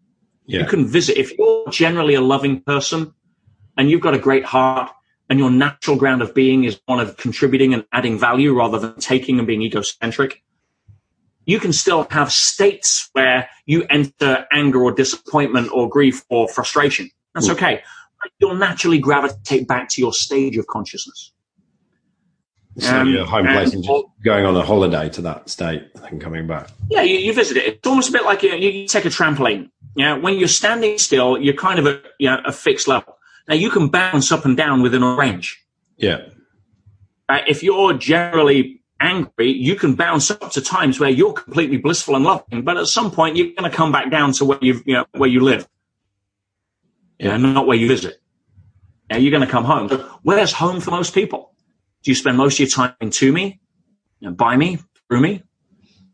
Yeah. 0.46 0.62
You 0.62 0.66
can 0.66 0.84
visit. 0.84 1.16
If 1.16 1.38
you're 1.38 1.70
generally 1.70 2.14
a 2.14 2.20
loving 2.20 2.60
person 2.60 3.14
and 3.78 3.88
you've 3.88 4.00
got 4.00 4.14
a 4.14 4.18
great 4.18 4.44
heart 4.44 4.90
and 5.28 5.38
your 5.38 5.50
natural 5.50 5.96
ground 5.96 6.22
of 6.22 6.34
being 6.34 6.64
is 6.64 6.80
one 6.86 7.00
of 7.00 7.16
contributing 7.16 7.74
and 7.74 7.84
adding 7.92 8.18
value 8.18 8.54
rather 8.54 8.78
than 8.78 8.96
taking 8.96 9.38
and 9.38 9.46
being 9.46 9.62
egocentric, 9.62 10.42
you 11.44 11.60
can 11.60 11.72
still 11.72 12.06
have 12.10 12.32
states 12.32 13.08
where 13.12 13.48
you 13.66 13.86
enter 13.88 14.46
anger 14.52 14.82
or 14.82 14.92
disappointment 14.92 15.70
or 15.72 15.88
grief 15.88 16.24
or 16.28 16.48
frustration. 16.48 17.10
That's 17.34 17.48
okay. 17.50 17.82
You'll 18.40 18.56
naturally 18.56 18.98
gravitate 18.98 19.68
back 19.68 19.88
to 19.90 20.00
your 20.00 20.12
stage 20.12 20.56
of 20.56 20.66
consciousness. 20.66 21.32
So 22.78 23.00
um, 23.00 23.08
your 23.08 23.24
home 23.24 23.46
place 23.46 23.72
and, 23.72 23.82
just 23.82 24.04
going 24.22 24.44
on 24.44 24.54
a 24.54 24.62
holiday 24.62 25.08
to 25.10 25.22
that 25.22 25.48
state 25.48 25.88
and 26.10 26.20
coming 26.20 26.46
back. 26.46 26.68
Yeah, 26.90 27.02
you, 27.02 27.16
you 27.16 27.32
visit 27.32 27.56
it. 27.56 27.64
It's 27.64 27.86
almost 27.86 28.10
a 28.10 28.12
bit 28.12 28.24
like 28.24 28.42
you, 28.42 28.54
you 28.54 28.86
take 28.86 29.06
a 29.06 29.08
trampoline. 29.08 29.70
Yeah, 29.94 30.18
when 30.18 30.34
you're 30.34 30.48
standing 30.48 30.98
still, 30.98 31.38
you're 31.38 31.54
kind 31.54 31.78
of 31.78 31.86
a 31.86 32.02
you 32.18 32.28
know, 32.28 32.38
a 32.44 32.52
fixed 32.52 32.86
level. 32.86 33.15
Now 33.48 33.54
you 33.54 33.70
can 33.70 33.88
bounce 33.88 34.32
up 34.32 34.44
and 34.44 34.56
down 34.56 34.82
within 34.82 35.02
a 35.02 35.14
range. 35.14 35.64
Yeah. 35.96 36.26
Uh, 37.28 37.40
if 37.46 37.62
you're 37.62 37.94
generally 37.94 38.82
angry, 39.00 39.50
you 39.52 39.76
can 39.76 39.94
bounce 39.94 40.30
up 40.30 40.50
to 40.52 40.60
times 40.60 40.98
where 40.98 41.10
you're 41.10 41.32
completely 41.32 41.76
blissful 41.76 42.16
and 42.16 42.24
loving, 42.24 42.62
but 42.62 42.76
at 42.76 42.86
some 42.86 43.10
point 43.10 43.36
you're 43.36 43.52
going 43.56 43.70
to 43.70 43.76
come 43.76 43.92
back 43.92 44.10
down 44.10 44.32
to 44.32 44.44
where 44.44 44.58
you 44.60 44.82
you 44.86 44.94
know 44.94 45.06
where 45.12 45.28
you 45.28 45.40
live. 45.40 45.68
Yeah, 47.18 47.36
not 47.36 47.66
where 47.66 47.76
you 47.76 47.88
visit. 47.88 48.20
Yeah, 49.10 49.18
you're 49.18 49.30
going 49.30 49.44
to 49.46 49.50
come 49.50 49.64
home. 49.64 49.88
So 49.88 49.98
where's 50.22 50.52
home 50.52 50.80
for 50.80 50.90
most 50.90 51.14
people? 51.14 51.54
Do 52.02 52.10
you 52.10 52.14
spend 52.14 52.36
most 52.36 52.54
of 52.54 52.60
your 52.60 52.68
time 52.68 52.94
in 53.00 53.10
to 53.10 53.32
me, 53.32 53.60
you 54.20 54.28
know, 54.28 54.34
by 54.34 54.56
me, 54.56 54.78
through 55.08 55.20
me? 55.20 55.42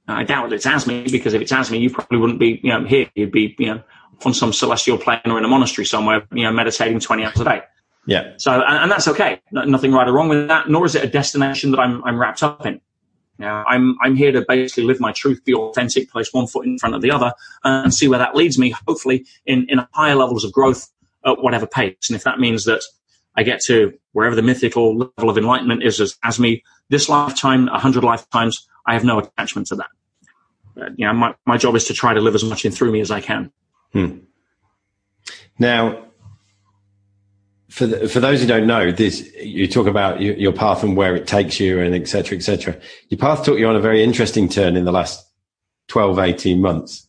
I 0.09 0.25
doubt 0.25 0.53
it. 0.53 0.57
it's 0.57 0.67
as 0.67 0.87
me 0.87 1.07
because 1.11 1.35
if 1.35 1.41
it's 1.41 1.53
as 1.53 1.71
me, 1.71 1.79
you 1.79 1.91
probably 1.91 2.19
wouldn't 2.19 2.39
be, 2.39 2.61
you 2.63 2.71
know, 2.71 2.85
here. 2.85 3.11
You'd 3.15 3.33
be, 3.33 3.55
you 3.59 3.67
know, 3.67 3.83
on 4.27 4.35
some 4.35 4.53
celestial 4.53 4.99
plane 4.99 5.21
or 5.27 5.39
in 5.39 5.45
a 5.45 5.49
monastery 5.49 5.85
somewhere, 5.85 6.27
you 6.33 6.45
know, 6.45 6.53
meditating 6.53 7.01
20 7.01 7.25
hours 7.25 7.41
a 7.41 7.45
day. 7.45 7.63
Yeah. 8.07 8.33
So, 8.37 8.53
and, 8.53 8.79
and 8.79 8.91
that's 8.91 9.07
okay. 9.09 9.41
Nothing 9.53 9.93
right 9.93 10.09
or 10.09 10.13
wrong 10.13 10.29
with 10.29 10.49
that, 10.49 10.69
nor 10.69 10.85
is 10.85 10.95
it 10.95 11.05
a 11.05 11.09
destination 11.09 11.71
that 11.71 11.81
I'm, 11.81 12.03
I'm 12.05 12.19
wrapped 12.19 12.43
up 12.43 12.67
in. 12.67 12.81
Now, 13.39 13.65
I'm 13.67 13.97
I'm 14.01 14.15
here 14.15 14.31
to 14.31 14.45
basically 14.47 14.85
live 14.85 15.01
my 15.01 15.11
truth, 15.11 15.43
be 15.45 15.55
authentic, 15.55 16.11
place 16.11 16.33
one 16.33 16.47
foot 16.47 16.67
in 16.67 16.79
front 16.79 16.95
of 16.95 17.03
the 17.03 17.11
other, 17.11 17.33
and 17.65 17.93
see 17.93 18.07
where 18.07 18.19
that 18.19 18.37
leads 18.37 18.59
me. 18.59 18.75
Hopefully, 18.87 19.27
in 19.47 19.67
in 19.69 19.81
higher 19.93 20.15
levels 20.15 20.45
of 20.45 20.53
growth 20.53 20.89
at 21.25 21.43
whatever 21.43 21.67
pace. 21.67 22.09
And 22.09 22.17
if 22.17 22.25
that 22.25 22.39
means 22.39 22.65
that 22.67 22.83
I 23.37 23.43
get 23.43 23.61
to 23.63 23.99
wherever 24.13 24.37
the 24.37 24.43
mythical 24.43 24.97
level 24.97 25.31
of 25.31 25.39
enlightenment 25.39 25.83
is 25.83 26.01
as, 26.01 26.17
as 26.23 26.39
me 26.39 26.63
this 26.89 27.09
lifetime, 27.09 27.69
a 27.69 27.79
hundred 27.79 28.05
lifetimes, 28.05 28.67
I 28.87 28.95
have 28.95 29.05
no 29.05 29.19
attachment 29.19 29.69
to 29.69 29.77
that. 29.77 29.91
Uh, 30.81 30.91
you 30.97 31.07
know, 31.07 31.13
my, 31.13 31.35
my 31.47 31.57
job 31.57 31.75
is 31.75 31.85
to 31.87 31.95
try 31.95 32.15
to 32.15 32.21
live 32.21 32.35
as 32.35 32.45
much 32.45 32.65
in 32.65 32.73
through 32.73 32.93
me 32.93 33.01
as 33.01 33.11
I 33.11 33.21
can. 33.21 33.53
Hmm. 33.93 34.19
Now, 35.59 36.07
for 37.69 37.87
the, 37.87 38.09
for 38.09 38.21
those 38.21 38.41
who 38.41 38.47
don't 38.47 38.67
know, 38.67 38.93
this 38.93 39.33
you 39.35 39.67
talk 39.67 39.87
about 39.87 40.21
your, 40.21 40.35
your 40.35 40.53
path 40.53 40.83
and 40.83 40.97
where 40.97 41.17
it 41.17 41.27
takes 41.27 41.59
you, 41.59 41.81
and 41.81 41.95
etc. 41.95 42.37
etc. 42.37 42.79
Your 43.09 43.19
path 43.19 43.45
took 43.45 43.59
you 43.59 43.67
on 43.67 43.77
a 43.77 43.81
very 43.81 44.03
interesting 44.03 44.49
turn 44.49 44.77
in 44.77 44.85
the 44.85 44.93
last 44.93 45.27
12, 45.89 46.19
18 46.19 46.61
months. 46.61 47.07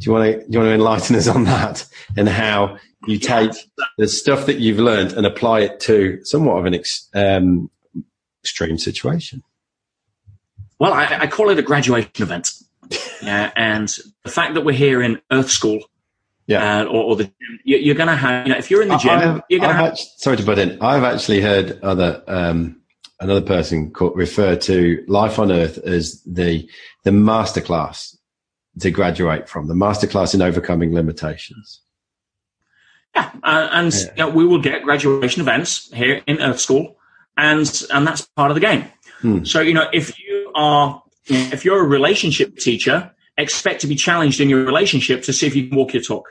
Do 0.00 0.06
you 0.06 0.12
want 0.12 0.24
to 0.24 0.38
do 0.38 0.46
you 0.50 0.58
want 0.58 0.68
to 0.70 0.74
enlighten 0.74 1.16
us 1.16 1.28
on 1.28 1.44
that 1.44 1.86
and 2.16 2.28
how 2.28 2.78
you 3.06 3.18
take 3.18 3.52
the 3.98 4.08
stuff 4.08 4.46
that 4.46 4.58
you've 4.58 4.78
learned 4.78 5.12
and 5.12 5.26
apply 5.26 5.60
it 5.60 5.80
to 5.80 6.18
somewhat 6.24 6.58
of 6.58 6.64
an 6.64 6.74
ex, 6.74 7.08
um, 7.14 7.70
extreme 8.42 8.78
situation? 8.78 9.42
Well, 10.78 10.92
I, 10.94 11.18
I, 11.20 11.26
call 11.26 11.50
it 11.50 11.58
a 11.58 11.62
graduation 11.62 12.10
event. 12.16 12.50
yeah, 13.22 13.52
and 13.54 13.94
the 14.24 14.30
fact 14.30 14.54
that 14.54 14.62
we're 14.62 14.72
here 14.72 15.02
in 15.02 15.20
Earth 15.30 15.50
School, 15.50 15.80
yeah, 16.50 16.80
uh, 16.80 16.84
or, 16.86 17.04
or, 17.04 17.16
the 17.16 17.32
you, 17.64 17.92
are 17.92 17.94
going 17.94 18.08
to 18.08 18.16
have, 18.16 18.46
you 18.46 18.52
know, 18.52 18.58
if 18.58 18.70
you're 18.70 18.82
in 18.82 18.88
the 18.88 18.96
gym, 18.96 19.18
have, 19.18 19.42
you're 19.48 19.60
going 19.60 19.70
to 19.70 19.76
have. 19.76 19.92
Actually, 19.92 20.08
sorry 20.16 20.36
to 20.36 20.42
butt 20.42 20.58
in. 20.58 20.82
I've 20.82 21.04
actually 21.04 21.40
heard 21.40 21.78
other 21.82 22.24
um, 22.26 22.80
another 23.20 23.40
person 23.40 23.92
called, 23.92 24.16
refer 24.16 24.56
to 24.56 25.04
life 25.06 25.38
on 25.38 25.52
Earth 25.52 25.78
as 25.78 26.20
the 26.24 26.68
the 27.04 27.12
masterclass 27.12 28.16
to 28.80 28.90
graduate 28.90 29.48
from, 29.48 29.68
the 29.68 29.74
masterclass 29.74 30.34
in 30.34 30.42
overcoming 30.42 30.92
limitations. 30.92 31.82
Yeah, 33.14 33.30
uh, 33.44 33.68
and 33.70 33.92
yeah. 33.92 34.00
You 34.00 34.24
know, 34.24 34.30
we 34.30 34.44
will 34.44 34.60
get 34.60 34.82
graduation 34.82 35.42
events 35.42 35.88
here 35.92 36.20
in 36.26 36.40
Earth 36.40 36.58
School, 36.58 36.96
and 37.36 37.82
and 37.92 38.04
that's 38.04 38.22
part 38.22 38.50
of 38.50 38.56
the 38.56 38.60
game. 38.60 38.86
Hmm. 39.20 39.44
So 39.44 39.60
you 39.60 39.74
know, 39.74 39.88
if 39.92 40.18
you 40.18 40.50
are 40.56 41.00
if 41.26 41.64
you're 41.64 41.80
a 41.80 41.86
relationship 41.86 42.56
teacher, 42.56 43.12
expect 43.38 43.82
to 43.82 43.86
be 43.86 43.94
challenged 43.94 44.40
in 44.40 44.48
your 44.48 44.64
relationship 44.64 45.22
to 45.22 45.32
see 45.32 45.46
if 45.46 45.54
you 45.54 45.68
can 45.68 45.76
walk 45.76 45.94
your 45.94 46.02
talk. 46.02 46.26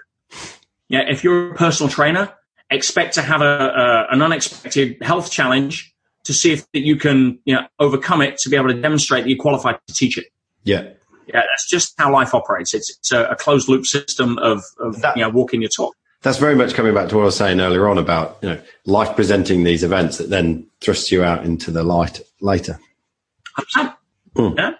Yeah, 0.87 1.01
if 1.07 1.23
you're 1.23 1.51
a 1.51 1.55
personal 1.55 1.89
trainer, 1.89 2.33
expect 2.69 3.15
to 3.15 3.21
have 3.21 3.41
a, 3.41 3.45
a 3.45 4.13
an 4.13 4.21
unexpected 4.21 4.97
health 5.01 5.31
challenge 5.31 5.93
to 6.23 6.33
see 6.33 6.51
if 6.51 6.69
that 6.71 6.81
you 6.81 6.95
can 6.95 7.39
you 7.45 7.55
know 7.55 7.67
overcome 7.79 8.21
it 8.21 8.37
to 8.39 8.49
be 8.49 8.55
able 8.55 8.69
to 8.69 8.81
demonstrate 8.81 9.23
that 9.23 9.29
you're 9.29 9.39
qualified 9.39 9.79
to 9.87 9.93
teach 9.93 10.17
it. 10.17 10.25
Yeah. 10.63 10.89
Yeah, 11.27 11.41
that's 11.41 11.69
just 11.69 11.93
how 11.99 12.11
life 12.11 12.33
operates. 12.33 12.73
It's, 12.73 12.89
it's 12.89 13.11
a, 13.11 13.25
a 13.25 13.35
closed 13.35 13.69
loop 13.69 13.85
system 13.85 14.39
of, 14.39 14.63
of 14.79 14.99
that, 15.01 15.15
you 15.15 15.21
know, 15.21 15.29
walking 15.29 15.61
your 15.61 15.69
talk 15.69 15.95
that's 16.21 16.37
very 16.37 16.55
much 16.55 16.73
coming 16.73 16.93
back 16.93 17.09
to 17.09 17.15
what 17.15 17.21
I 17.21 17.25
was 17.25 17.37
saying 17.37 17.59
earlier 17.59 17.87
on 17.87 17.97
about 17.97 18.37
you 18.41 18.49
know 18.49 18.61
life 18.85 19.15
presenting 19.15 19.63
these 19.63 19.83
events 19.83 20.17
that 20.17 20.29
then 20.29 20.67
thrusts 20.81 21.11
you 21.11 21.23
out 21.23 21.45
into 21.45 21.71
the 21.71 21.83
light 21.83 22.21
later. 22.41 22.79
Mm. 24.35 24.57
Yeah, 24.57 24.71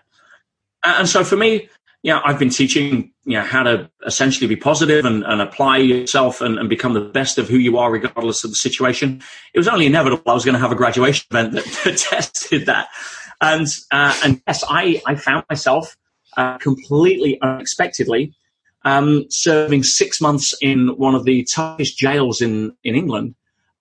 and 0.84 1.08
so 1.08 1.24
for 1.24 1.36
me, 1.36 1.70
yeah, 2.04 2.22
I've 2.24 2.39
been 2.39 2.50
teaching 2.50 3.12
you 3.26 3.34
know 3.34 3.43
how 3.43 3.64
to 3.64 3.89
essentially 4.06 4.47
be 4.47 4.56
positive 4.56 5.06
and, 5.06 5.24
and 5.24 5.41
apply 5.41 5.78
yourself 5.78 6.41
and, 6.41 6.58
and 6.58 6.70
become 6.70 6.93
the 6.93 7.02
best 7.02 7.38
of 7.38 7.50
who 7.50 7.58
you 7.58 7.78
are 7.78 7.91
regardless 7.91 8.43
of 8.43 8.52
the 8.52 8.56
situation. 8.56 9.22
It 9.54 9.60
was 9.60 9.68
only 9.68 9.86
inevitable 9.86 10.32
I 10.32 10.34
was 10.34 10.45
going 10.45 10.54
to 10.54 10.60
have 10.60 10.72
a 10.72 10.76
graduation 10.76 11.26
event 11.32 11.54
that, 11.54 11.66
that 11.84 11.97
tested 11.97 12.66
that, 12.66 12.88
and 13.41 13.68
uh, 13.91 14.18
and 14.24 14.41
yes, 14.47 14.64
I 14.68 15.02
I 15.06 15.16
found 15.16 15.45
myself 15.50 15.97
uh, 16.38 16.58
completely 16.58 17.39
unexpectedly 17.41 18.34
um, 18.86 19.26
serving 19.30 19.84
six 19.84 20.22
months 20.22 20.54
in 20.62 20.89
one 20.97 21.16
of 21.16 21.26
the 21.26 21.43
toughest 21.43 21.97
jails 21.97 22.41
in, 22.41 22.74
in 22.84 22.95
England 22.95 23.36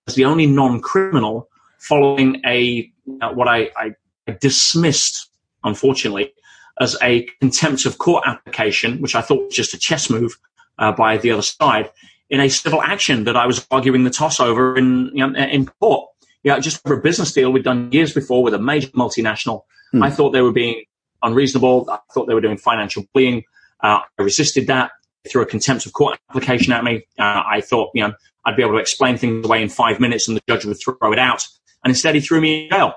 as 0.06 0.14
the 0.14 0.24
only 0.24 0.46
non-criminal 0.46 1.48
following 1.78 2.40
a 2.46 2.90
uh, 3.20 3.32
what 3.32 3.48
I, 3.48 3.70
I, 3.76 3.92
dismissed, 4.40 5.30
unfortunately, 5.64 6.32
as 6.80 6.96
a 7.02 7.22
contempt 7.40 7.86
of 7.86 7.98
court 7.98 8.24
application, 8.26 9.00
which 9.00 9.14
I 9.14 9.20
thought 9.20 9.46
was 9.46 9.54
just 9.54 9.74
a 9.74 9.78
chess 9.78 10.10
move 10.10 10.38
uh, 10.78 10.92
by 10.92 11.16
the 11.16 11.30
other 11.30 11.42
side, 11.42 11.90
in 12.30 12.40
a 12.40 12.48
civil 12.48 12.82
action 12.82 13.24
that 13.24 13.36
I 13.36 13.46
was 13.46 13.66
arguing 13.70 14.04
the 14.04 14.10
toss 14.10 14.38
over 14.40 14.76
in 14.76 15.10
you 15.14 15.26
know, 15.26 15.38
in 15.38 15.66
court. 15.66 16.10
Yeah, 16.42 16.58
just 16.60 16.82
for 16.82 16.94
a 16.94 17.02
business 17.02 17.32
deal 17.32 17.50
we'd 17.50 17.64
done 17.64 17.90
years 17.90 18.12
before 18.12 18.42
with 18.42 18.54
a 18.54 18.58
major 18.58 18.88
multinational. 18.88 19.62
Hmm. 19.92 20.02
I 20.02 20.10
thought 20.10 20.30
they 20.30 20.42
were 20.42 20.52
being 20.52 20.84
unreasonable. 21.22 21.88
I 21.90 21.98
thought 22.12 22.26
they 22.26 22.34
were 22.34 22.40
doing 22.40 22.58
financial 22.58 23.04
bullying. 23.12 23.44
Uh, 23.82 24.00
I 24.18 24.22
resisted 24.22 24.66
that, 24.68 24.92
threw 25.28 25.42
a 25.42 25.46
contempt 25.46 25.86
of 25.86 25.92
court 25.92 26.18
application 26.30 26.72
at 26.72 26.84
me. 26.84 27.06
Uh, 27.18 27.42
I 27.46 27.60
thought, 27.60 27.90
you 27.94 28.06
know, 28.06 28.14
I'd 28.44 28.56
be 28.56 28.62
able 28.62 28.72
to 28.72 28.78
explain 28.78 29.16
things 29.16 29.44
away 29.44 29.62
in 29.62 29.68
five 29.68 30.00
minutes 30.00 30.28
and 30.28 30.36
the 30.36 30.42
judge 30.48 30.64
would 30.64 30.78
throw 30.78 31.12
it 31.12 31.18
out. 31.18 31.46
And 31.84 31.90
instead 31.90 32.14
he 32.14 32.20
threw 32.20 32.40
me 32.40 32.64
in 32.64 32.70
jail. 32.70 32.94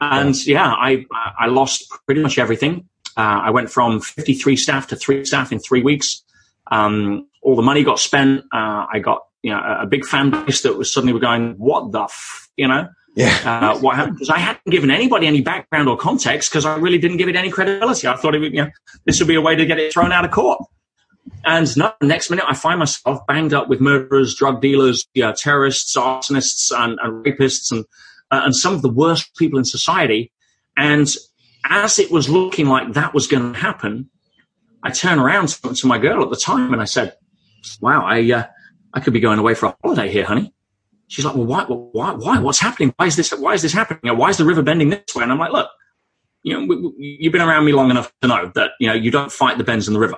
And 0.00 0.46
yeah, 0.46 0.66
I, 0.66 1.06
I 1.38 1.46
lost 1.46 1.90
pretty 2.06 2.20
much 2.20 2.38
everything. 2.38 2.88
Uh, 3.16 3.42
I 3.44 3.50
went 3.50 3.70
from 3.70 4.00
53 4.00 4.56
staff 4.56 4.88
to 4.88 4.96
three 4.96 5.24
staff 5.24 5.52
in 5.52 5.58
three 5.58 5.82
weeks. 5.82 6.22
Um, 6.70 7.28
all 7.42 7.56
the 7.56 7.62
money 7.62 7.84
got 7.84 7.98
spent. 7.98 8.44
Uh, 8.52 8.86
I 8.92 8.98
got, 9.02 9.22
you 9.42 9.50
know, 9.50 9.60
a, 9.80 9.86
big 9.86 10.04
fan 10.04 10.30
base 10.30 10.62
that 10.62 10.76
was 10.76 10.92
suddenly 10.92 11.18
going, 11.20 11.52
what 11.52 11.92
the, 11.92 12.04
f-? 12.04 12.48
you 12.56 12.66
know? 12.66 12.88
Yeah. 13.14 13.36
Uh, 13.44 13.78
what 13.78 13.96
happened? 13.96 14.16
Because 14.16 14.30
I 14.30 14.38
hadn't 14.38 14.66
given 14.66 14.90
anybody 14.90 15.26
any 15.26 15.40
background 15.40 15.88
or 15.88 15.96
context 15.96 16.50
because 16.50 16.64
I 16.64 16.76
really 16.76 16.98
didn't 16.98 17.18
give 17.18 17.28
it 17.28 17.36
any 17.36 17.50
credibility. 17.50 18.08
I 18.08 18.16
thought 18.16 18.34
it 18.34 18.40
would, 18.40 18.52
you 18.52 18.62
know, 18.62 18.70
this 19.04 19.20
would 19.20 19.28
be 19.28 19.36
a 19.36 19.40
way 19.40 19.54
to 19.54 19.66
get 19.66 19.78
it 19.78 19.92
thrown 19.92 20.10
out 20.10 20.24
of 20.24 20.30
court. 20.32 20.58
And 21.44 21.76
no, 21.76 21.92
next 22.02 22.30
minute 22.30 22.44
I 22.48 22.54
find 22.54 22.78
myself 22.78 23.26
banged 23.26 23.54
up 23.54 23.68
with 23.68 23.80
murderers, 23.80 24.34
drug 24.34 24.60
dealers, 24.60 25.06
you 25.14 25.22
know, 25.22 25.32
terrorists, 25.32 25.96
arsonists, 25.96 26.72
and, 26.76 26.98
and 27.02 27.24
rapists, 27.24 27.70
and 27.70 27.84
uh, 28.30 28.42
and 28.44 28.56
some 28.56 28.74
of 28.74 28.82
the 28.82 28.90
worst 28.90 29.34
people 29.36 29.58
in 29.58 29.64
society. 29.64 30.32
And 30.76 31.08
as 31.64 31.98
it 31.98 32.10
was 32.10 32.28
looking 32.28 32.66
like 32.66 32.92
that 32.92 33.14
was 33.14 33.26
going 33.26 33.52
to 33.52 33.58
happen, 33.58 34.10
I 34.82 34.90
turned 34.90 35.20
around 35.20 35.48
to, 35.48 35.86
my 35.86 35.98
girl 35.98 36.22
at 36.22 36.30
the 36.30 36.36
time 36.36 36.72
and 36.72 36.82
I 36.82 36.84
said, 36.84 37.16
"Wow, 37.80 38.04
I 38.04 38.30
uh, 38.30 38.46
I 38.92 39.00
could 39.00 39.12
be 39.12 39.20
going 39.20 39.38
away 39.38 39.54
for 39.54 39.66
a 39.66 39.76
holiday 39.82 40.10
here, 40.10 40.24
honey." 40.24 40.52
She's 41.08 41.24
like, 41.24 41.34
"Well, 41.34 41.46
why? 41.46 41.64
Why? 41.64 42.12
Why? 42.12 42.38
What's 42.38 42.60
happening? 42.60 42.92
Why 42.96 43.06
is 43.06 43.16
this? 43.16 43.32
Why 43.32 43.54
is 43.54 43.62
this 43.62 43.72
happening? 43.72 44.16
Why 44.16 44.28
is 44.28 44.36
the 44.36 44.44
river 44.44 44.62
bending 44.62 44.90
this 44.90 45.14
way?" 45.14 45.22
And 45.22 45.32
I'm 45.32 45.38
like, 45.38 45.52
"Look, 45.52 45.70
you 46.42 46.66
know, 46.66 46.92
you've 46.98 47.32
been 47.32 47.42
around 47.42 47.64
me 47.64 47.72
long 47.72 47.90
enough 47.90 48.12
to 48.20 48.28
know 48.28 48.52
that 48.54 48.72
you 48.78 48.86
know 48.86 48.94
you 48.94 49.10
don't 49.10 49.32
fight 49.32 49.58
the 49.58 49.64
bends 49.64 49.88
in 49.88 49.94
the 49.94 50.00
river. 50.00 50.16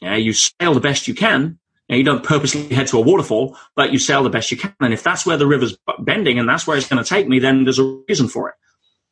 You, 0.00 0.12
you 0.12 0.32
sail 0.32 0.74
the 0.74 0.80
best 0.80 1.06
you 1.06 1.14
can. 1.14 1.58
Know, 1.88 1.96
you 1.96 2.04
don't 2.04 2.24
purposely 2.24 2.74
head 2.74 2.86
to 2.88 2.98
a 2.98 3.00
waterfall, 3.00 3.56
but 3.74 3.92
you 3.92 3.98
sail 3.98 4.22
the 4.22 4.30
best 4.30 4.50
you 4.50 4.56
can. 4.56 4.74
And 4.80 4.92
if 4.92 5.02
that's 5.02 5.24
where 5.24 5.38
the 5.38 5.46
river's 5.46 5.76
bending 6.00 6.38
and 6.38 6.48
that's 6.48 6.66
where 6.66 6.76
it's 6.76 6.88
going 6.88 7.02
to 7.02 7.08
take 7.08 7.28
me, 7.28 7.38
then 7.38 7.64
there's 7.64 7.78
a 7.78 8.00
reason 8.08 8.28
for 8.28 8.50
it. 8.50 8.54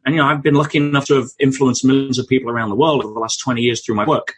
And, 0.06 0.14
you 0.14 0.22
know, 0.22 0.28
I've 0.28 0.42
been 0.42 0.54
lucky 0.54 0.78
enough 0.78 1.06
to 1.06 1.14
have 1.14 1.30
influenced 1.40 1.84
millions 1.84 2.18
of 2.18 2.28
people 2.28 2.48
around 2.48 2.70
the 2.70 2.76
world 2.76 3.04
over 3.04 3.12
the 3.12 3.20
last 3.20 3.38
20 3.38 3.60
years 3.60 3.84
through 3.84 3.96
my 3.96 4.06
work. 4.06 4.34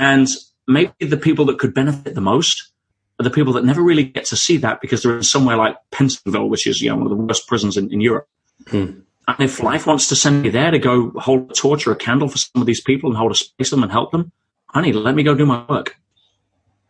And 0.00 0.28
maybe 0.66 0.92
the 0.98 1.16
people 1.16 1.44
that 1.46 1.60
could 1.60 1.72
benefit 1.72 2.16
the 2.16 2.20
most 2.20 2.72
are 3.20 3.24
the 3.24 3.30
people 3.30 3.52
that 3.52 3.64
never 3.64 3.82
really 3.82 4.02
get 4.02 4.24
to 4.26 4.36
see 4.36 4.56
that 4.58 4.80
because 4.80 5.02
they're 5.02 5.16
in 5.16 5.22
somewhere 5.22 5.56
like 5.56 5.76
Pentonville, 5.92 6.48
which 6.48 6.66
is, 6.66 6.82
you 6.82 6.90
know, 6.90 6.96
one 6.96 7.06
of 7.06 7.16
the 7.16 7.24
worst 7.24 7.46
prisons 7.46 7.76
in, 7.76 7.92
in 7.92 8.00
Europe. 8.00 8.28
Hmm. 8.66 9.00
And 9.28 9.38
if 9.38 9.62
life 9.62 9.86
wants 9.86 10.08
to 10.08 10.16
send 10.16 10.42
me 10.42 10.48
there 10.50 10.72
to 10.72 10.78
go 10.78 11.10
hold 11.10 11.52
a 11.52 11.54
torch 11.54 11.86
or 11.86 11.92
a 11.92 11.96
candle 11.96 12.28
for 12.28 12.38
some 12.38 12.60
of 12.60 12.66
these 12.66 12.80
people 12.80 13.10
and 13.10 13.16
hold 13.16 13.30
a 13.30 13.36
space 13.36 13.68
for 13.68 13.76
them 13.76 13.84
and 13.84 13.92
help 13.92 14.10
them, 14.10 14.32
honey, 14.66 14.92
let 14.92 15.14
me 15.14 15.22
go 15.22 15.36
do 15.36 15.46
my 15.46 15.64
work. 15.68 15.96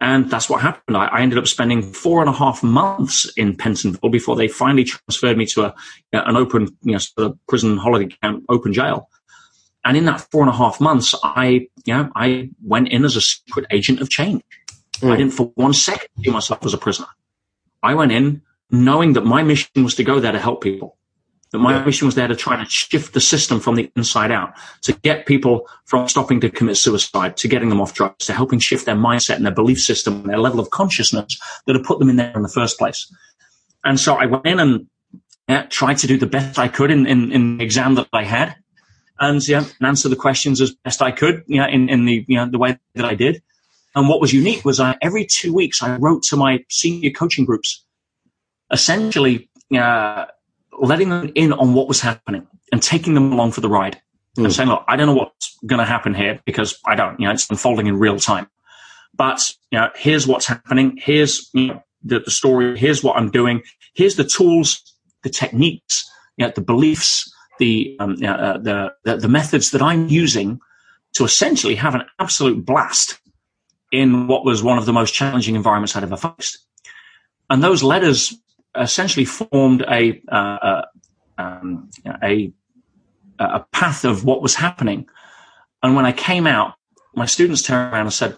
And 0.01 0.30
that's 0.30 0.48
what 0.48 0.62
happened. 0.62 0.96
I, 0.96 1.07
I, 1.07 1.20
ended 1.20 1.38
up 1.38 1.46
spending 1.46 1.82
four 1.82 2.20
and 2.20 2.28
a 2.28 2.32
half 2.32 2.62
months 2.62 3.30
in 3.36 3.55
Pentonville 3.55 4.11
before 4.11 4.34
they 4.34 4.48
finally 4.48 4.84
transferred 4.84 5.36
me 5.36 5.44
to 5.46 5.64
a, 5.66 5.74
an 6.12 6.36
open, 6.36 6.74
you 6.82 6.98
know, 7.18 7.38
prison 7.48 7.76
holiday 7.76 8.09
camp, 8.22 8.44
open 8.48 8.72
jail. 8.72 9.11
And 9.84 9.96
in 9.96 10.07
that 10.07 10.26
four 10.30 10.40
and 10.42 10.51
a 10.51 10.57
half 10.57 10.80
months, 10.80 11.14
I, 11.22 11.68
you 11.84 11.94
know, 11.94 12.11
I 12.14 12.51
went 12.62 12.88
in 12.88 13.05
as 13.05 13.16
a 13.16 13.20
secret 13.20 13.66
agent 13.70 14.01
of 14.01 14.09
change. 14.09 14.42
Mm. 15.01 15.12
I 15.12 15.16
didn't 15.16 15.34
for 15.34 15.53
one 15.55 15.74
second 15.74 16.09
see 16.22 16.30
myself 16.30 16.64
as 16.64 16.74
a 16.74 16.78
prisoner. 16.78 17.09
I 17.82 17.94
went 17.94 18.12
in 18.12 18.42
knowing 18.70 19.14
that 19.14 19.24
my 19.24 19.42
mission 19.42 19.84
was 19.84 19.94
to 19.96 20.05
go 20.05 20.20
there 20.20 20.32
to 20.32 20.38
help 20.38 20.62
people. 20.62 20.96
That 21.53 21.59
my 21.59 21.84
mission 21.84 22.07
was 22.07 22.14
there 22.14 22.28
to 22.28 22.36
try 22.36 22.62
to 22.62 22.70
shift 22.70 23.12
the 23.12 23.20
system 23.20 23.59
from 23.59 23.74
the 23.74 23.90
inside 23.96 24.30
out, 24.30 24.55
to 24.82 24.92
get 24.92 25.26
people 25.26 25.66
from 25.84 26.09
stopping 26.09 26.40
to 26.42 26.51
commit 26.51 26.76
suicide, 26.76 27.36
to 27.38 27.48
getting 27.48 27.70
them 27.70 27.80
off 27.80 27.92
drugs, 27.92 28.26
to 28.26 28.32
helping 28.32 28.61
shift 28.61 28.86
their 28.86 28.94
mindset 28.94 29.36
and 29.36 29.44
their 29.44 29.55
belief 29.55 29.80
system 29.80 30.20
and 30.20 30.30
their 30.30 30.38
level 30.38 30.61
of 30.61 30.70
consciousness 30.70 31.40
that 31.66 31.74
had 31.74 31.84
put 31.84 31.98
them 31.98 32.09
in 32.09 32.16
there 32.16 32.32
in 32.36 32.42
the 32.42 32.48
first 32.48 32.78
place. 32.78 33.12
And 33.82 33.98
so 33.98 34.14
I 34.14 34.26
went 34.26 34.46
in 34.46 34.61
and 34.61 34.86
yeah, 35.48 35.62
tried 35.64 35.98
to 35.98 36.07
do 36.07 36.16
the 36.16 36.26
best 36.26 36.59
I 36.59 36.68
could 36.68 36.92
in, 36.92 37.07
in, 37.07 37.32
in 37.32 37.59
the 37.59 37.64
exam 37.64 37.96
that 37.96 38.07
I 38.12 38.22
had 38.22 38.55
and 39.20 39.46
yeah, 39.46 39.64
and 39.78 39.86
answer 39.86 40.09
the 40.09 40.16
questions 40.16 40.61
as 40.61 40.72
best 40.72 41.03
I 41.03 41.11
could, 41.11 41.44
you 41.46 41.61
know, 41.61 41.66
in, 41.66 41.88
in 41.88 42.07
the, 42.07 42.24
you 42.26 42.36
know, 42.36 42.46
the 42.46 42.59
way 42.59 42.78
that 42.94 43.05
I 43.05 43.14
did. 43.14 43.42
And 43.94 44.09
what 44.09 44.20
was 44.20 44.32
unique 44.32 44.64
was 44.64 44.80
I, 44.80 44.96
every 45.03 45.26
two 45.26 45.53
weeks 45.53 45.82
I 45.82 45.96
wrote 45.96 46.22
to 46.24 46.36
my 46.36 46.64
senior 46.68 47.11
coaching 47.11 47.44
groups, 47.44 47.84
essentially, 48.70 49.51
uh, 49.76 50.26
letting 50.81 51.11
them 51.11 51.31
in 51.35 51.53
on 51.53 51.74
what 51.74 51.89
was 51.89 52.01
happening 52.01 52.47
and 52.72 52.83
taking 52.83 53.14
them 53.14 53.33
along 53.33 53.53
for 53.53 53.61
the 53.61 53.68
ride. 53.68 54.01
mm. 54.37 54.45
and 54.45 54.53
saying, 54.53 54.68
look, 54.68 54.85
I 54.89 54.97
don't 54.97 55.07
know 55.07 55.14
what's 55.14 55.57
going 55.66 55.78
to 55.78 55.85
happen 55.85 56.14
here 56.14 56.41
because 56.45 56.78
I 56.87 56.95
don't, 56.95 57.18
you 57.20 57.26
know, 57.26 57.33
it's 57.33 57.49
unfolding 57.51 57.87
in 57.87 57.99
real 57.99 58.18
time. 58.18 58.49
But, 59.14 59.53
you 59.70 59.78
know, 59.78 59.91
here's 59.97 60.26
what's 60.26 60.47
happening. 60.47 60.99
Here's 61.03 61.51
you 61.53 61.68
know, 61.68 61.83
the, 62.03 62.20
the 62.20 62.31
story. 62.31 62.78
Here's 62.78 63.03
what 63.03 63.16
I'm 63.16 63.31
doing. 63.31 63.62
Here's 63.95 64.16
the 64.16 64.24
tools, 64.24 64.95
the 65.22 65.31
techniques, 65.31 66.11
you 66.37 66.47
know, 66.47 66.53
the 66.55 66.61
beliefs, 66.62 67.31
the, 67.59 67.97
um, 68.01 68.12
uh, 68.24 68.59
the, 68.59 68.95
the, 69.05 69.16
the 69.16 69.28
methods 69.28 69.72
that 69.72 69.83
I'm 69.83 70.09
using 70.09 70.61
to 71.14 71.24
essentially 71.24 71.74
have 71.74 71.95
an 71.95 72.03
absolute 72.18 72.64
blast 72.64 73.18
in 73.93 74.28
what 74.28 74.45
was 74.45 74.62
one 74.62 74.78
of 74.78 74.87
the 74.87 74.93
most 74.93 75.12
challenging 75.12 75.57
environments 75.57 75.97
I'd 75.97 76.05
ever 76.05 76.16
faced. 76.16 76.59
And 77.51 77.62
those 77.62 77.83
letters 77.83 78.33
essentially 78.78 79.24
formed 79.24 79.82
a, 79.82 80.20
uh, 80.30 80.34
uh 80.34 80.82
um, 81.38 81.88
a, 82.22 82.52
a 83.38 83.60
path 83.72 84.04
of 84.04 84.24
what 84.24 84.42
was 84.42 84.54
happening. 84.54 85.08
And 85.82 85.96
when 85.96 86.04
I 86.04 86.12
came 86.12 86.46
out, 86.46 86.74
my 87.14 87.26
students 87.26 87.62
turned 87.62 87.92
around 87.92 88.06
and 88.06 88.12
said, 88.12 88.36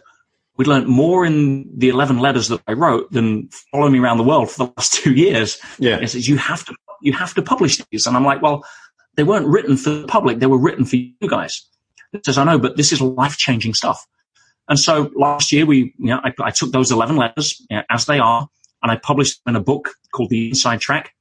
"We'd 0.56 0.68
learned 0.68 0.86
more 0.86 1.26
in 1.26 1.68
the 1.76 1.88
11 1.88 2.18
letters 2.18 2.48
that 2.48 2.62
I 2.66 2.72
wrote 2.72 3.10
than 3.10 3.48
follow 3.72 3.88
me 3.88 3.98
around 3.98 4.18
the 4.18 4.24
world 4.24 4.50
for 4.50 4.66
the 4.66 4.72
last 4.76 4.94
two 5.02 5.12
years. 5.12 5.58
Yeah. 5.78 5.96
It 5.96 6.08
says, 6.08 6.28
you 6.28 6.36
have 6.36 6.64
to, 6.66 6.74
you 7.02 7.12
have 7.12 7.34
to 7.34 7.42
publish 7.42 7.82
these. 7.90 8.06
And 8.06 8.16
I'm 8.16 8.24
like, 8.24 8.40
well, 8.40 8.64
they 9.16 9.24
weren't 9.24 9.46
written 9.46 9.76
for 9.76 9.90
the 9.90 10.06
public. 10.06 10.38
They 10.38 10.46
were 10.46 10.58
written 10.58 10.84
for 10.84 10.96
you 10.96 11.28
guys. 11.28 11.66
It 12.12 12.24
says, 12.24 12.38
I 12.38 12.44
know, 12.44 12.58
but 12.58 12.76
this 12.76 12.92
is 12.92 13.00
life 13.00 13.36
changing 13.36 13.74
stuff. 13.74 14.06
And 14.68 14.78
so 14.78 15.10
last 15.16 15.52
year 15.52 15.66
we, 15.66 15.94
you 15.98 16.06
know, 16.06 16.20
I, 16.22 16.32
I 16.40 16.50
took 16.50 16.72
those 16.72 16.90
11 16.92 17.16
letters 17.16 17.60
you 17.68 17.76
know, 17.76 17.82
as 17.90 18.06
they 18.06 18.18
are 18.18 18.48
and 18.82 18.92
I 18.92 18.96
published 18.96 19.44
them 19.44 19.54
in 19.54 19.60
a 19.60 19.64
book 19.64 19.90
called 20.12 20.30
The 20.30 20.48
Inside 20.48 20.80
Track. 20.80 21.14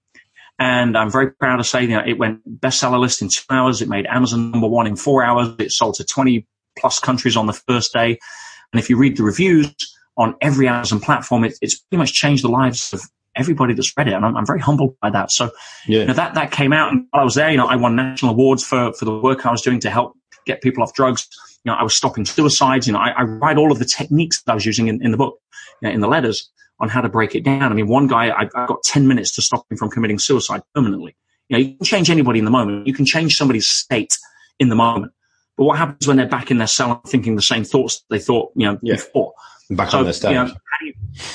And 0.60 0.96
I'm 0.96 1.10
very 1.10 1.32
proud 1.32 1.58
to 1.58 1.64
say, 1.64 1.82
you 1.82 1.88
know, 1.88 2.04
it 2.06 2.20
went 2.20 2.62
bestseller 2.62 3.00
list 3.00 3.24
in 3.24 3.30
two 3.30 3.42
hours. 3.50 3.82
It 3.82 3.90
made 3.90 4.06
Amazon 4.06 4.52
number 4.52 4.68
one 4.68 4.86
in 4.86 4.96
four 4.96 5.24
hours. 5.24 5.56
It 5.58 5.72
sold 5.72 5.96
to 5.96 6.04
20 6.04 6.46
plus 6.78 7.00
countries 7.00 7.36
on 7.36 7.48
the 7.48 7.54
first 7.54 7.94
day. 7.94 8.20
And 8.72 8.80
if 8.80 8.88
you 8.88 8.96
read 8.96 9.18
the 9.18 9.24
reviews 9.24 9.74
on 10.18 10.36
every 10.40 10.68
Amazon 10.68 11.00
platform, 11.00 11.46
it, 11.46 11.58
it's 11.64 11.80
pretty 11.80 11.98
much 11.98 12.14
changed 12.14 12.44
the 12.44 12.50
lives 12.50 12.94
of 12.94 13.02
everybody 13.36 13.74
that's 13.74 13.92
read 13.98 14.08
it. 14.08 14.14
And 14.14 14.24
I'm, 14.24 14.38
I'm 14.38 14.46
very 14.46 14.60
humbled 14.60 14.96
by 15.02 15.10
that. 15.10 15.32
So, 15.32 15.50
yeah. 15.88 16.02
you 16.02 16.06
know, 16.06 16.14
that, 16.14 16.36
that 16.36 16.52
came 16.52 16.74
out 16.74 16.92
and 16.92 17.08
while 17.10 17.22
I 17.22 17.26
was 17.26 17.34
there, 17.34 17.50
you 17.50 17.58
know, 17.58 17.66
I 17.66 17.76
won 17.76 17.96
national 17.96 18.34
awards 18.34 18.64
for, 18.64 18.94
for 18.94 19.06
the 19.06 19.18
work 19.18 19.48
I 19.48 19.52
was 19.52 19.64
doing 19.64 19.80
to 19.80 19.90
help 19.90 20.16
get 20.46 20.62
people 20.62 20.84
off 20.84 20.94
drugs. 20.94 21.28
You 21.64 21.72
know, 21.72 21.78
I 21.78 21.82
was 21.84 21.96
stopping 21.96 22.26
suicides. 22.26 22.86
You 22.86 22.94
know, 22.94 23.00
I, 23.00 23.10
I 23.18 23.24
write 23.24 23.58
all 23.58 23.72
of 23.72 23.80
the 23.80 23.86
techniques 23.86 24.44
that 24.44 24.52
I 24.52 24.56
was 24.56 24.66
using 24.68 24.90
in, 24.90 25.04
in 25.04 25.10
the 25.10 25.18
book, 25.18 25.40
you 25.82 25.88
know, 25.88 25.94
in 25.94 26.02
the 26.02 26.08
letters 26.08 26.52
on 26.82 26.90
how 26.90 27.00
to 27.00 27.08
break 27.08 27.36
it 27.36 27.44
down. 27.44 27.72
I 27.72 27.76
mean, 27.76 27.88
one 27.88 28.08
guy, 28.08 28.30
I, 28.30 28.50
I 28.56 28.66
got 28.66 28.84
10 28.84 29.08
minutes 29.08 29.32
to 29.36 29.42
stop 29.42 29.66
him 29.72 29.78
from 29.78 29.90
committing 29.90 30.20
suicide 30.20 30.62
permanently. 30.74 31.16
You 31.48 31.58
know, 31.58 31.64
you 31.64 31.76
can 31.76 31.86
change 31.86 32.10
anybody 32.10 32.40
in 32.40 32.46
the 32.46 32.52
moment. 32.52 32.88
You 32.88 32.94
can 32.94 33.06
change 33.06 33.38
somebody's 33.38 33.68
state 33.68 34.18
in 34.60 34.70
the 34.70 34.76
moment. 34.76 35.14
But 35.58 35.66
what 35.66 35.78
happens 35.78 36.08
when 36.08 36.18
they're 36.18 36.28
back 36.28 36.50
in 36.50 36.58
their 36.58 36.68
cell 36.68 37.02
thinking 37.08 37.36
the 37.36 37.42
same 37.42 37.64
thoughts 37.64 38.04
they 38.10 38.20
thought, 38.20 38.52
you 38.56 38.66
know, 38.66 38.80
yeah. 38.82 38.96
before? 38.96 39.34
Back 39.70 39.92
so, 39.92 40.00
on 40.00 40.06
their 40.06 40.14
stage. 40.14 40.32
You 40.32 40.38
know, 40.38 40.46
how, 40.46 40.80
do 40.80 40.86
you, 40.88 40.94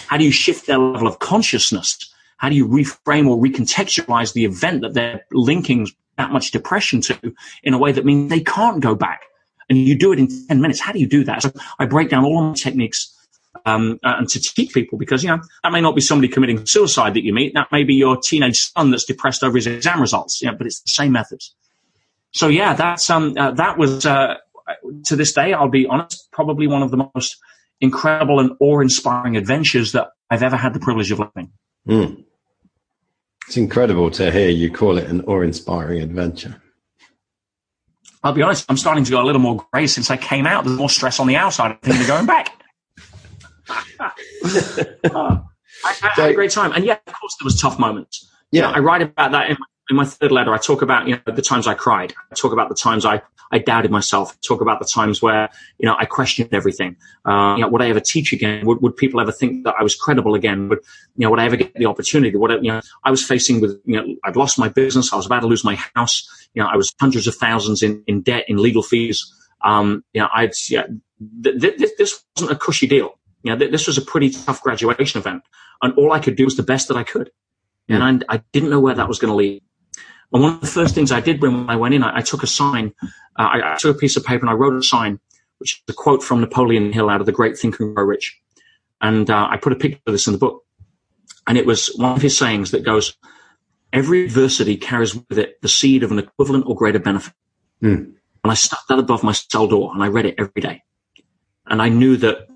how 0.09 0.16
do 0.16 0.24
you 0.24 0.32
shift 0.32 0.66
their 0.66 0.78
level 0.78 1.07
of 1.07 1.20
consciousness? 1.20 2.12
How 2.38 2.49
do 2.49 2.57
you 2.57 2.66
reframe 2.66 3.28
or 3.28 3.36
recontextualize 3.36 4.32
the 4.32 4.44
event 4.44 4.82
that 4.82 4.94
they're 4.94 5.24
linking 5.32 5.88
that 6.18 6.32
much 6.32 6.51
depression 6.51 7.01
to 7.03 7.34
in 7.62 7.72
a 7.72 7.78
way 7.78 7.92
that 7.92 8.05
means 8.05 8.30
they 8.30 8.40
can't 8.40 8.80
go 8.80 8.94
back? 8.97 9.22
And 9.68 9.78
you 9.78 9.97
do 9.97 10.12
it 10.12 10.18
in 10.18 10.28
10 10.49 10.61
minutes. 10.61 10.80
How 10.80 10.92
do 10.92 10.99
you 10.99 11.07
do 11.07 11.24
that? 11.24 11.42
So 11.42 11.53
I 11.78 11.86
break 11.86 12.09
down 12.09 12.24
all 12.24 12.40
my 12.42 12.55
techniques 12.55 13.15
um, 13.66 13.98
and 14.02 14.28
to 14.28 14.40
teach 14.40 14.72
people 14.72 14.96
because, 14.96 15.22
you 15.22 15.28
know, 15.28 15.40
that 15.62 15.72
may 15.72 15.80
not 15.80 15.94
be 15.94 16.00
somebody 16.00 16.28
committing 16.28 16.64
suicide 16.64 17.14
that 17.14 17.24
you 17.24 17.34
meet. 17.34 17.52
That 17.54 17.68
may 17.70 17.84
be 17.84 17.94
your 17.94 18.16
teenage 18.16 18.72
son 18.72 18.90
that's 18.90 19.04
depressed 19.04 19.42
over 19.42 19.58
his 19.58 19.66
exam 19.66 20.00
results, 20.00 20.40
you 20.40 20.50
know, 20.50 20.56
but 20.56 20.66
it's 20.66 20.80
the 20.80 20.88
same 20.88 21.12
methods. 21.12 21.54
So 22.30 22.48
yeah, 22.48 22.74
that's, 22.74 23.10
um, 23.10 23.34
uh, 23.36 23.50
that 23.52 23.76
was, 23.76 24.06
uh, 24.06 24.36
to 25.04 25.16
this 25.16 25.32
day, 25.32 25.52
I'll 25.52 25.68
be 25.68 25.86
honest, 25.86 26.28
probably 26.32 26.66
one 26.66 26.82
of 26.82 26.90
the 26.90 27.08
most 27.14 27.36
incredible 27.80 28.40
and 28.40 28.52
awe-inspiring 28.60 29.36
adventures 29.36 29.92
that 29.92 30.08
I've 30.30 30.42
ever 30.42 30.56
had 30.56 30.72
the 30.72 30.80
privilege 30.80 31.10
of 31.10 31.18
living. 31.18 31.52
Mm. 31.86 32.24
It's 33.46 33.56
incredible 33.56 34.10
to 34.12 34.30
hear 34.30 34.48
you 34.48 34.70
call 34.70 34.98
it 34.98 35.08
an 35.08 35.20
awe-inspiring 35.22 36.00
adventure. 36.00 36.60
I'll 38.24 38.32
be 38.32 38.42
honest, 38.42 38.64
I'm 38.68 38.76
starting 38.76 39.04
to 39.04 39.10
go 39.10 39.22
a 39.22 39.24
little 39.24 39.40
more 39.40 39.64
grey 39.72 39.86
since 39.86 40.10
I 40.10 40.16
came 40.16 40.46
out. 40.46 40.64
There's 40.64 40.76
more 40.76 40.90
stress 40.90 41.20
on 41.20 41.28
the 41.28 41.36
outside 41.36 41.70
of 41.70 41.80
things 41.80 42.06
going 42.08 42.26
back. 42.26 42.55
I, 44.55 45.42
I, 45.84 45.92
had 46.01 46.30
a 46.30 46.34
great 46.34 46.51
time. 46.51 46.72
And 46.72 46.84
yeah, 46.84 46.99
of 47.07 47.12
course, 47.12 47.36
there 47.38 47.44
was 47.44 47.61
tough 47.61 47.78
moments. 47.78 48.30
Yeah. 48.51 48.62
You 48.62 48.68
know, 48.68 48.74
I 48.74 48.78
write 48.80 49.03
about 49.03 49.32
that 49.32 49.51
in 49.51 49.57
my, 49.59 49.66
in 49.90 49.97
my 49.97 50.05
third 50.05 50.32
letter. 50.32 50.55
I 50.55 50.59
talk 50.59 50.82
about, 50.82 51.09
you 51.09 51.16
know, 51.16 51.32
the 51.32 51.42
times 51.42 51.66
I 51.66 51.74
cried. 51.74 52.14
I 52.30 52.34
talk 52.34 52.53
about 52.53 52.68
the 52.68 52.74
times 52.74 53.05
I, 53.05 53.22
I 53.53 53.59
doubted 53.59 53.90
myself. 53.90 54.32
I 54.32 54.36
talk 54.47 54.61
about 54.61 54.80
the 54.80 54.86
times 54.86 55.22
where, 55.22 55.49
you 55.78 55.86
know, 55.86 55.97
I 55.99 56.05
questioned 56.05 56.53
everything. 56.53 56.97
Uh, 57.24 57.55
you 57.57 57.62
know, 57.62 57.68
would 57.68 57.82
I 57.82 57.88
ever 57.88 58.01
teach 58.01 58.32
again? 58.32 58.66
Would, 58.66 58.82
would 58.82 58.97
people 58.97 59.20
ever 59.20 59.32
think 59.32 59.64
that 59.64 59.74
I 59.78 59.82
was 59.82 59.94
credible 59.94 60.34
again? 60.34 60.68
Would, 60.68 60.80
you 61.16 61.24
know, 61.24 61.30
would 61.30 61.38
I 61.38 61.44
ever 61.44 61.57
get 61.57 61.74
the 61.74 61.86
opportunity? 61.86 62.36
What 62.36 62.51
I, 62.51 62.57
you 62.57 62.72
know, 62.72 62.80
I 63.05 63.11
was 63.11 63.24
facing 63.24 63.61
with, 63.61 63.80
you 63.84 63.97
know, 63.97 64.16
I'd 64.24 64.36
lost 64.36 64.59
my 64.59 64.68
business. 64.68 65.12
I 65.12 65.16
was 65.16 65.26
about 65.26 65.40
to 65.40 65.47
lose 65.47 65.64
my 65.64 65.76
house. 65.94 66.49
You 66.55 66.62
know, 66.62 66.68
I 66.68 66.76
was 66.76 66.92
hundreds 67.01 67.26
of 67.26 67.36
thousands 67.36 67.82
in, 67.82 68.03
in 68.07 68.22
debt, 68.22 68.44
in 68.49 68.57
legal 68.57 68.82
fees. 68.82 69.32
Um, 69.62 70.05
you 70.12 70.20
know, 70.20 70.28
I'd, 70.34 70.53
yeah, 70.68 70.86
th- 71.42 71.61
th- 71.61 71.90
this 71.99 72.24
wasn't 72.36 72.53
a 72.53 72.57
cushy 72.57 72.86
deal. 72.86 73.18
You 73.47 73.53
know, 73.53 73.59
th- 73.59 73.70
this 73.70 73.86
was 73.86 73.97
a 73.97 74.03
pretty 74.03 74.30
tough 74.30 74.61
graduation 74.61 75.20
event, 75.20 75.44
and 75.80 75.94
all 75.94 76.11
I 76.11 76.18
could 76.18 76.34
do 76.34 76.47
was 76.47 76.57
the 76.57 76.64
best 76.64 76.88
that 76.88 76.97
I 76.97 77.05
could, 77.05 77.30
and 77.88 78.24
hmm. 78.24 78.30
I, 78.30 78.38
I 78.38 78.42
didn't 78.53 78.70
know 78.70 78.80
where 78.80 78.94
that 78.97 79.07
was 79.07 79.20
going 79.20 79.30
to 79.30 79.36
lead. 79.36 79.62
And 80.32 80.42
one 80.42 80.55
of 80.55 80.61
the 80.61 80.66
first 80.66 80.97
things 80.97 81.12
I 81.12 81.20
did 81.20 81.40
when 81.40 81.70
I 81.70 81.76
went 81.76 81.94
in, 81.94 82.03
I, 82.03 82.16
I 82.16 82.20
took 82.22 82.42
a 82.42 82.49
sign, 82.49 82.92
uh, 83.38 83.42
I, 83.42 83.74
I, 83.74 83.76
took 83.76 83.94
a 83.94 83.99
piece 84.01 84.16
of 84.16 84.24
paper 84.24 84.44
and 84.44 84.51
I 84.51 84.55
wrote 84.55 84.74
a 84.74 84.82
sign, 84.82 85.20
which 85.59 85.74
is 85.74 85.82
a 85.88 85.92
quote 85.92 86.24
from 86.24 86.40
Napoleon 86.40 86.92
Hill 86.92 87.09
out 87.09 87.20
of 87.20 87.26
The 87.26 87.32
Great 87.32 87.57
Think 87.57 87.78
and 87.78 87.94
Grow 87.94 88.05
Rich, 88.05 88.36
and 89.01 89.30
uh, 89.30 89.47
I 89.49 89.59
put 89.59 89.72
a 89.72 89.76
picture 89.76 90.01
of 90.09 90.12
this 90.12 90.26
in 90.26 90.32
the 90.32 90.40
book, 90.40 90.64
and 91.47 91.57
it 91.57 91.66
was 91.66 91.94
one 91.94 92.16
of 92.16 92.22
his 92.22 92.36
sayings 92.36 92.72
that 92.72 92.84
goes, 92.84 93.16
"Every 93.92 94.24
adversity 94.24 94.76
carries 94.76 95.14
with 95.14 95.38
it 95.38 95.62
the 95.62 95.68
seed 95.68 96.03
of 96.03 96.11
an 96.11 96.18
equivalent 96.18 96.66
or 96.66 96.74
greater 96.74 96.99
benefit." 96.99 97.32
Mm. 97.80 98.12
And 98.42 98.51
I 98.51 98.55
stuck 98.55 98.88
that 98.88 98.99
above 98.99 99.22
my 99.22 99.30
cell 99.30 99.68
door, 99.68 99.92
and 99.94 100.03
I 100.03 100.09
read 100.09 100.26
it 100.26 100.34
every 100.36 100.62
day, 100.62 100.82
and 101.66 101.80
I 101.80 101.90
knew 101.90 102.16
that 102.16 102.49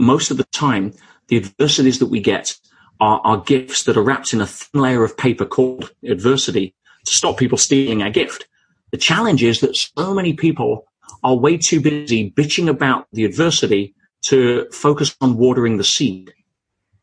most 0.00 0.30
of 0.30 0.36
the 0.36 0.44
time, 0.44 0.92
the 1.28 1.36
adversities 1.36 1.98
that 1.98 2.06
we 2.06 2.20
get 2.20 2.56
are, 3.00 3.20
are 3.24 3.38
gifts 3.38 3.84
that 3.84 3.96
are 3.96 4.02
wrapped 4.02 4.32
in 4.32 4.40
a 4.40 4.46
thin 4.46 4.80
layer 4.80 5.04
of 5.04 5.16
paper 5.16 5.44
called 5.44 5.92
adversity 6.04 6.74
to 7.04 7.14
stop 7.14 7.38
people 7.38 7.58
stealing 7.58 8.02
our 8.02 8.10
gift. 8.10 8.48
The 8.90 8.98
challenge 8.98 9.42
is 9.42 9.60
that 9.60 9.76
so 9.76 10.14
many 10.14 10.34
people 10.34 10.86
are 11.22 11.36
way 11.36 11.56
too 11.56 11.80
busy 11.80 12.30
bitching 12.30 12.68
about 12.68 13.06
the 13.12 13.24
adversity 13.24 13.94
to 14.22 14.66
focus 14.72 15.16
on 15.20 15.36
watering 15.36 15.76
the 15.76 15.84
seed. 15.84 16.32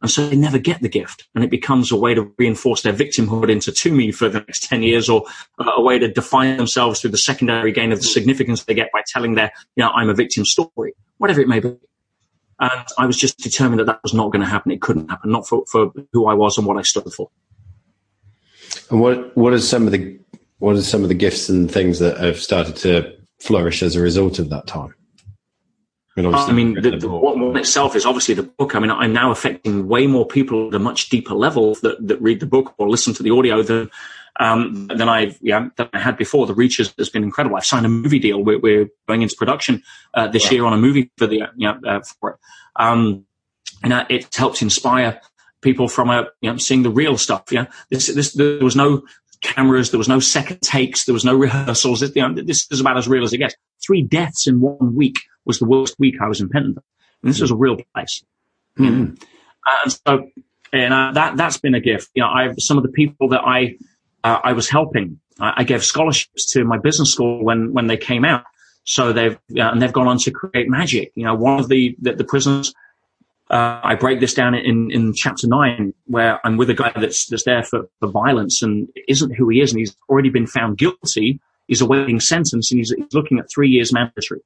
And 0.01 0.11
so 0.11 0.27
they 0.27 0.35
never 0.35 0.59
get 0.59 0.81
the 0.81 0.89
gift. 0.89 1.27
And 1.33 1.43
it 1.43 1.49
becomes 1.49 1.91
a 1.91 1.95
way 1.95 2.13
to 2.13 2.31
reinforce 2.37 2.83
their 2.83 2.93
victimhood 2.93 3.49
into 3.49 3.71
to 3.71 3.91
me 3.91 4.11
for 4.11 4.29
the 4.29 4.39
next 4.39 4.63
10 4.65 4.83
years 4.83 5.09
or 5.09 5.23
uh, 5.59 5.71
a 5.75 5.81
way 5.81 5.97
to 5.97 6.07
define 6.07 6.57
themselves 6.57 7.01
through 7.01 7.11
the 7.11 7.17
secondary 7.17 7.71
gain 7.71 7.91
of 7.91 7.99
the 7.99 8.05
significance 8.05 8.63
they 8.63 8.75
get 8.75 8.91
by 8.91 9.01
telling 9.07 9.33
their, 9.33 9.51
you 9.75 9.83
know, 9.83 9.89
I'm 9.89 10.09
a 10.09 10.13
victim 10.13 10.45
story, 10.45 10.93
whatever 11.17 11.41
it 11.41 11.47
may 11.47 11.59
be. 11.59 11.77
And 12.59 12.85
I 12.97 13.05
was 13.05 13.17
just 13.17 13.37
determined 13.37 13.79
that 13.79 13.85
that 13.85 14.01
was 14.03 14.13
not 14.13 14.31
going 14.31 14.41
to 14.41 14.49
happen. 14.49 14.71
It 14.71 14.81
couldn't 14.81 15.09
happen, 15.09 15.31
not 15.31 15.47
for, 15.47 15.63
for 15.67 15.91
who 16.11 16.27
I 16.27 16.33
was 16.33 16.57
and 16.57 16.65
what 16.65 16.77
I 16.77 16.81
stood 16.81 17.11
for. 17.13 17.29
And 18.89 18.99
what 19.01 19.35
what 19.37 19.53
are 19.53 19.59
some 19.59 19.85
of 19.85 19.91
the 19.91 20.19
what 20.59 20.75
are 20.75 20.81
some 20.81 21.03
of 21.03 21.09
the 21.09 21.15
gifts 21.15 21.49
and 21.49 21.71
things 21.71 21.99
that 21.99 22.17
have 22.17 22.39
started 22.39 22.75
to 22.77 23.15
flourish 23.39 23.83
as 23.83 23.95
a 23.95 24.01
result 24.01 24.39
of 24.39 24.49
that 24.49 24.65
time? 24.65 24.93
I 26.17 26.51
mean, 26.51 26.73
mean 26.73 26.81
the, 26.81 26.97
the, 26.97 27.07
what 27.07 27.37
one 27.37 27.55
itself 27.57 27.95
is 27.95 28.03
obviously 28.03 28.33
the 28.33 28.41
book. 28.41 28.73
I 28.73 28.79
mean, 28.79 28.89
I'm 28.89 29.13
now 29.13 29.29
affecting 29.29 29.87
way 29.87 30.07
more 30.07 30.25
people 30.25 30.69
at 30.69 30.73
a 30.73 30.79
much 30.79 31.09
deeper 31.09 31.35
level 31.35 31.75
that, 31.83 32.07
that 32.07 32.19
read 32.19 32.39
the 32.39 32.47
book 32.47 32.73
or 32.79 32.89
listen 32.89 33.13
to 33.13 33.23
the 33.23 33.29
audio 33.29 33.61
than 33.61 33.91
um, 34.39 34.88
than 34.88 35.09
I 35.09 35.35
yeah 35.41 35.69
than 35.75 35.89
I 35.93 35.99
had 35.99 36.17
before. 36.17 36.45
The 36.45 36.53
reach 36.53 36.77
has, 36.77 36.93
has 36.97 37.09
been 37.09 37.23
incredible. 37.23 37.57
I've 37.57 37.65
signed 37.65 37.85
a 37.85 37.89
movie 37.89 38.19
deal. 38.19 38.43
We're, 38.43 38.59
we're 38.59 38.89
going 39.07 39.21
into 39.21 39.35
production 39.35 39.83
uh, 40.13 40.27
this 40.27 40.45
wow. 40.45 40.51
year 40.51 40.65
on 40.65 40.73
a 40.73 40.77
movie 40.77 41.11
for 41.17 41.27
the 41.27 41.43
you 41.55 41.67
know, 41.67 41.79
uh, 41.88 42.01
for 42.19 42.31
it, 42.31 42.35
um, 42.75 43.25
and 43.83 43.93
uh, 43.93 44.05
it 44.09 44.33
helps 44.35 44.61
inspire 44.61 45.21
people 45.61 45.88
from 45.88 46.09
a 46.09 46.27
you 46.41 46.51
know 46.51 46.57
seeing 46.57 46.83
the 46.83 46.89
real 46.89 47.17
stuff. 47.17 47.45
Yeah, 47.51 47.67
this 47.89 48.07
this 48.07 48.33
there 48.33 48.63
was 48.63 48.75
no 48.75 49.03
cameras, 49.41 49.91
there 49.91 49.97
was 49.97 50.09
no 50.09 50.19
second 50.19 50.61
takes, 50.61 51.05
there 51.05 51.13
was 51.13 51.25
no 51.25 51.35
rehearsals. 51.35 51.99
This, 51.99 52.15
you 52.15 52.27
know, 52.27 52.41
this 52.41 52.67
is 52.71 52.79
about 52.79 52.97
as 52.97 53.07
real 53.07 53.23
as 53.23 53.33
it 53.33 53.38
gets. 53.38 53.55
Three 53.85 54.01
deaths 54.01 54.47
in 54.47 54.59
one 54.59 54.95
week 54.95 55.19
was 55.45 55.59
the 55.59 55.65
worst 55.65 55.95
week 55.99 56.15
I 56.21 56.27
was 56.27 56.41
in 56.41 56.49
Pentonville, 56.49 56.83
and 57.21 57.31
this 57.31 57.39
was 57.39 57.51
a 57.51 57.55
real 57.55 57.77
place. 57.93 58.23
Mm-hmm. 58.77 59.15
And 59.83 59.91
so, 59.91 60.29
and 60.73 60.93
uh, 60.93 61.11
that 61.13 61.38
that's 61.38 61.57
been 61.57 61.75
a 61.75 61.79
gift. 61.79 62.09
You 62.13 62.23
know, 62.23 62.29
I've 62.29 62.55
some 62.57 62.77
of 62.77 62.83
the 62.83 62.89
people 62.89 63.29
that 63.29 63.41
I 63.41 63.77
uh, 64.28 64.39
I 64.43 64.53
was 64.53 64.69
helping. 64.69 65.19
I, 65.39 65.53
I, 65.57 65.63
gave 65.63 65.84
scholarships 65.84 66.45
to 66.53 66.63
my 66.63 66.78
business 66.78 67.11
school 67.11 67.43
when 67.43 67.73
when 67.73 67.88
they 67.88 67.97
came 67.97 68.25
out. 68.25 68.43
So 68.84 69.13
they've 69.13 69.36
uh, 69.57 69.71
and 69.71 69.82
they've 69.82 69.93
gone 69.93 70.07
on 70.07 70.17
to 70.19 70.32
create 70.32 70.69
magic. 70.69 71.11
You 71.15 71.25
know, 71.25 71.36
one 71.36 71.59
of 71.59 71.69
the 71.69 71.95
the, 72.01 72.13
the 72.13 72.23
prisons. 72.23 72.73
Uh, 73.49 73.80
I 73.82 73.95
break 73.95 74.19
this 74.19 74.34
down 74.34 74.55
in, 74.55 74.91
in 74.91 75.13
chapter 75.13 75.47
nine, 75.47 75.93
where 76.05 76.45
I'm 76.45 76.57
with 76.57 76.69
a 76.69 76.73
guy 76.73 76.91
that's 76.93 77.28
that's 77.28 77.43
there 77.43 77.63
for, 77.63 77.88
for 78.01 78.09
violence 78.09 78.61
and 78.61 78.89
isn't 79.07 79.32
who 79.36 79.47
he 79.47 79.61
is, 79.61 79.71
and 79.71 79.80
he's 79.80 79.95
already 80.09 80.30
been 80.30 80.47
found 80.47 80.78
guilty 80.78 81.39
He's 81.67 81.82
awaiting 81.82 82.19
sentence 82.19 82.71
and 82.71 82.80
he's, 82.80 82.91
he's 82.91 83.13
looking 83.13 83.39
at 83.39 83.49
three 83.49 83.69
years 83.69 83.91
mandatory. 83.93 84.41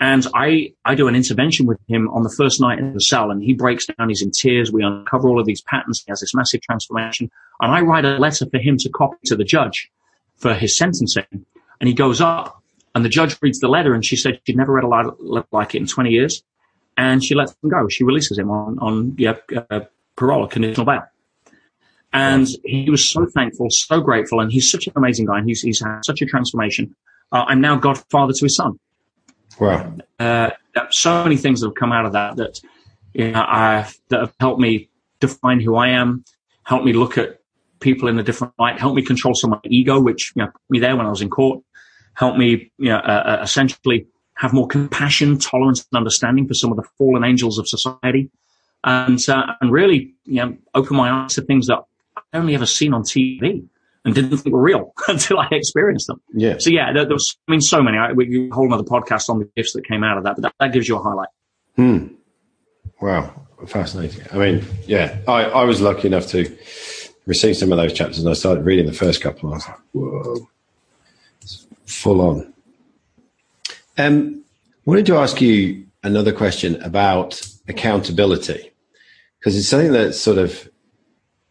And 0.00 0.26
I, 0.34 0.72
I 0.84 0.94
do 0.94 1.08
an 1.08 1.14
intervention 1.14 1.66
with 1.66 1.78
him 1.88 2.08
on 2.10 2.24
the 2.24 2.30
first 2.30 2.60
night 2.60 2.78
in 2.78 2.94
the 2.94 3.00
cell 3.00 3.30
and 3.30 3.42
he 3.42 3.54
breaks 3.54 3.86
down, 3.86 4.08
he's 4.08 4.22
in 4.22 4.30
tears. 4.30 4.72
We 4.72 4.82
uncover 4.82 5.28
all 5.28 5.38
of 5.38 5.46
these 5.46 5.62
patterns. 5.62 6.02
He 6.04 6.10
has 6.10 6.20
this 6.20 6.34
massive 6.34 6.62
transformation 6.62 7.30
and 7.60 7.72
I 7.72 7.80
write 7.80 8.04
a 8.04 8.18
letter 8.18 8.46
for 8.50 8.58
him 8.58 8.76
to 8.78 8.88
copy 8.88 9.16
to 9.26 9.36
the 9.36 9.44
judge 9.44 9.90
for 10.36 10.54
his 10.54 10.76
sentencing. 10.76 11.46
And 11.80 11.88
he 11.88 11.94
goes 11.94 12.20
up 12.20 12.62
and 12.94 13.04
the 13.04 13.08
judge 13.08 13.36
reads 13.40 13.60
the 13.60 13.68
letter 13.68 13.94
and 13.94 14.04
she 14.04 14.16
said 14.16 14.40
she'd 14.44 14.56
never 14.56 14.72
read 14.72 14.84
a 14.84 14.88
letter 14.88 15.10
like 15.52 15.74
it 15.74 15.78
in 15.78 15.86
20 15.86 16.10
years. 16.10 16.42
And 16.96 17.24
she 17.24 17.34
lets 17.34 17.56
him 17.62 17.70
go. 17.70 17.88
She 17.88 18.04
releases 18.04 18.38
him 18.38 18.50
on, 18.50 18.78
on 18.78 19.14
yeah, 19.18 19.34
uh, 19.70 19.80
parole, 20.16 20.46
conditional 20.46 20.86
bail. 20.86 21.02
And 22.12 22.46
he 22.64 22.88
was 22.88 23.04
so 23.04 23.26
thankful, 23.26 23.70
so 23.70 24.00
grateful, 24.00 24.38
and 24.38 24.52
he's 24.52 24.70
such 24.70 24.86
an 24.86 24.92
amazing 24.94 25.26
guy. 25.26 25.38
And 25.38 25.48
he's, 25.48 25.62
he's 25.62 25.80
had 25.80 26.02
such 26.04 26.22
a 26.22 26.26
transformation. 26.26 26.94
Uh, 27.32 27.44
I'm 27.48 27.60
now 27.60 27.74
godfather 27.74 28.32
to 28.32 28.44
his 28.44 28.54
son. 28.54 28.78
Wow. 29.60 29.96
Uh, 30.18 30.50
so 30.90 31.22
many 31.22 31.36
things 31.36 31.60
that 31.60 31.68
have 31.68 31.74
come 31.74 31.92
out 31.92 32.06
of 32.06 32.12
that 32.12 32.36
that, 32.36 32.60
you 33.12 33.30
know, 33.30 33.40
I, 33.40 33.90
that 34.08 34.20
have 34.20 34.34
helped 34.40 34.60
me 34.60 34.90
define 35.20 35.60
who 35.60 35.76
I 35.76 35.88
am, 35.88 36.24
helped 36.64 36.84
me 36.84 36.92
look 36.92 37.18
at 37.18 37.40
people 37.80 38.08
in 38.08 38.18
a 38.18 38.22
different 38.22 38.54
light, 38.58 38.78
helped 38.78 38.96
me 38.96 39.02
control 39.02 39.34
some 39.34 39.52
of 39.52 39.60
my 39.62 39.70
ego, 39.70 40.00
which 40.00 40.32
you 40.34 40.42
know, 40.42 40.50
put 40.50 40.70
me 40.70 40.80
there 40.80 40.96
when 40.96 41.06
I 41.06 41.10
was 41.10 41.22
in 41.22 41.30
court, 41.30 41.62
helped 42.14 42.38
me 42.38 42.72
you 42.78 42.88
know, 42.88 42.96
uh, 42.96 43.38
uh, 43.38 43.40
essentially 43.42 44.06
have 44.36 44.52
more 44.52 44.66
compassion, 44.66 45.38
tolerance, 45.38 45.86
and 45.92 45.96
understanding 45.96 46.48
for 46.48 46.54
some 46.54 46.70
of 46.70 46.76
the 46.76 46.84
fallen 46.98 47.24
angels 47.24 47.58
of 47.58 47.68
society, 47.68 48.30
and 48.82 49.20
uh, 49.28 49.54
and 49.60 49.70
really 49.70 50.14
you 50.24 50.36
know 50.36 50.56
open 50.74 50.96
my 50.96 51.10
eyes 51.10 51.34
to 51.34 51.42
things 51.42 51.68
that 51.68 51.78
I've 52.16 52.22
only 52.32 52.54
ever 52.54 52.66
seen 52.66 52.92
on 52.92 53.02
TV 53.02 53.68
and 54.04 54.14
didn't 54.14 54.36
think 54.36 54.54
were 54.54 54.60
real 54.60 54.92
until 55.08 55.38
I 55.38 55.48
experienced 55.50 56.06
them. 56.06 56.20
Yeah. 56.32 56.56
So 56.58 56.70
yeah, 56.70 56.92
there, 56.92 57.04
there 57.04 57.14
was, 57.14 57.36
I 57.48 57.52
mean, 57.52 57.60
so 57.60 57.82
many. 57.82 57.98
I, 57.98 58.12
we 58.12 58.26
could 58.26 58.52
hold 58.52 58.68
another 58.68 58.84
podcast 58.84 59.28
on 59.28 59.38
the 59.38 59.48
gifts 59.56 59.72
that 59.72 59.86
came 59.86 60.04
out 60.04 60.18
of 60.18 60.24
that, 60.24 60.36
but 60.36 60.42
that, 60.42 60.54
that 60.60 60.72
gives 60.72 60.88
you 60.88 60.96
a 60.96 61.02
highlight. 61.02 61.28
Hmm. 61.76 62.08
Wow. 63.00 63.46
Fascinating. 63.66 64.26
I 64.32 64.36
mean, 64.36 64.64
yeah, 64.86 65.18
I, 65.26 65.44
I 65.44 65.64
was 65.64 65.80
lucky 65.80 66.06
enough 66.06 66.26
to 66.28 66.44
receive 67.26 67.56
some 67.56 67.72
of 67.72 67.78
those 67.78 67.92
chapters 67.92 68.18
and 68.18 68.28
I 68.28 68.34
started 68.34 68.64
reading 68.66 68.86
the 68.86 68.92
first 68.92 69.22
couple 69.22 69.48
and 69.48 69.54
I 69.54 69.56
was 69.56 69.68
like, 69.68 69.78
whoa, 69.92 70.48
it's 71.40 71.66
full 71.86 72.20
on. 72.20 72.52
Um, 73.96 74.44
wanted 74.84 75.06
to 75.06 75.16
ask 75.16 75.40
you 75.40 75.86
another 76.02 76.32
question 76.32 76.80
about 76.82 77.40
accountability 77.68 78.70
because 79.38 79.56
it's 79.56 79.68
something 79.68 79.92
that's 79.92 80.20
sort 80.20 80.36
of 80.36 80.68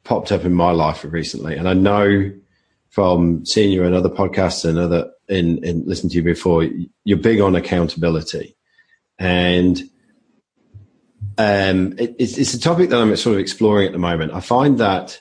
popped 0.04 0.32
up 0.32 0.46
in 0.46 0.54
my 0.54 0.72
life 0.72 1.04
recently. 1.04 1.56
And 1.56 1.68
I 1.68 1.74
know 1.74 2.32
from 2.94 3.44
seeing 3.44 3.72
you 3.72 3.84
in 3.84 3.96
other 3.96 4.08
podcasts 4.08 4.70
and 4.70 4.78
other 4.78 5.10
in, 5.28 5.64
in 5.66 5.84
listening 5.88 6.12
to 6.12 6.18
you 6.18 6.22
before, 6.22 6.70
you're 7.04 7.18
big 7.18 7.42
on 7.42 7.56
accountability. 7.56 8.56
And 9.18 9.82
um, 11.40 11.98
it, 11.98 12.16
it's, 12.20 12.38
it's 12.38 12.54
a 12.54 12.60
topic 12.60 12.92
that 12.92 13.02
I'm 13.02 13.16
sort 13.16 13.34
of 13.34 13.40
exploring 13.40 13.88
at 13.88 13.94
the 13.94 13.98
moment. 13.98 14.32
I 14.32 14.42
find 14.42 14.78
that 14.78 15.20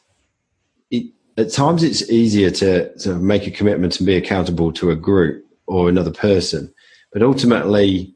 it, 0.90 1.14
at 1.38 1.50
times 1.50 1.82
it's 1.82 2.10
easier 2.10 2.50
to, 2.50 2.98
sort 2.98 3.16
of 3.16 3.22
make 3.22 3.46
a 3.46 3.50
commitment 3.50 3.98
and 3.98 4.06
be 4.06 4.16
accountable 4.16 4.70
to 4.74 4.90
a 4.90 4.96
group 4.96 5.42
or 5.66 5.88
another 5.88 6.12
person, 6.12 6.74
but 7.10 7.22
ultimately, 7.22 8.14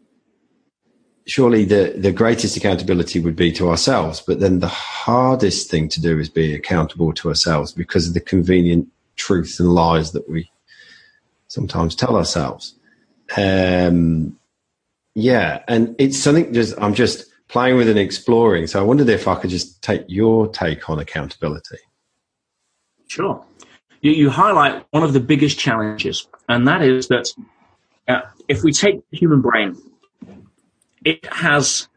surely 1.26 1.64
the, 1.64 1.94
the 1.96 2.12
greatest 2.12 2.59
accountability 2.59 3.20
would 3.20 3.36
be 3.36 3.52
to 3.52 3.70
ourselves. 3.70 4.20
But 4.20 4.40
then 4.40 4.61
the 4.61 4.68
hardest 4.68 5.70
thing 5.70 5.88
to 5.88 6.00
do 6.02 6.18
is 6.18 6.28
be 6.28 6.52
accountable 6.52 7.14
to 7.14 7.30
ourselves 7.30 7.72
because 7.72 8.07
of 8.07 8.12
the 8.12 8.20
convenient 8.20 8.88
truths 9.16 9.58
and 9.60 9.72
lies 9.72 10.12
that 10.12 10.28
we 10.28 10.50
sometimes 11.48 11.94
tell 11.94 12.16
ourselves. 12.16 12.74
Um, 13.36 14.38
yeah, 15.14 15.62
and 15.66 15.96
it's 15.98 16.18
something 16.18 16.52
just 16.52 16.74
I'm 16.78 16.94
just 16.94 17.26
playing 17.48 17.76
with 17.76 17.88
and 17.88 17.98
exploring. 17.98 18.66
So 18.66 18.80
I 18.80 18.82
wondered 18.82 19.08
if 19.08 19.26
I 19.28 19.34
could 19.36 19.50
just 19.50 19.82
take 19.82 20.04
your 20.08 20.48
take 20.48 20.88
on 20.90 20.98
accountability. 20.98 21.78
Sure. 23.08 23.44
You, 24.02 24.12
you 24.12 24.30
highlight 24.30 24.84
one 24.90 25.02
of 25.02 25.12
the 25.12 25.20
biggest 25.20 25.58
challenges, 25.58 26.28
and 26.48 26.68
that 26.68 26.82
is 26.82 27.08
that 27.08 27.32
uh, 28.08 28.20
if 28.48 28.62
we 28.62 28.72
take 28.72 29.00
the 29.10 29.16
human 29.16 29.40
brain, 29.40 29.76
it 31.04 31.24
has 31.32 31.88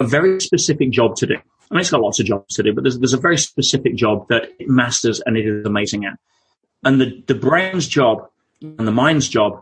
a 0.00 0.04
very 0.04 0.40
specific 0.40 0.90
job 0.90 1.16
to 1.16 1.26
do. 1.26 1.36
I 1.74 1.76
mean, 1.76 1.80
it's 1.80 1.90
got 1.90 2.02
lots 2.02 2.20
of 2.20 2.26
jobs 2.26 2.54
to 2.54 2.62
do, 2.62 2.72
but 2.72 2.84
there's, 2.84 3.00
there's 3.00 3.14
a 3.14 3.18
very 3.18 3.36
specific 3.36 3.96
job 3.96 4.28
that 4.28 4.44
it 4.60 4.68
masters 4.68 5.20
and 5.26 5.36
it 5.36 5.44
is 5.44 5.66
amazing 5.66 6.04
at. 6.04 6.16
And 6.84 7.00
the, 7.00 7.20
the 7.26 7.34
brain's 7.34 7.88
job 7.88 8.28
and 8.62 8.86
the 8.86 8.92
mind's 8.92 9.28
job 9.28 9.60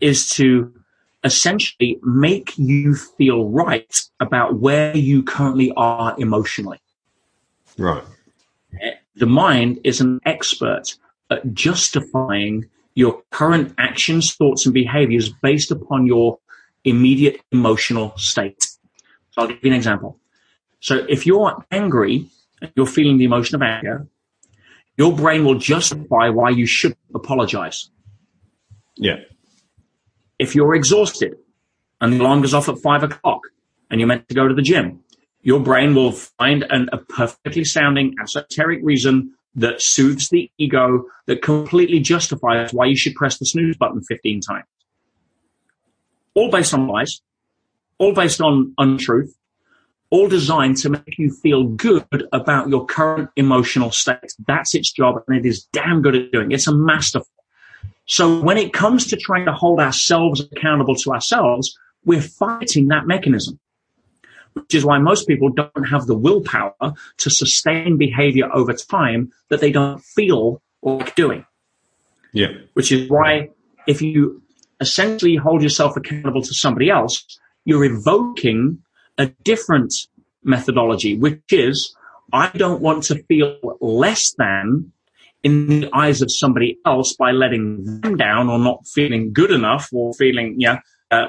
is 0.00 0.30
to 0.30 0.72
essentially 1.22 2.00
make 2.02 2.56
you 2.56 2.94
feel 2.94 3.44
right 3.50 4.00
about 4.20 4.58
where 4.58 4.96
you 4.96 5.22
currently 5.22 5.70
are 5.76 6.14
emotionally. 6.18 6.80
Right. 7.76 8.04
The 9.16 9.26
mind 9.26 9.80
is 9.84 10.00
an 10.00 10.20
expert 10.24 10.96
at 11.30 11.52
justifying 11.52 12.70
your 12.94 13.22
current 13.32 13.74
actions, 13.76 14.34
thoughts, 14.34 14.64
and 14.64 14.72
behaviors 14.72 15.28
based 15.28 15.70
upon 15.70 16.06
your 16.06 16.38
immediate 16.84 17.42
emotional 17.52 18.16
state. 18.16 18.62
So 18.62 19.42
I'll 19.42 19.48
give 19.48 19.58
you 19.62 19.72
an 19.72 19.76
example. 19.76 20.19
So 20.80 21.04
if 21.08 21.26
you're 21.26 21.64
angry, 21.70 22.26
and 22.60 22.72
you're 22.76 22.86
feeling 22.86 23.18
the 23.18 23.24
emotion 23.24 23.54
of 23.56 23.62
anger, 23.62 24.06
your 24.96 25.14
brain 25.14 25.44
will 25.44 25.58
justify 25.58 26.28
why 26.28 26.50
you 26.50 26.66
should 26.66 26.96
apologize. 27.14 27.90
Yeah. 28.96 29.16
If 30.38 30.54
you're 30.54 30.74
exhausted 30.74 31.36
and 32.00 32.12
the 32.12 32.20
alarm 32.20 32.42
goes 32.42 32.54
off 32.54 32.68
at 32.68 32.78
five 32.78 33.02
o'clock 33.02 33.40
and 33.90 34.00
you're 34.00 34.08
meant 34.08 34.28
to 34.28 34.34
go 34.34 34.46
to 34.46 34.54
the 34.54 34.62
gym, 34.62 35.00
your 35.42 35.60
brain 35.60 35.94
will 35.94 36.12
find 36.12 36.64
an, 36.68 36.88
a 36.92 36.98
perfectly 36.98 37.64
sounding 37.64 38.14
esoteric 38.22 38.80
reason 38.82 39.34
that 39.54 39.80
soothes 39.80 40.28
the 40.28 40.50
ego, 40.58 41.04
that 41.26 41.42
completely 41.42 41.98
justifies 41.98 42.72
why 42.72 42.86
you 42.86 42.96
should 42.96 43.14
press 43.14 43.38
the 43.38 43.46
snooze 43.46 43.76
button 43.76 44.02
15 44.02 44.40
times. 44.42 44.66
All 46.34 46.50
based 46.50 46.72
on 46.72 46.86
lies, 46.86 47.20
all 47.98 48.14
based 48.14 48.40
on 48.40 48.74
untruth, 48.78 49.34
all 50.10 50.28
designed 50.28 50.76
to 50.78 50.90
make 50.90 51.18
you 51.18 51.30
feel 51.30 51.64
good 51.64 52.28
about 52.32 52.68
your 52.68 52.84
current 52.84 53.30
emotional 53.36 53.90
state. 53.90 54.34
That's 54.46 54.74
its 54.74 54.92
job, 54.92 55.22
and 55.26 55.36
it 55.38 55.46
is 55.48 55.64
damn 55.72 56.02
good 56.02 56.16
at 56.16 56.32
doing. 56.32 56.52
It's 56.52 56.66
a 56.66 56.74
masterful. 56.74 57.28
So 58.06 58.40
when 58.40 58.58
it 58.58 58.72
comes 58.72 59.06
to 59.06 59.16
trying 59.16 59.46
to 59.46 59.52
hold 59.52 59.78
ourselves 59.78 60.40
accountable 60.40 60.96
to 60.96 61.12
ourselves, 61.12 61.78
we're 62.04 62.20
fighting 62.20 62.88
that 62.88 63.06
mechanism, 63.06 63.60
which 64.54 64.74
is 64.74 64.84
why 64.84 64.98
most 64.98 65.28
people 65.28 65.50
don't 65.50 65.88
have 65.88 66.06
the 66.06 66.16
willpower 66.16 66.74
to 67.18 67.30
sustain 67.30 67.96
behavior 67.96 68.48
over 68.52 68.72
time 68.72 69.30
that 69.48 69.60
they 69.60 69.70
don't 69.70 70.02
feel 70.02 70.60
like 70.82 71.14
doing. 71.14 71.46
Yeah. 72.32 72.48
Which 72.72 72.90
is 72.90 73.08
why 73.08 73.50
if 73.86 74.02
you 74.02 74.42
essentially 74.80 75.36
hold 75.36 75.62
yourself 75.62 75.96
accountable 75.96 76.42
to 76.42 76.54
somebody 76.54 76.90
else, 76.90 77.24
you're 77.64 77.84
evoking 77.84 78.78
a 79.20 79.26
different 79.44 79.92
methodology, 80.42 81.18
which 81.18 81.42
is 81.50 81.94
I 82.32 82.48
don't 82.48 82.80
want 82.80 83.04
to 83.04 83.22
feel 83.24 83.56
less 83.80 84.32
than 84.38 84.92
in 85.42 85.80
the 85.80 85.90
eyes 85.92 86.22
of 86.22 86.30
somebody 86.30 86.78
else 86.86 87.14
by 87.14 87.32
letting 87.32 88.00
them 88.00 88.16
down 88.16 88.48
or 88.48 88.58
not 88.58 88.86
feeling 88.86 89.32
good 89.32 89.50
enough 89.50 89.88
or 89.92 90.14
feeling, 90.14 90.56
yeah, 90.58 90.80
uh, 91.10 91.28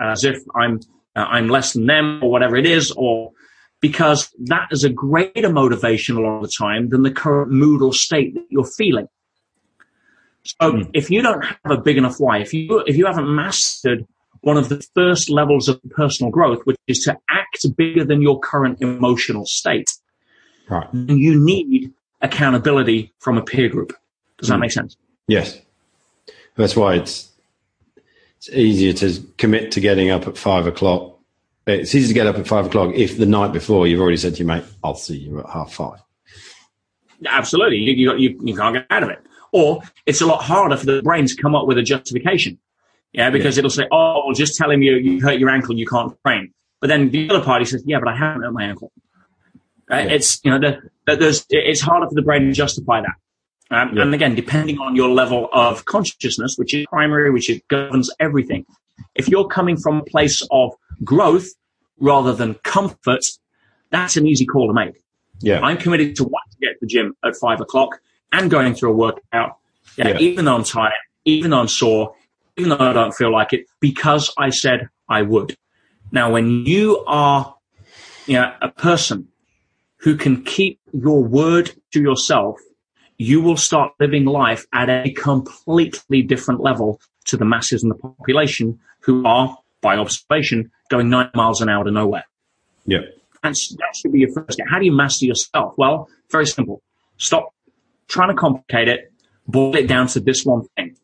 as 0.00 0.24
if 0.24 0.38
I'm, 0.54 0.80
uh, 1.16 1.20
I'm 1.20 1.48
less 1.48 1.72
than 1.72 1.86
them 1.86 2.20
or 2.22 2.30
whatever 2.30 2.56
it 2.56 2.66
is, 2.66 2.92
or 2.96 3.32
because 3.80 4.32
that 4.44 4.68
is 4.70 4.84
a 4.84 4.90
greater 4.90 5.50
motivation 5.50 6.16
a 6.16 6.20
lot 6.20 6.36
of 6.36 6.42
the 6.42 6.54
time 6.56 6.88
than 6.88 7.02
the 7.02 7.10
current 7.10 7.50
mood 7.50 7.82
or 7.82 7.92
state 7.92 8.34
that 8.34 8.46
you're 8.48 8.64
feeling. 8.64 9.08
So 10.42 10.72
mm. 10.72 10.90
if 10.92 11.10
you 11.10 11.22
don't 11.22 11.44
have 11.44 11.78
a 11.78 11.80
big 11.80 11.96
enough 11.96 12.16
why, 12.18 12.38
if 12.38 12.52
you, 12.52 12.82
if 12.86 12.96
you 12.96 13.06
haven't 13.06 13.32
mastered 13.34 14.06
one 14.44 14.56
of 14.56 14.68
the 14.68 14.84
first 14.94 15.30
levels 15.30 15.68
of 15.68 15.80
personal 15.90 16.30
growth, 16.30 16.60
which 16.64 16.76
is 16.86 17.00
to 17.00 17.18
act 17.30 17.64
bigger 17.76 18.04
than 18.04 18.22
your 18.22 18.38
current 18.38 18.80
emotional 18.80 19.46
state. 19.46 19.90
Right. 20.68 20.86
You 20.92 21.42
need 21.42 21.92
accountability 22.20 23.12
from 23.18 23.38
a 23.38 23.42
peer 23.42 23.68
group. 23.68 23.92
Does 24.38 24.48
that 24.48 24.56
mm. 24.56 24.60
make 24.60 24.72
sense? 24.72 24.96
Yes. 25.26 25.60
That's 26.56 26.76
why 26.76 26.94
it's 26.94 27.30
it's 28.38 28.48
easier 28.50 28.92
to 28.92 29.22
commit 29.38 29.72
to 29.72 29.80
getting 29.80 30.10
up 30.10 30.28
at 30.28 30.36
five 30.36 30.66
o'clock. 30.66 31.18
It's 31.66 31.94
easy 31.94 32.08
to 32.08 32.14
get 32.14 32.26
up 32.26 32.36
at 32.36 32.46
five 32.46 32.66
o'clock 32.66 32.94
if 32.94 33.16
the 33.16 33.26
night 33.26 33.52
before 33.52 33.86
you've 33.86 34.00
already 34.00 34.18
said 34.18 34.34
to 34.34 34.38
your 34.40 34.48
mate, 34.48 34.64
"I'll 34.82 34.94
see 34.94 35.16
you 35.16 35.40
at 35.40 35.48
half 35.48 35.72
five. 35.72 36.00
Absolutely, 37.26 37.78
you, 37.78 38.14
you, 38.16 38.40
you 38.42 38.54
can't 38.54 38.74
get 38.74 38.86
out 38.90 39.02
of 39.02 39.08
it. 39.08 39.20
Or 39.52 39.80
it's 40.04 40.20
a 40.20 40.26
lot 40.26 40.42
harder 40.42 40.76
for 40.76 40.84
the 40.84 41.00
brain 41.02 41.26
to 41.26 41.36
come 41.36 41.54
up 41.54 41.66
with 41.66 41.78
a 41.78 41.82
justification. 41.82 42.58
Yeah, 43.14 43.30
because 43.30 43.56
yeah. 43.56 43.60
it'll 43.60 43.70
say, 43.70 43.86
oh, 43.92 44.24
well, 44.26 44.34
just 44.34 44.56
tell 44.56 44.70
him 44.70 44.82
you, 44.82 44.96
you 44.96 45.20
hurt 45.20 45.38
your 45.38 45.48
ankle, 45.48 45.76
you 45.76 45.86
can't 45.86 46.14
train. 46.26 46.52
But 46.80 46.88
then 46.88 47.10
the 47.10 47.30
other 47.30 47.42
party 47.42 47.64
says, 47.64 47.84
yeah, 47.86 48.00
but 48.00 48.08
I 48.08 48.16
haven't 48.16 48.42
hurt 48.42 48.52
my 48.52 48.64
ankle. 48.64 48.90
Right? 49.88 50.06
Yeah. 50.06 50.14
It's, 50.14 50.44
you 50.44 50.50
know, 50.50 50.58
the, 50.58 50.90
the, 51.06 51.16
there's, 51.16 51.46
it's 51.48 51.80
harder 51.80 52.08
for 52.08 52.14
the 52.14 52.22
brain 52.22 52.46
to 52.46 52.52
justify 52.52 53.02
that. 53.02 53.14
Um, 53.70 53.96
yeah. 53.96 54.02
And 54.02 54.14
again, 54.14 54.34
depending 54.34 54.78
on 54.78 54.96
your 54.96 55.08
level 55.08 55.48
of 55.52 55.84
consciousness, 55.84 56.56
which 56.58 56.74
is 56.74 56.86
primary, 56.90 57.30
which 57.30 57.48
is, 57.48 57.62
governs 57.68 58.10
everything. 58.18 58.66
If 59.14 59.28
you're 59.28 59.46
coming 59.46 59.76
from 59.76 59.98
a 59.98 60.04
place 60.04 60.42
of 60.50 60.72
growth 61.04 61.48
rather 61.98 62.32
than 62.32 62.54
comfort, 62.64 63.24
that's 63.90 64.16
an 64.16 64.26
easy 64.26 64.44
call 64.44 64.66
to 64.66 64.74
make. 64.74 65.00
Yeah. 65.40 65.60
I'm 65.60 65.76
committed 65.76 66.16
to 66.16 66.24
want 66.24 66.50
to 66.50 66.58
get 66.58 66.72
to 66.72 66.78
the 66.80 66.86
gym 66.86 67.16
at 67.24 67.36
five 67.36 67.60
o'clock 67.60 68.00
and 68.32 68.50
going 68.50 68.74
through 68.74 68.90
a 68.90 68.94
workout. 68.94 69.58
Yeah, 69.96 70.08
yeah. 70.08 70.18
Even 70.18 70.44
though 70.46 70.56
I'm 70.56 70.64
tired, 70.64 70.92
even 71.24 71.52
though 71.52 71.60
I'm 71.60 71.68
sore, 71.68 72.16
even 72.56 72.70
though 72.70 72.78
I 72.78 72.92
don't 72.92 73.14
feel 73.14 73.32
like 73.32 73.52
it, 73.52 73.66
because 73.80 74.32
I 74.38 74.50
said 74.50 74.88
I 75.08 75.22
would. 75.22 75.56
Now, 76.12 76.32
when 76.32 76.66
you 76.66 77.02
are 77.06 77.54
you 78.26 78.34
know, 78.34 78.52
a 78.62 78.68
person 78.68 79.28
who 79.98 80.16
can 80.16 80.44
keep 80.44 80.80
your 80.92 81.22
word 81.22 81.72
to 81.92 82.00
yourself, 82.00 82.60
you 83.16 83.40
will 83.40 83.56
start 83.56 83.92
living 84.00 84.24
life 84.24 84.66
at 84.72 84.88
a 84.88 85.10
completely 85.12 86.22
different 86.22 86.60
level 86.60 87.00
to 87.26 87.36
the 87.36 87.44
masses 87.44 87.82
and 87.82 87.90
the 87.90 87.96
population 87.96 88.78
who 89.00 89.24
are, 89.26 89.56
by 89.80 89.96
observation, 89.96 90.70
going 90.90 91.08
nine 91.08 91.30
miles 91.34 91.60
an 91.60 91.68
hour 91.68 91.84
to 91.84 91.90
nowhere. 91.90 92.24
Yeah. 92.86 92.98
That's, 93.42 93.68
that 93.76 93.94
should 93.94 94.12
be 94.12 94.20
your 94.20 94.32
first 94.32 94.54
step. 94.54 94.66
How 94.70 94.78
do 94.78 94.84
you 94.84 94.92
master 94.92 95.26
yourself? 95.26 95.74
Well, 95.76 96.08
very 96.30 96.46
simple. 96.46 96.82
Stop 97.18 97.54
trying 98.08 98.28
to 98.28 98.34
complicate 98.34 98.88
it. 98.88 99.12
Boil 99.46 99.76
it 99.76 99.86
down 99.86 100.06
to 100.08 100.20
this 100.20 100.44
one 100.44 100.66
thing. 100.76 100.96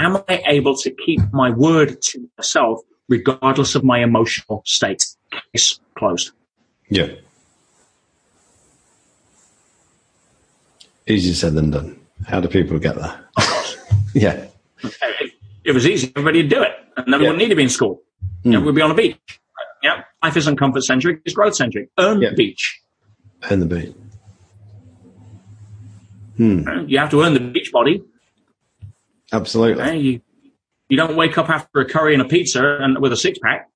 Am 0.00 0.16
I 0.28 0.42
able 0.46 0.74
to 0.76 0.90
keep 0.90 1.20
my 1.30 1.50
word 1.50 2.00
to 2.00 2.26
myself 2.38 2.80
regardless 3.08 3.74
of 3.74 3.84
my 3.84 4.02
emotional 4.02 4.62
state? 4.64 5.04
Case 5.52 5.78
closed. 5.94 6.32
Yeah. 6.88 7.08
Easier 11.06 11.34
said 11.34 11.52
than 11.52 11.70
done. 11.70 12.00
How 12.26 12.40
do 12.40 12.48
people 12.48 12.78
get 12.78 12.96
there? 12.96 13.20
yeah. 14.14 14.46
If 14.82 14.98
it 15.64 15.74
was 15.74 15.86
easy, 15.86 16.10
everybody 16.16 16.42
would 16.42 16.50
do 16.50 16.62
it. 16.62 16.72
And 16.96 17.12
then 17.12 17.20
yeah. 17.20 17.28
wouldn't 17.28 17.38
need 17.38 17.48
to 17.50 17.56
be 17.56 17.64
in 17.64 17.68
school. 17.68 18.00
Mm. 18.42 18.52
Know, 18.52 18.60
we'd 18.62 18.74
be 18.74 18.80
on 18.80 18.90
a 18.90 18.94
beach. 18.94 19.18
Yeah. 19.82 20.04
Life 20.22 20.36
isn't 20.38 20.56
comfort 20.56 20.82
centric, 20.82 21.20
it's 21.26 21.34
growth 21.34 21.54
centric. 21.54 21.90
Earn 21.98 22.22
yeah. 22.22 22.30
the 22.30 22.36
beach. 22.36 22.80
Earn 23.50 23.60
the 23.60 23.66
beach. 23.66 23.94
Hmm. 26.38 26.86
You 26.86 26.98
have 26.98 27.10
to 27.10 27.22
earn 27.22 27.34
the 27.34 27.40
beach 27.40 27.70
body. 27.70 28.02
Absolutely. 29.32 29.82
Eh, 29.82 29.92
you, 29.92 30.20
you 30.88 30.96
don't 30.96 31.16
wake 31.16 31.38
up 31.38 31.48
after 31.48 31.80
a 31.80 31.84
curry 31.88 32.14
and 32.14 32.22
a 32.22 32.26
pizza 32.26 32.78
and 32.80 32.98
with 32.98 33.12
a 33.12 33.16
six 33.16 33.38
pack. 33.38 33.68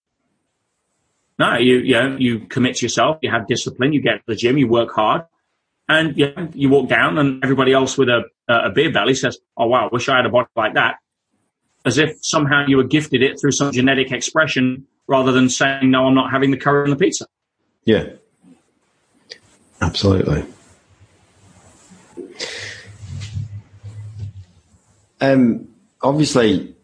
No, 1.38 1.56
you, 1.56 1.78
you, 1.78 1.94
know, 1.94 2.16
you 2.16 2.40
commit 2.40 2.76
to 2.76 2.84
yourself, 2.84 3.18
you 3.22 3.30
have 3.30 3.46
discipline, 3.46 3.92
you 3.92 4.00
get 4.00 4.16
to 4.18 4.22
the 4.28 4.36
gym, 4.36 4.56
you 4.56 4.68
work 4.68 4.92
hard, 4.92 5.22
and 5.88 6.16
you, 6.16 6.32
know, 6.34 6.48
you 6.54 6.68
walk 6.68 6.88
down 6.88 7.18
and 7.18 7.42
everybody 7.42 7.72
else 7.72 7.98
with 7.98 8.08
a, 8.08 8.22
a 8.48 8.70
beer 8.70 8.92
belly 8.92 9.14
says, 9.14 9.38
oh 9.56 9.66
wow, 9.66 9.88
wish 9.90 10.08
I 10.08 10.16
had 10.16 10.26
a 10.26 10.28
body 10.28 10.48
like 10.56 10.74
that. 10.74 10.96
As 11.84 11.98
if 11.98 12.16
somehow 12.22 12.64
you 12.66 12.76
were 12.78 12.84
gifted 12.84 13.22
it 13.22 13.38
through 13.40 13.52
some 13.52 13.72
genetic 13.72 14.10
expression 14.10 14.86
rather 15.06 15.32
than 15.32 15.48
saying, 15.48 15.90
no, 15.90 16.06
I'm 16.06 16.14
not 16.14 16.30
having 16.30 16.50
the 16.50 16.56
curry 16.56 16.84
and 16.84 16.92
the 16.92 16.96
pizza. 16.96 17.26
Yeah. 17.84 18.10
Absolutely. 19.80 20.44
Um, 25.32 25.68
obviously, 26.02 26.74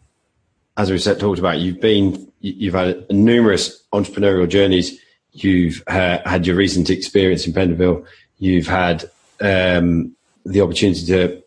as 0.77 0.89
we 0.89 0.97
said, 0.97 1.19
talked 1.19 1.39
about, 1.39 1.59
you've 1.59 1.81
been, 1.81 2.31
you've 2.39 2.73
had 2.73 3.09
numerous 3.09 3.83
entrepreneurial 3.93 4.49
journeys. 4.49 4.99
You've 5.33 5.83
uh, 5.87 6.19
had 6.25 6.47
your 6.47 6.55
recent 6.55 6.89
experience 6.89 7.45
in 7.45 7.53
Pentonville. 7.53 8.05
You've 8.37 8.67
had 8.67 9.09
um, 9.39 10.15
the 10.45 10.61
opportunity 10.61 11.05
to 11.07 11.43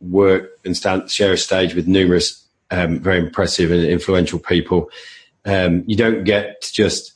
work 0.00 0.50
and 0.64 0.76
stand, 0.76 1.10
share 1.10 1.32
a 1.32 1.38
stage 1.38 1.74
with 1.74 1.88
numerous 1.88 2.44
um, 2.70 3.00
very 3.00 3.18
impressive 3.18 3.70
and 3.70 3.84
influential 3.84 4.38
people. 4.38 4.90
Um, 5.44 5.84
you 5.86 5.96
don't 5.96 6.24
get 6.24 6.60
to 6.62 6.72
just 6.72 7.14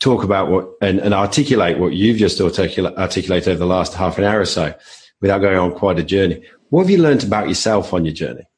talk 0.00 0.24
about 0.24 0.50
what 0.50 0.68
and, 0.82 0.98
and 0.98 1.14
articulate 1.14 1.78
what 1.78 1.92
you've 1.92 2.18
just 2.18 2.40
articulate, 2.40 2.96
articulated 2.96 3.48
over 3.50 3.58
the 3.58 3.66
last 3.66 3.94
half 3.94 4.18
an 4.18 4.24
hour 4.24 4.40
or 4.40 4.44
so 4.44 4.74
without 5.20 5.38
going 5.38 5.56
on 5.56 5.72
quite 5.72 5.98
a 5.98 6.02
journey. 6.02 6.42
What 6.74 6.82
have 6.86 6.90
you 6.90 6.98
learned 6.98 7.22
about 7.22 7.46
yourself 7.46 7.94
on 7.94 8.04
your 8.04 8.12
journey? 8.12 8.48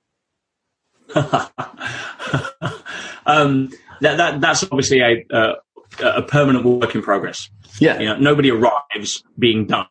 um, 3.27 3.69
that, 4.01 4.17
that, 4.17 4.41
that's 4.41 4.63
obviously 4.63 5.01
a, 5.03 5.27
uh, 5.31 5.57
a 6.03 6.23
permanent 6.23 6.65
work 6.65 6.95
in 6.95 7.03
progress. 7.03 7.51
Yeah. 7.79 7.99
You 7.99 8.07
know, 8.07 8.17
nobody 8.17 8.51
arrives 8.51 9.23
being 9.39 9.67
done. 9.67 9.89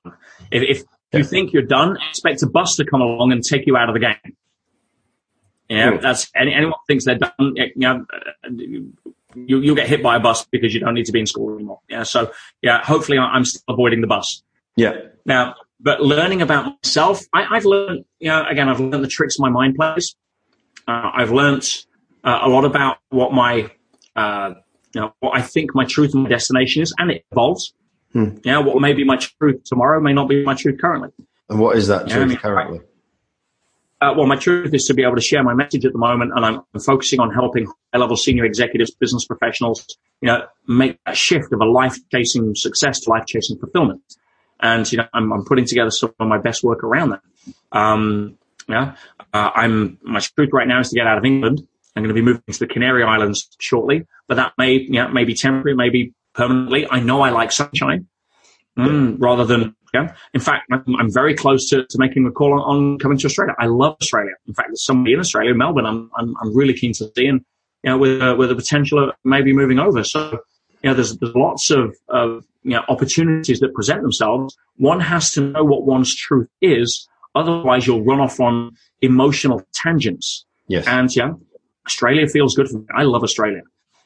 If, 0.50 0.64
if 0.64 0.84
you 1.14 1.24
think 1.24 1.54
you're 1.54 1.68
done, 1.68 2.00
expect 2.10 2.42
a 2.42 2.48
bus 2.48 2.78
to 2.78 2.86
come 2.86 3.00
along 3.00 3.32
and 3.32 3.44
take 3.44 3.68
you 3.68 3.78
out 3.78 3.90
of 3.90 3.94
the 3.94 4.00
game. 4.00 4.36
Yeah, 5.70 5.98
that's 5.98 6.32
any, 6.36 6.52
anyone 6.52 6.80
thinks 6.88 7.06
they're 7.06 7.20
done. 7.20 7.32
You 7.56 7.72
know, 7.76 8.06
you 8.50 8.92
you'll 9.36 9.76
get 9.76 9.88
hit 9.88 10.02
by 10.02 10.16
a 10.16 10.20
bus 10.20 10.46
because 10.46 10.74
you 10.74 10.80
don't 10.80 10.96
need 10.96 11.06
to 11.06 11.12
be 11.12 11.20
in 11.20 11.28
school 11.28 11.54
anymore. 11.54 11.82
Yeah, 11.88 12.02
so 12.02 12.32
yeah, 12.64 12.84
hopefully 12.84 13.20
I'm 13.20 13.46
still 13.46 13.62
avoiding 13.68 14.02
the 14.02 14.08
bus. 14.08 14.42
Yeah. 14.76 14.94
Now, 15.26 15.56
but 15.80 16.02
learning 16.02 16.42
about 16.42 16.74
myself, 16.84 17.24
I, 17.34 17.56
have 17.56 17.66
learned. 17.66 18.06
You 18.20 18.30
know, 18.30 18.46
again, 18.50 18.70
I've 18.70 18.80
learned 18.80 19.04
the 19.04 19.08
tricks 19.08 19.38
my 19.40 19.50
mind 19.50 19.76
plays. 19.76 20.16
Uh, 20.88 21.12
I've 21.14 21.32
learned 21.32 21.68
uh, 22.24 22.40
a 22.44 22.50
lot 22.50 22.66
about 22.66 22.98
what 23.10 23.34
my, 23.34 23.72
uh, 24.16 24.54
you 24.94 25.02
know, 25.02 25.14
what 25.20 25.38
I 25.38 25.42
think 25.42 25.76
my 25.76 25.86
truth 25.86 26.14
and 26.14 26.24
my 26.24 26.30
destination 26.30 26.82
is, 26.82 26.94
and 26.98 27.12
it 27.12 27.26
evolves. 27.32 27.74
Hmm. 28.14 28.38
Yeah, 28.44 28.60
what 28.60 28.80
may 28.80 28.94
be 28.94 29.04
my 29.04 29.18
truth 29.18 29.64
tomorrow 29.66 30.00
may 30.00 30.14
not 30.14 30.30
be 30.30 30.44
my 30.44 30.54
truth 30.54 30.80
currently. 30.80 31.10
And 31.50 31.60
what 31.60 31.78
is 31.78 31.88
that 31.88 32.08
truth 32.08 32.24
I 32.24 32.26
mean, 32.26 32.38
currently? 32.38 32.80
Uh, 34.02 34.14
well, 34.16 34.28
my 34.28 34.36
truth 34.36 34.74
is 34.74 34.86
to 34.86 34.94
be 34.94 35.04
able 35.04 35.16
to 35.16 35.22
share 35.22 35.44
my 35.44 35.54
message 35.54 35.86
at 35.86 35.92
the 35.92 35.98
moment, 35.98 36.32
and 36.36 36.46
I'm, 36.46 36.62
I'm 36.74 36.82
focusing 36.82 37.20
on 37.20 37.34
helping 37.34 37.66
high-level 37.94 38.18
senior 38.18 38.46
executives, 38.46 38.92
business 38.92 39.26
professionals, 39.26 39.86
you 40.22 40.28
know, 40.28 40.46
make 40.68 41.00
a 41.06 41.16
shift 41.16 41.52
of 41.54 41.62
a 41.62 41.66
life-chasing 41.66 42.56
success 42.56 43.00
to 43.02 43.10
life-chasing 43.10 43.58
fulfillment. 43.58 44.02
And 44.60 44.90
you 44.92 44.98
know, 45.00 45.08
I'm, 45.14 45.32
I'm, 45.34 45.46
putting 45.46 45.66
together 45.66 45.92
some 45.92 46.14
of 46.20 46.28
my 46.28 46.38
best 46.38 46.64
work 46.64 46.84
around 46.84 47.10
that. 47.10 47.22
Um, 47.72 48.38
yeah, 48.68 48.96
uh, 49.34 49.52
I'm 49.54 49.98
my 50.02 50.20
truth 50.20 50.50
right 50.54 50.68
now 50.68 50.80
is 50.80 50.90
to 50.90 50.96
get 50.96 51.08
out 51.08 51.18
of 51.18 51.26
England. 51.26 51.68
I'm 51.96 52.04
going 52.04 52.14
to 52.14 52.20
be 52.20 52.26
moving 52.26 52.42
to 52.52 52.60
the 52.60 52.68
Canary 52.68 53.04
Islands 53.04 53.48
shortly, 53.60 54.06
but 54.28 54.36
that 54.36 54.54
may, 54.58 54.86
know, 54.88 55.08
maybe 55.08 55.34
temporary, 55.34 55.76
maybe 55.76 56.14
permanently. 56.34 56.88
I 56.90 57.00
know 57.00 57.22
I 57.22 57.30
like 57.30 57.52
sunshine 57.52 58.08
mm, 58.78 59.16
rather 59.20 59.46
than 59.46 59.76
yeah. 59.96 60.14
In 60.34 60.42
fact, 60.42 60.66
I'm, 60.72 60.84
I'm 61.00 61.12
very 61.12 61.34
close 61.34 61.70
to, 61.70 61.86
to 61.86 61.98
making 61.98 62.26
a 62.26 62.32
call 62.32 62.54
on, 62.54 62.60
on, 62.60 63.00
coming 63.00 63.18
to 63.20 63.28
Australia. 63.28 63.56
I 63.58 63.68
love 63.68 63.96
Australia. 64.02 64.34
In 64.46 64.54
fact, 64.54 64.70
there's 64.70 64.86
somebody 64.86 65.14
in 65.14 65.22
Australia, 65.22 65.54
Melbourne, 65.54 65.86
I'm, 65.86 66.12
I'm, 66.18 66.36
I'm 66.42 66.56
really 66.56 66.74
keen 66.74 66.92
to 66.94 67.10
see 67.16 67.28
and, 67.28 67.46
you 67.82 67.92
know, 67.92 67.98
with, 67.98 68.22
uh, 68.22 68.36
with 68.38 68.50
the 68.50 68.56
potential 68.56 69.02
of 69.02 69.16
maybe 69.24 69.54
moving 69.54 69.80
over. 69.80 70.04
So, 70.04 70.40
you 70.86 70.92
know, 70.92 70.94
there's, 70.94 71.18
there's 71.18 71.34
lots 71.34 71.72
of, 71.72 71.96
of, 72.10 72.46
you 72.62 72.74
know, 72.74 72.84
opportunities 72.90 73.60
that 73.60 73.74
present 73.74 74.04
themselves. 74.04 74.56
One 74.76 75.00
has 75.00 75.32
to 75.32 75.42
know 75.42 75.64
what 75.64 75.84
one's 75.84 76.16
truth 76.16 76.48
is. 76.62 77.08
Otherwise, 77.34 77.88
you'll 77.88 78.04
run 78.04 78.20
off 78.20 78.40
on 78.40 78.72
emotional 79.02 79.64
tangents. 79.74 80.46
Yes. 80.68 80.86
And 80.86 81.14
yeah, 81.16 81.32
Australia 81.88 82.28
feels 82.28 82.56
good 82.56 82.70
for 82.70 82.78
me. 82.78 82.86
I 82.96 83.02
love 83.02 83.24
Australia 83.24 83.64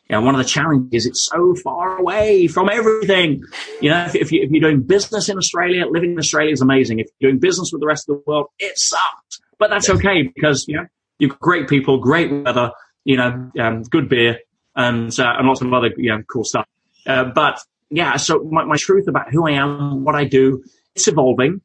you 0.09 0.15
know, 0.15 0.21
one 0.21 0.33
of 0.33 0.39
the 0.39 0.47
challenges, 0.47 1.05
it's 1.05 1.25
so 1.25 1.53
far 1.63 1.97
away 1.97 2.47
from 2.47 2.67
everything. 2.69 3.43
You 3.81 3.91
know, 3.91 4.05
if, 4.05 4.15
if, 4.15 4.31
you, 4.31 4.41
if 4.41 4.49
you're 4.49 4.61
doing 4.61 4.81
business 4.81 5.29
in 5.29 5.37
Australia, 5.37 5.85
living 5.85 6.13
in 6.13 6.17
Australia 6.17 6.51
is 6.51 6.61
amazing. 6.61 6.99
If 6.99 7.09
you're 7.19 7.29
doing 7.29 7.39
business 7.39 7.71
with 7.71 7.81
the 7.81 7.87
rest 7.87 8.09
of 8.09 8.15
the 8.15 8.23
world, 8.25 8.47
it 8.57 8.79
sucks. 8.79 9.39
But 9.59 9.69
that's 9.69 9.87
okay 9.87 10.23
because, 10.23 10.65
you 10.67 10.77
know, 10.77 10.87
you've 11.19 11.31
got 11.31 11.39
great 11.41 11.67
people, 11.67 11.99
great 11.99 12.31
weather, 12.31 12.71
you 13.03 13.17
know, 13.17 13.51
um, 13.59 13.83
good 13.83 14.09
beer 14.09 14.39
and, 14.75 15.17
uh, 15.19 15.35
and 15.37 15.47
lots 15.47 15.61
of 15.61 15.73
other, 15.73 15.91
you 15.97 16.09
know, 16.09 16.23
cool 16.31 16.43
stuff. 16.43 16.67
Uh, 17.05 17.25
but 17.25 17.59
yeah, 17.89 18.17
so 18.17 18.43
my, 18.43 18.63
my 18.63 18.75
truth 18.77 19.07
about 19.07 19.31
who 19.31 19.47
I 19.47 19.51
am, 19.51 20.03
what 20.03 20.15
I 20.15 20.25
do, 20.25 20.63
it's 20.95 21.07
evolving 21.07 21.61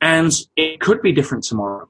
and 0.00 0.32
it 0.56 0.80
could 0.80 1.02
be 1.02 1.12
different 1.12 1.44
tomorrow. 1.44 1.88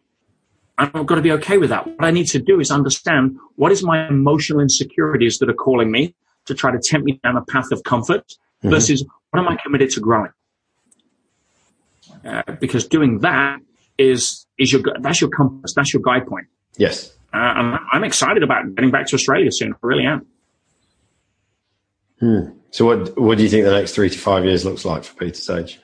I've 0.78 1.06
got 1.06 1.16
to 1.16 1.22
be 1.22 1.32
okay 1.32 1.58
with 1.58 1.70
that. 1.70 1.86
What 1.86 2.04
I 2.04 2.11
need 2.11 2.26
to 2.28 2.38
do 2.38 2.58
is 2.58 2.70
understand 2.70 3.38
what 3.56 3.70
is 3.70 3.82
my 3.82 4.08
emotional 4.08 4.61
insecurities 4.61 5.38
that 5.38 5.50
are 5.50 5.54
calling 5.54 5.90
me 5.90 6.14
to 6.46 6.54
try 6.54 6.70
to 6.70 6.78
tempt 6.78 7.04
me 7.04 7.20
down 7.22 7.36
a 7.36 7.44
path 7.44 7.70
of 7.70 7.82
comfort 7.84 8.26
mm-hmm. 8.28 8.70
versus 8.70 9.04
what 9.30 9.40
am 9.40 9.48
I 9.48 9.56
committed 9.56 9.90
to 9.90 10.00
growing? 10.00 10.32
Uh, 12.24 12.42
because 12.61 12.86
doing 12.86 13.20
that 13.20 13.61
is 13.98 14.46
is 14.58 14.72
your 14.72 14.82
that's 15.00 15.20
your 15.20 15.30
compass, 15.30 15.74
that's 15.74 15.92
your 15.92 16.02
guide 16.02 16.26
point. 16.26 16.46
Yes, 16.76 17.14
uh, 17.32 17.36
I'm, 17.36 17.78
I'm 17.92 18.04
excited 18.04 18.42
about 18.42 18.74
getting 18.74 18.90
back 18.90 19.06
to 19.08 19.14
Australia 19.14 19.50
soon. 19.52 19.72
I 19.72 19.76
really 19.82 20.04
am. 20.04 20.26
Hmm. 22.20 22.50
So, 22.70 22.84
what 22.86 23.18
what 23.18 23.38
do 23.38 23.44
you 23.44 23.50
think 23.50 23.64
the 23.64 23.72
next 23.72 23.94
three 23.94 24.10
to 24.10 24.18
five 24.18 24.44
years 24.44 24.64
looks 24.64 24.84
like 24.84 25.04
for 25.04 25.16
Peter 25.16 25.40
Sage? 25.40 25.80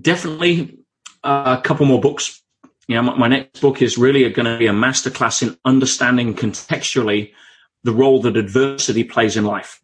Definitely 0.00 0.78
a 1.22 1.60
couple 1.62 1.86
more 1.86 2.00
books. 2.00 2.42
You 2.88 2.96
know, 2.96 3.02
my, 3.02 3.16
my 3.16 3.28
next 3.28 3.60
book 3.60 3.82
is 3.82 3.98
really 3.98 4.28
going 4.30 4.46
to 4.46 4.58
be 4.58 4.66
a 4.66 4.72
masterclass 4.72 5.42
in 5.42 5.56
understanding 5.64 6.34
contextually 6.34 7.32
the 7.82 7.92
role 7.92 8.20
that 8.22 8.36
adversity 8.36 9.04
plays 9.04 9.36
in 9.36 9.44
life. 9.44 9.80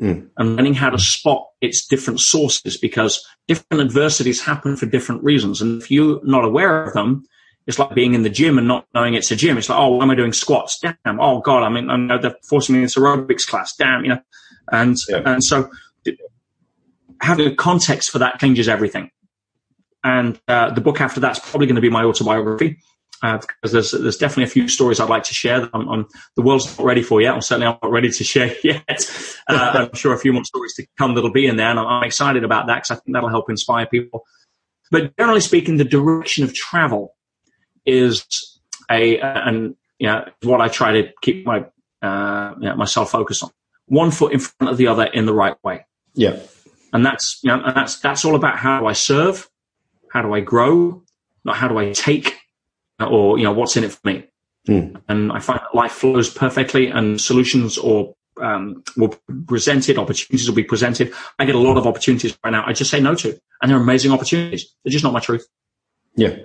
mm. 0.00 0.28
and 0.36 0.56
learning 0.56 0.74
how 0.74 0.90
to 0.90 0.98
spot 0.98 1.46
its 1.60 1.86
different 1.86 2.20
sources 2.20 2.76
because 2.76 3.24
different 3.46 3.82
adversities 3.82 4.40
happen 4.40 4.76
for 4.76 4.86
different 4.86 5.22
reasons. 5.22 5.62
And 5.62 5.80
if 5.80 5.90
you're 5.90 6.20
not 6.24 6.44
aware 6.44 6.82
of 6.84 6.92
them, 6.92 7.24
it's 7.66 7.78
like 7.78 7.94
being 7.94 8.14
in 8.14 8.22
the 8.22 8.30
gym 8.30 8.58
and 8.58 8.66
not 8.66 8.86
knowing 8.94 9.14
it's 9.14 9.30
a 9.30 9.36
gym. 9.36 9.56
It's 9.56 9.68
like, 9.68 9.78
oh, 9.78 9.96
why 9.96 10.04
am 10.04 10.10
I 10.10 10.14
doing 10.14 10.32
squats? 10.32 10.80
Damn. 10.80 11.20
Oh 11.20 11.40
God, 11.40 11.62
I 11.62 11.68
mean, 11.68 11.90
I 11.90 11.96
know 11.96 12.18
they're 12.18 12.36
forcing 12.48 12.74
me 12.74 12.82
into 12.82 13.00
aerobics 13.00 13.46
class. 13.46 13.76
Damn, 13.76 14.04
you 14.04 14.10
know. 14.10 14.20
And 14.70 14.96
yeah. 15.08 15.22
and 15.24 15.42
so 15.42 15.70
having 17.20 17.46
a 17.46 17.54
context 17.54 18.10
for 18.10 18.18
that 18.18 18.40
changes 18.40 18.68
everything. 18.68 19.10
And 20.04 20.40
uh, 20.48 20.72
the 20.72 20.80
book 20.80 21.00
after 21.00 21.20
that's 21.20 21.38
probably 21.38 21.66
going 21.66 21.76
to 21.76 21.82
be 21.82 21.90
my 21.90 22.04
autobiography. 22.04 22.78
Uh, 23.22 23.38
because 23.38 23.70
there's 23.70 23.92
there's 23.92 24.16
definitely 24.16 24.42
a 24.42 24.48
few 24.48 24.66
stories 24.66 24.98
I'd 24.98 25.08
like 25.08 25.22
to 25.22 25.34
share 25.34 25.60
that 25.60 25.70
I'm, 25.72 25.88
I'm, 25.88 26.08
the 26.34 26.42
world's 26.42 26.76
not 26.76 26.84
ready 26.84 27.04
for 27.04 27.22
yet, 27.22 27.36
or 27.36 27.40
certainly 27.40 27.68
I'm 27.68 27.74
certainly 27.74 27.88
not 27.90 27.92
ready 27.92 28.10
to 28.10 28.24
share 28.24 28.52
yet. 28.64 28.84
Uh, 29.48 29.86
I'm 29.88 29.94
sure 29.94 30.12
a 30.12 30.18
few 30.18 30.32
more 30.32 30.44
stories 30.44 30.74
to 30.74 30.86
come 30.98 31.14
that'll 31.14 31.30
be 31.30 31.46
in 31.46 31.54
there, 31.54 31.68
and 31.68 31.78
I'm, 31.78 31.86
I'm 31.86 32.02
excited 32.02 32.42
about 32.42 32.66
that 32.66 32.78
because 32.78 32.90
I 32.90 32.94
think 32.96 33.14
that'll 33.14 33.28
help 33.28 33.48
inspire 33.48 33.86
people. 33.86 34.24
But 34.90 35.16
generally 35.16 35.40
speaking, 35.40 35.76
the 35.76 35.84
direction 35.84 36.42
of 36.42 36.52
travel 36.52 37.14
is 37.84 38.60
a 38.90 39.18
and 39.18 39.74
you 39.98 40.06
know 40.08 40.24
what 40.42 40.60
I 40.60 40.68
try 40.68 40.92
to 41.02 41.12
keep 41.22 41.46
my 41.46 41.64
uh, 42.02 42.54
you 42.60 42.68
know, 42.68 42.76
myself 42.76 43.10
focused 43.10 43.44
on. 43.44 43.50
One 43.86 44.10
foot 44.10 44.32
in 44.32 44.40
front 44.40 44.72
of 44.72 44.76
the 44.76 44.86
other 44.86 45.04
in 45.04 45.26
the 45.26 45.34
right 45.34 45.56
way. 45.62 45.86
Yeah, 46.14 46.40
and 46.92 47.04
that's 47.04 47.40
you 47.42 47.48
know, 47.48 47.62
and 47.64 47.76
that's 47.76 48.00
that's 48.00 48.24
all 48.24 48.34
about 48.34 48.56
how 48.56 48.80
do 48.80 48.86
I 48.86 48.92
serve, 48.92 49.48
how 50.10 50.22
do 50.22 50.32
I 50.34 50.40
grow, 50.40 51.02
not 51.44 51.56
how 51.56 51.68
do 51.68 51.78
I 51.78 51.92
take, 51.92 52.36
or 53.00 53.38
you 53.38 53.44
know 53.44 53.52
what's 53.52 53.76
in 53.76 53.84
it 53.84 53.92
for 53.92 54.00
me. 54.04 54.24
Mm. 54.68 55.02
And 55.08 55.32
I 55.32 55.40
find 55.40 55.60
that 55.60 55.74
life 55.74 55.92
flows 55.92 56.30
perfectly, 56.30 56.88
and 56.88 57.20
solutions 57.20 57.78
or 57.78 58.14
um, 58.40 58.82
will 58.96 59.08
be 59.08 59.16
presented, 59.46 59.98
opportunities 59.98 60.48
will 60.48 60.56
be 60.56 60.64
presented. 60.64 61.12
I 61.38 61.44
get 61.44 61.54
a 61.54 61.58
lot 61.58 61.76
of 61.76 61.86
opportunities 61.86 62.36
right 62.44 62.50
now. 62.50 62.64
I 62.66 62.72
just 62.72 62.90
say 62.90 63.00
no 63.00 63.14
to, 63.16 63.38
and 63.60 63.70
they're 63.70 63.78
amazing 63.78 64.12
opportunities. 64.12 64.74
They're 64.84 64.92
just 64.92 65.04
not 65.04 65.12
my 65.12 65.20
truth. 65.20 65.46
Yeah. 66.16 66.36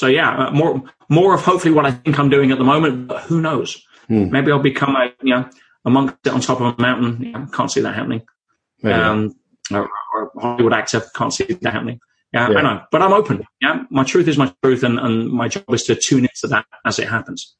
So 0.00 0.06
yeah, 0.06 0.46
uh, 0.46 0.50
more 0.50 0.82
more 1.10 1.34
of 1.34 1.42
hopefully 1.42 1.74
what 1.74 1.84
I 1.84 1.90
think 1.90 2.18
I'm 2.18 2.30
doing 2.30 2.50
at 2.52 2.56
the 2.56 2.64
moment. 2.64 3.08
But 3.08 3.20
who 3.24 3.38
knows? 3.38 3.84
Hmm. 4.08 4.30
Maybe 4.30 4.50
I'll 4.50 4.58
become 4.58 4.96
a 4.96 5.12
you 5.22 5.34
know 5.34 5.50
a 5.84 5.90
monk 5.90 6.16
on 6.32 6.40
top 6.40 6.62
of 6.62 6.78
a 6.78 6.80
mountain. 6.80 7.22
Yeah, 7.22 7.46
can't 7.52 7.70
see 7.70 7.82
that 7.82 7.94
happening. 7.94 8.22
Um, 8.82 9.34
or, 9.70 9.90
or, 10.14 10.32
a 10.34 10.40
Hollywood 10.40 10.72
actor 10.72 11.02
can't 11.14 11.34
see 11.34 11.44
that 11.44 11.72
happening. 11.74 12.00
Yeah, 12.32 12.48
yeah, 12.48 12.58
I 12.58 12.62
know, 12.62 12.82
but 12.90 13.02
I'm 13.02 13.12
open. 13.12 13.44
Yeah, 13.60 13.82
my 13.90 14.02
truth 14.04 14.26
is 14.26 14.38
my 14.38 14.50
truth, 14.62 14.84
and, 14.84 14.98
and 14.98 15.30
my 15.30 15.48
job 15.48 15.64
is 15.68 15.82
to 15.82 15.94
tune 15.94 16.20
into 16.20 16.46
that 16.46 16.64
as 16.86 16.98
it 16.98 17.06
happens. 17.06 17.54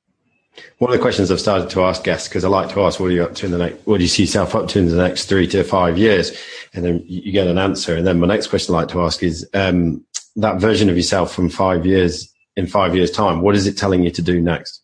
One 0.79 0.91
of 0.91 0.97
the 0.97 1.03
questions 1.03 1.31
I've 1.31 1.41
started 1.41 1.69
to 1.71 1.85
ask 1.85 2.03
guests 2.05 2.27
because 2.27 2.43
I 2.43 2.49
like 2.49 2.71
to 2.71 2.81
ask, 2.81 2.99
"What 3.01 3.11
are 3.11 3.11
you 3.11 3.23
up 3.23 3.35
to 3.35 3.47
in 3.47 3.53
the 3.53 3.59
next? 3.59 3.87
What 3.87 3.99
do 3.99 4.03
you 4.03 4.09
see 4.09 4.23
yourself 4.23 4.55
up 4.55 4.69
to 4.69 4.79
in 4.79 4.89
the 4.89 4.97
next 4.97 5.27
three 5.27 5.47
to 5.49 5.63
five 5.63 5.99
years?" 5.99 6.33
And 6.73 6.87
then 6.87 7.05
you 7.07 7.33
get 7.33 7.49
an 7.49 7.59
answer. 7.59 7.95
And 7.97 8.07
then 8.07 8.19
my 8.19 8.27
next 8.27 8.47
question 8.47 8.75
I 8.75 8.79
like 8.79 8.89
to 8.89 9.03
ask 9.03 9.23
is, 9.23 9.47
um, 9.53 10.07
that 10.37 10.61
version 10.61 10.89
of 10.89 10.97
yourself 10.97 11.35
from 11.35 11.49
five 11.49 11.87
years 11.87 12.33
in 12.57 12.67
five 12.67 12.95
years 12.95 13.11
time, 13.11 13.41
what 13.41 13.55
is 13.55 13.67
it 13.67 13.77
telling 13.77 14.03
you 14.03 14.11
to 14.11 14.23
do 14.23 14.41
next? 14.41 14.83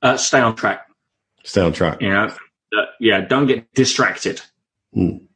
Uh, 0.00 0.16
stay 0.16 0.40
on 0.40 0.56
track. 0.56 0.86
Stay 1.44 1.60
on 1.60 1.72
track. 1.72 1.98
Yeah. 2.00 2.34
Uh, 2.76 2.84
yeah. 3.00 3.20
Don't 3.20 3.46
get 3.46 3.72
distracted. 3.74 4.40
Mm. 4.96 5.26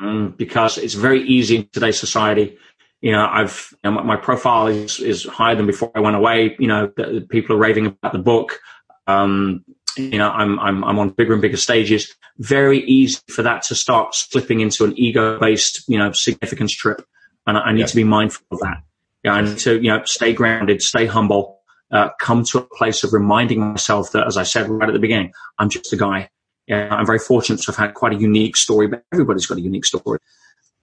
Mm, 0.00 0.36
because 0.36 0.78
it's 0.78 0.94
very 0.94 1.22
easy 1.22 1.56
in 1.56 1.68
today's 1.72 1.98
society. 1.98 2.58
You 3.00 3.12
know, 3.12 3.28
I've 3.30 3.72
you 3.84 3.90
know, 3.90 4.02
my 4.02 4.16
profile 4.16 4.66
is, 4.66 4.98
is 4.98 5.24
higher 5.24 5.54
than 5.54 5.66
before 5.66 5.92
I 5.94 6.00
went 6.00 6.16
away. 6.16 6.56
You 6.58 6.66
know, 6.66 6.88
people 7.28 7.54
are 7.54 7.58
raving 7.58 7.86
about 7.86 8.12
the 8.12 8.18
book. 8.18 8.60
Um, 9.06 9.64
you 9.96 10.18
know, 10.18 10.30
I'm, 10.30 10.58
I'm, 10.58 10.82
I'm 10.82 10.98
on 10.98 11.10
bigger 11.10 11.34
and 11.34 11.42
bigger 11.42 11.56
stages. 11.56 12.14
Very 12.38 12.80
easy 12.84 13.20
for 13.28 13.42
that 13.42 13.62
to 13.64 13.74
start 13.74 14.14
slipping 14.14 14.60
into 14.60 14.84
an 14.84 14.98
ego 14.98 15.38
based, 15.38 15.84
you 15.88 15.98
know, 15.98 16.10
significance 16.12 16.72
trip. 16.72 17.06
And 17.46 17.56
I, 17.56 17.60
I 17.60 17.72
need 17.72 17.80
yeah. 17.80 17.86
to 17.86 17.96
be 17.96 18.04
mindful 18.04 18.46
of 18.50 18.60
that. 18.60 18.82
Yeah, 19.22 19.32
I 19.32 19.40
need 19.42 19.58
to, 19.58 19.76
you 19.76 19.90
know, 19.90 20.04
stay 20.04 20.32
grounded, 20.32 20.82
stay 20.82 21.06
humble, 21.06 21.60
uh, 21.90 22.10
come 22.20 22.44
to 22.44 22.58
a 22.58 22.62
place 22.62 23.04
of 23.04 23.12
reminding 23.12 23.60
myself 23.60 24.12
that, 24.12 24.26
as 24.26 24.36
I 24.36 24.42
said 24.42 24.68
right 24.68 24.88
at 24.88 24.92
the 24.92 24.98
beginning, 24.98 25.32
I'm 25.58 25.70
just 25.70 25.92
a 25.92 25.96
guy. 25.96 26.28
Yeah, 26.66 26.88
I'm 26.90 27.06
very 27.06 27.18
fortunate 27.18 27.60
to 27.60 27.66
have 27.66 27.76
had 27.76 27.94
quite 27.94 28.12
a 28.12 28.16
unique 28.16 28.56
story, 28.56 28.86
but 28.86 29.04
everybody's 29.12 29.46
got 29.46 29.58
a 29.58 29.62
unique 29.62 29.84
story. 29.84 30.18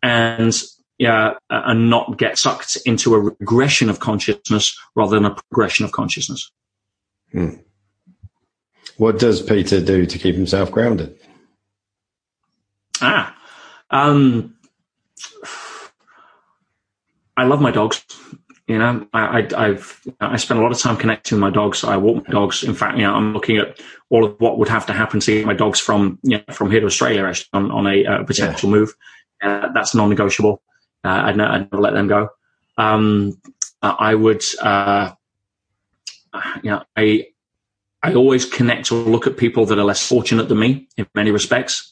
And 0.03 0.53
yeah, 0.97 1.33
uh, 1.49 1.61
and 1.65 1.89
not 1.89 2.17
get 2.17 2.37
sucked 2.37 2.77
into 2.85 3.15
a 3.15 3.19
regression 3.19 3.89
of 3.89 3.99
consciousness 3.99 4.77
rather 4.95 5.15
than 5.15 5.25
a 5.25 5.35
progression 5.35 5.85
of 5.85 5.91
consciousness. 5.91 6.51
Hmm. 7.31 7.55
What 8.97 9.17
does 9.17 9.41
Peter 9.41 9.81
do 9.81 10.05
to 10.05 10.17
keep 10.19 10.35
himself 10.35 10.71
grounded? 10.71 11.19
Ah, 13.01 13.35
um, 13.89 14.55
I 17.41 17.45
love 17.45 17.59
my 17.59 17.71
dogs. 17.71 18.05
You 18.67 18.77
know, 18.77 19.07
I, 19.13 19.47
I, 19.57 19.67
have 19.69 19.99
I 20.19 20.37
spend 20.37 20.59
a 20.59 20.63
lot 20.63 20.71
of 20.71 20.77
time 20.77 20.95
connecting 20.95 21.35
with 21.35 21.41
my 21.41 21.49
dogs. 21.49 21.83
I 21.83 21.97
walk 21.97 22.27
my 22.27 22.31
dogs. 22.31 22.63
In 22.63 22.75
fact, 22.75 22.99
you 22.99 23.03
know, 23.03 23.15
I'm 23.15 23.33
looking 23.33 23.57
at 23.57 23.79
all 24.11 24.23
of 24.23 24.39
what 24.39 24.59
would 24.59 24.69
have 24.69 24.85
to 24.85 24.93
happen 24.93 25.19
to 25.21 25.33
get 25.33 25.45
my 25.47 25.55
dogs 25.55 25.79
from 25.79 26.19
you 26.21 26.37
know, 26.37 26.53
from 26.53 26.69
here 26.69 26.81
to 26.81 26.85
Australia 26.85 27.25
actually 27.25 27.49
on, 27.53 27.71
on 27.71 27.87
a 27.87 28.05
uh, 28.05 28.23
potential 28.23 28.69
yeah. 28.69 28.75
move. 28.75 28.93
Uh, 29.41 29.69
that's 29.73 29.95
non-negotiable. 29.95 30.61
Uh, 31.03 31.07
I'd, 31.25 31.39
I'd, 31.39 31.71
never 31.71 31.81
let 31.81 31.93
them 31.93 32.07
go. 32.07 32.29
Um, 32.77 33.41
I 33.81 34.13
would, 34.13 34.43
uh, 34.61 35.13
you 36.61 36.69
know, 36.69 36.83
I 36.95 37.25
I 38.03 38.13
always 38.13 38.45
connect 38.45 38.91
or 38.91 39.01
look 39.01 39.25
at 39.25 39.35
people 39.35 39.65
that 39.65 39.79
are 39.79 39.83
less 39.83 40.07
fortunate 40.07 40.47
than 40.47 40.59
me 40.59 40.87
in 40.95 41.07
many 41.15 41.31
respects. 41.31 41.91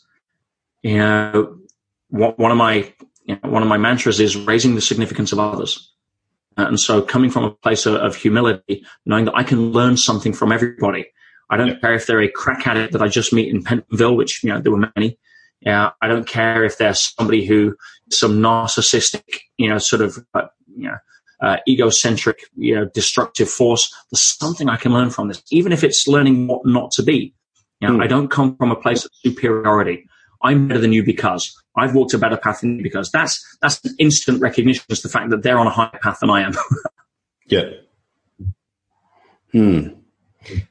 You 0.83 0.99
know, 0.99 1.57
one 2.09 2.51
of 2.51 2.57
my 2.57 2.93
you 3.30 3.38
know, 3.43 3.51
one 3.51 3.61
of 3.61 3.69
my 3.69 3.77
mantras 3.77 4.19
is 4.19 4.36
raising 4.36 4.73
the 4.73 4.82
significance 4.82 5.32
of 5.32 5.38
others. 5.38 5.93
Uh, 6.57 6.65
and 6.65 6.80
so 6.80 6.99
coming 6.99 7.30
from 7.30 7.43
a 7.43 7.51
place 7.51 7.86
of, 7.86 7.93
of, 7.93 8.15
humility, 8.15 8.84
knowing 9.05 9.25
that 9.25 9.36
I 9.36 9.43
can 9.43 9.71
learn 9.71 9.97
something 9.97 10.34
from 10.34 10.51
everybody. 10.51 11.05
I 11.51 11.55
don't 11.55 11.67
yeah. 11.67 11.80
care 11.80 11.93
if 11.93 12.07
they're 12.07 12.21
a 12.21 12.32
crack 12.32 12.65
addict 12.65 12.93
that 12.93 13.03
I 13.03 13.07
just 13.07 13.32
meet 13.32 13.53
in 13.53 13.63
Pentonville, 13.63 14.17
which, 14.17 14.43
you 14.43 14.49
know, 14.49 14.59
there 14.59 14.71
were 14.71 14.91
many. 14.95 15.19
Yeah. 15.61 15.91
I 16.01 16.07
don't 16.07 16.25
care 16.25 16.63
if 16.63 16.80
they're 16.80 16.95
somebody 16.95 17.45
who, 17.45 17.75
some 18.09 18.39
narcissistic, 18.39 19.41
you 19.57 19.69
know, 19.69 19.77
sort 19.77 20.01
of, 20.01 20.17
uh, 20.34 20.47
you 20.75 20.88
know, 20.88 20.97
uh, 21.39 21.57
egocentric, 21.67 22.39
you 22.57 22.73
know, 22.73 22.86
destructive 22.95 23.47
force. 23.47 23.93
There's 24.09 24.21
something 24.21 24.69
I 24.69 24.77
can 24.77 24.91
learn 24.91 25.11
from 25.11 25.27
this, 25.27 25.43
even 25.51 25.71
if 25.71 25.84
it's 25.84 26.07
learning 26.07 26.47
what 26.47 26.65
not 26.65 26.89
to 26.93 27.03
be. 27.03 27.36
You 27.80 27.89
know, 27.89 27.93
mm. 27.99 28.03
I 28.03 28.07
don't 28.07 28.30
come 28.30 28.55
from 28.55 28.71
a 28.71 28.75
place 28.75 29.05
of 29.05 29.11
superiority. 29.23 30.09
I'm 30.41 30.67
better 30.67 30.79
than 30.79 30.93
you 30.93 31.03
because 31.03 31.55
I've 31.75 31.95
walked 31.95 32.13
a 32.13 32.17
better 32.17 32.37
path 32.37 32.61
than 32.61 32.77
you 32.77 32.83
because 32.83 33.11
that's 33.11 33.57
that's 33.61 33.83
an 33.85 33.95
instant 33.99 34.41
recognition 34.41 34.83
as 34.89 35.01
the 35.01 35.09
fact 35.09 35.29
that 35.31 35.43
they're 35.43 35.59
on 35.59 35.67
a 35.67 35.71
higher 35.71 35.99
path 36.01 36.19
than 36.21 36.29
I 36.29 36.41
am. 36.41 36.53
yeah. 37.47 37.69
Hmm. 39.51 39.87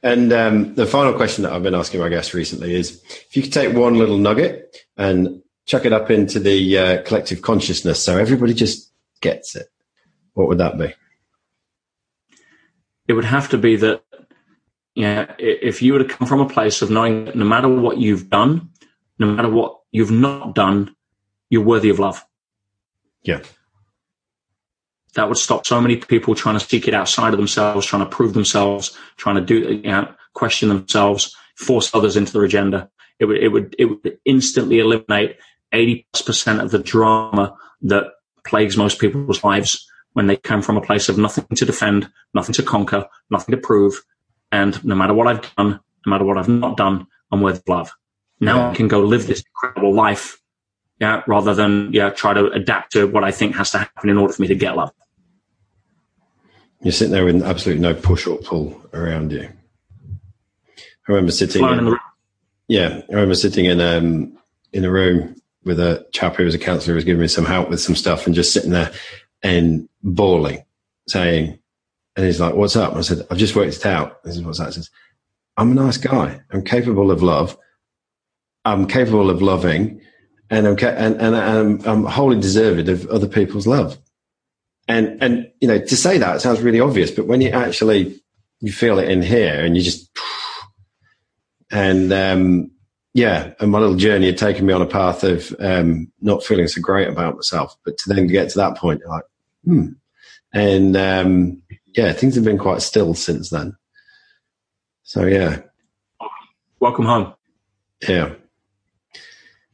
And 0.01 0.33
um, 0.33 0.75
the 0.75 0.85
final 0.85 1.13
question 1.13 1.43
that 1.43 1.53
I've 1.53 1.63
been 1.63 1.75
asking 1.75 1.99
my 1.99 2.09
guests 2.09 2.33
recently 2.33 2.75
is: 2.75 3.01
if 3.07 3.35
you 3.35 3.43
could 3.43 3.53
take 3.53 3.75
one 3.75 3.97
little 3.97 4.17
nugget 4.17 4.75
and 4.97 5.41
chuck 5.65 5.85
it 5.85 5.93
up 5.93 6.09
into 6.09 6.39
the 6.39 6.77
uh, 6.77 7.01
collective 7.03 7.41
consciousness, 7.41 8.03
so 8.03 8.17
everybody 8.17 8.53
just 8.53 8.91
gets 9.21 9.55
it, 9.55 9.67
what 10.33 10.47
would 10.47 10.57
that 10.57 10.77
be? 10.77 10.93
It 13.07 13.13
would 13.13 13.25
have 13.25 13.49
to 13.49 13.57
be 13.57 13.75
that, 13.77 14.03
yeah, 14.95 15.33
if 15.39 15.81
you 15.81 15.93
were 15.93 15.99
to 15.99 16.05
come 16.05 16.27
from 16.27 16.41
a 16.41 16.49
place 16.49 16.81
of 16.81 16.89
knowing 16.89 17.25
that 17.25 17.35
no 17.35 17.45
matter 17.45 17.67
what 17.67 17.97
you've 17.97 18.29
done, 18.29 18.69
no 19.19 19.27
matter 19.27 19.49
what 19.49 19.79
you've 19.91 20.11
not 20.11 20.55
done, 20.55 20.95
you're 21.49 21.63
worthy 21.63 21.89
of 21.89 21.99
love. 21.99 22.25
Yeah. 23.23 23.41
That 25.15 25.27
would 25.27 25.37
stop 25.37 25.65
so 25.65 25.81
many 25.81 25.97
people 25.97 26.35
trying 26.35 26.57
to 26.57 26.65
seek 26.65 26.87
it 26.87 26.93
outside 26.93 27.33
of 27.33 27.37
themselves, 27.37 27.85
trying 27.85 28.03
to 28.03 28.09
prove 28.09 28.33
themselves, 28.33 28.97
trying 29.17 29.35
to 29.35 29.41
do, 29.41 29.81
you 29.83 29.91
know, 29.91 30.13
question 30.33 30.69
themselves, 30.69 31.35
force 31.55 31.93
others 31.93 32.15
into 32.15 32.31
their 32.31 32.43
agenda. 32.43 32.89
It 33.19 33.25
would, 33.25 33.37
it 33.37 33.49
would, 33.49 33.75
it 33.77 33.85
would 33.85 34.17
instantly 34.23 34.79
eliminate 34.79 35.37
80 35.73 36.07
percent 36.25 36.61
of 36.61 36.71
the 36.71 36.79
drama 36.79 37.55
that 37.81 38.05
plagues 38.45 38.77
most 38.77 38.99
people's 38.99 39.43
lives 39.43 39.87
when 40.13 40.27
they 40.27 40.37
come 40.37 40.61
from 40.61 40.77
a 40.77 40.81
place 40.81 41.09
of 41.09 41.17
nothing 41.17 41.45
to 41.55 41.65
defend, 41.65 42.09
nothing 42.33 42.53
to 42.53 42.63
conquer, 42.63 43.05
nothing 43.29 43.53
to 43.53 43.61
prove. 43.61 44.01
And 44.51 44.83
no 44.83 44.95
matter 44.95 45.13
what 45.13 45.27
I've 45.27 45.55
done, 45.55 45.79
no 46.05 46.09
matter 46.09 46.25
what 46.25 46.37
I've 46.37 46.49
not 46.49 46.77
done, 46.77 47.07
I'm 47.31 47.41
worth 47.41 47.67
love. 47.67 47.91
Now 48.39 48.57
yeah. 48.57 48.69
I 48.69 48.75
can 48.75 48.87
go 48.87 49.01
live 49.01 49.27
this 49.27 49.43
incredible 49.43 49.93
life, 49.93 50.41
yeah, 50.99 51.23
rather 51.27 51.53
than 51.53 51.91
yeah 51.91 52.09
try 52.09 52.33
to 52.33 52.47
adapt 52.51 52.93
to 52.93 53.05
what 53.07 53.23
I 53.23 53.31
think 53.31 53.55
has 53.55 53.71
to 53.71 53.79
happen 53.79 54.09
in 54.09 54.17
order 54.17 54.33
for 54.33 54.41
me 54.41 54.47
to 54.47 54.55
get 54.55 54.75
love. 54.75 54.91
You're 56.81 56.93
sitting 56.93 57.11
there 57.11 57.25
with 57.25 57.43
absolutely 57.43 57.81
no 57.81 57.93
push 57.93 58.25
or 58.25 58.37
pull 58.37 58.81
around 58.93 59.33
you. 59.33 59.49
I 60.77 61.11
remember 61.11 61.31
sitting. 61.31 61.63
In, 61.63 61.87
in 61.87 61.97
yeah, 62.67 63.01
I 63.09 63.13
remember 63.13 63.35
sitting 63.35 63.65
in 63.65 63.81
um 63.81 64.37
in 64.71 64.85
a 64.85 64.91
room 64.91 65.35
with 65.65 65.79
a 65.79 66.07
chap 66.13 66.35
who 66.35 66.45
was 66.45 66.55
a 66.55 66.59
counsellor 66.59 66.93
who 66.93 66.95
was 66.95 67.03
giving 67.03 67.21
me 67.21 67.27
some 67.27 67.45
help 67.45 67.69
with 67.69 67.81
some 67.81 67.95
stuff, 67.95 68.25
and 68.25 68.35
just 68.35 68.53
sitting 68.53 68.71
there 68.71 68.91
and 69.43 69.89
bawling, 70.03 70.63
saying, 71.07 71.59
and 72.15 72.25
he's 72.25 72.39
like, 72.39 72.53
"What's 72.53 72.75
up?" 72.75 72.95
I 72.95 73.01
said, 73.01 73.25
"I've 73.29 73.37
just 73.37 73.55
worked 73.55 73.75
it 73.75 73.85
out." 73.85 74.23
This 74.23 74.37
is 74.37 74.43
what's 74.43 74.59
that. 74.59 74.67
He 74.67 74.73
says, 74.73 74.89
"I'm 75.57 75.71
a 75.71 75.75
nice 75.75 75.97
guy. 75.97 76.41
I'm 76.51 76.63
capable 76.63 77.11
of 77.11 77.21
love." 77.23 77.57
I'm 78.69 78.87
capable 78.87 79.29
of 79.29 79.41
loving, 79.41 79.99
and 80.49 80.67
I'm 80.67 80.75
ca- 80.75 80.87
and, 80.89 81.19
and 81.19 81.35
I'm, 81.35 81.81
I'm 81.85 82.03
wholly 82.05 82.39
deserving 82.39 82.87
of 82.89 83.07
other 83.07 83.27
people's 83.27 83.65
love. 83.65 83.97
And 84.87 85.21
and 85.21 85.51
you 85.59 85.67
know 85.67 85.79
to 85.79 85.97
say 85.97 86.17
that 86.17 86.41
sounds 86.41 86.61
really 86.61 86.79
obvious, 86.79 87.11
but 87.11 87.27
when 87.27 87.41
you 87.41 87.49
actually 87.49 88.21
you 88.59 88.71
feel 88.71 88.99
it 88.99 89.09
in 89.09 89.21
here, 89.21 89.63
and 89.63 89.75
you 89.75 89.83
just 89.83 90.09
and 91.71 92.11
um, 92.13 92.71
yeah, 93.13 93.53
and 93.59 93.71
my 93.71 93.79
little 93.79 93.95
journey 93.95 94.27
had 94.27 94.37
taken 94.37 94.65
me 94.65 94.73
on 94.73 94.81
a 94.81 94.87
path 94.87 95.23
of 95.23 95.55
um, 95.59 96.11
not 96.21 96.43
feeling 96.43 96.67
so 96.67 96.81
great 96.81 97.07
about 97.07 97.35
myself, 97.35 97.75
but 97.85 97.97
to 97.99 98.13
then 98.13 98.27
get 98.27 98.49
to 98.49 98.57
that 98.59 98.77
point, 98.77 99.01
like 99.07 99.23
hmm, 99.65 99.89
and 100.53 100.95
um, 100.95 101.61
yeah, 101.95 102.13
things 102.13 102.35
have 102.35 102.43
been 102.43 102.57
quite 102.57 102.81
still 102.81 103.13
since 103.13 103.49
then. 103.49 103.75
So 105.03 105.25
yeah, 105.25 105.61
welcome 106.79 107.05
home. 107.05 107.33
Yeah. 108.07 108.33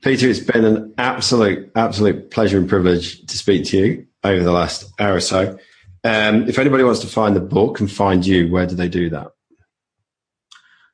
Peter, 0.05 0.29
it's 0.29 0.39
been 0.39 0.65
an 0.65 0.93
absolute, 0.99 1.71
absolute 1.75 2.29
pleasure 2.29 2.59
and 2.59 2.69
privilege 2.69 3.25
to 3.25 3.35
speak 3.35 3.65
to 3.65 3.75
you 3.75 4.07
over 4.23 4.43
the 4.43 4.51
last 4.51 4.93
hour 4.99 5.15
or 5.15 5.19
so. 5.19 5.57
Um, 6.03 6.47
if 6.47 6.59
anybody 6.59 6.83
wants 6.83 6.99
to 6.99 7.07
find 7.07 7.35
the 7.35 7.39
book 7.39 7.79
and 7.79 7.91
find 7.91 8.23
you, 8.23 8.51
where 8.51 8.67
do 8.67 8.75
they 8.75 8.87
do 8.87 9.09
that? 9.09 9.31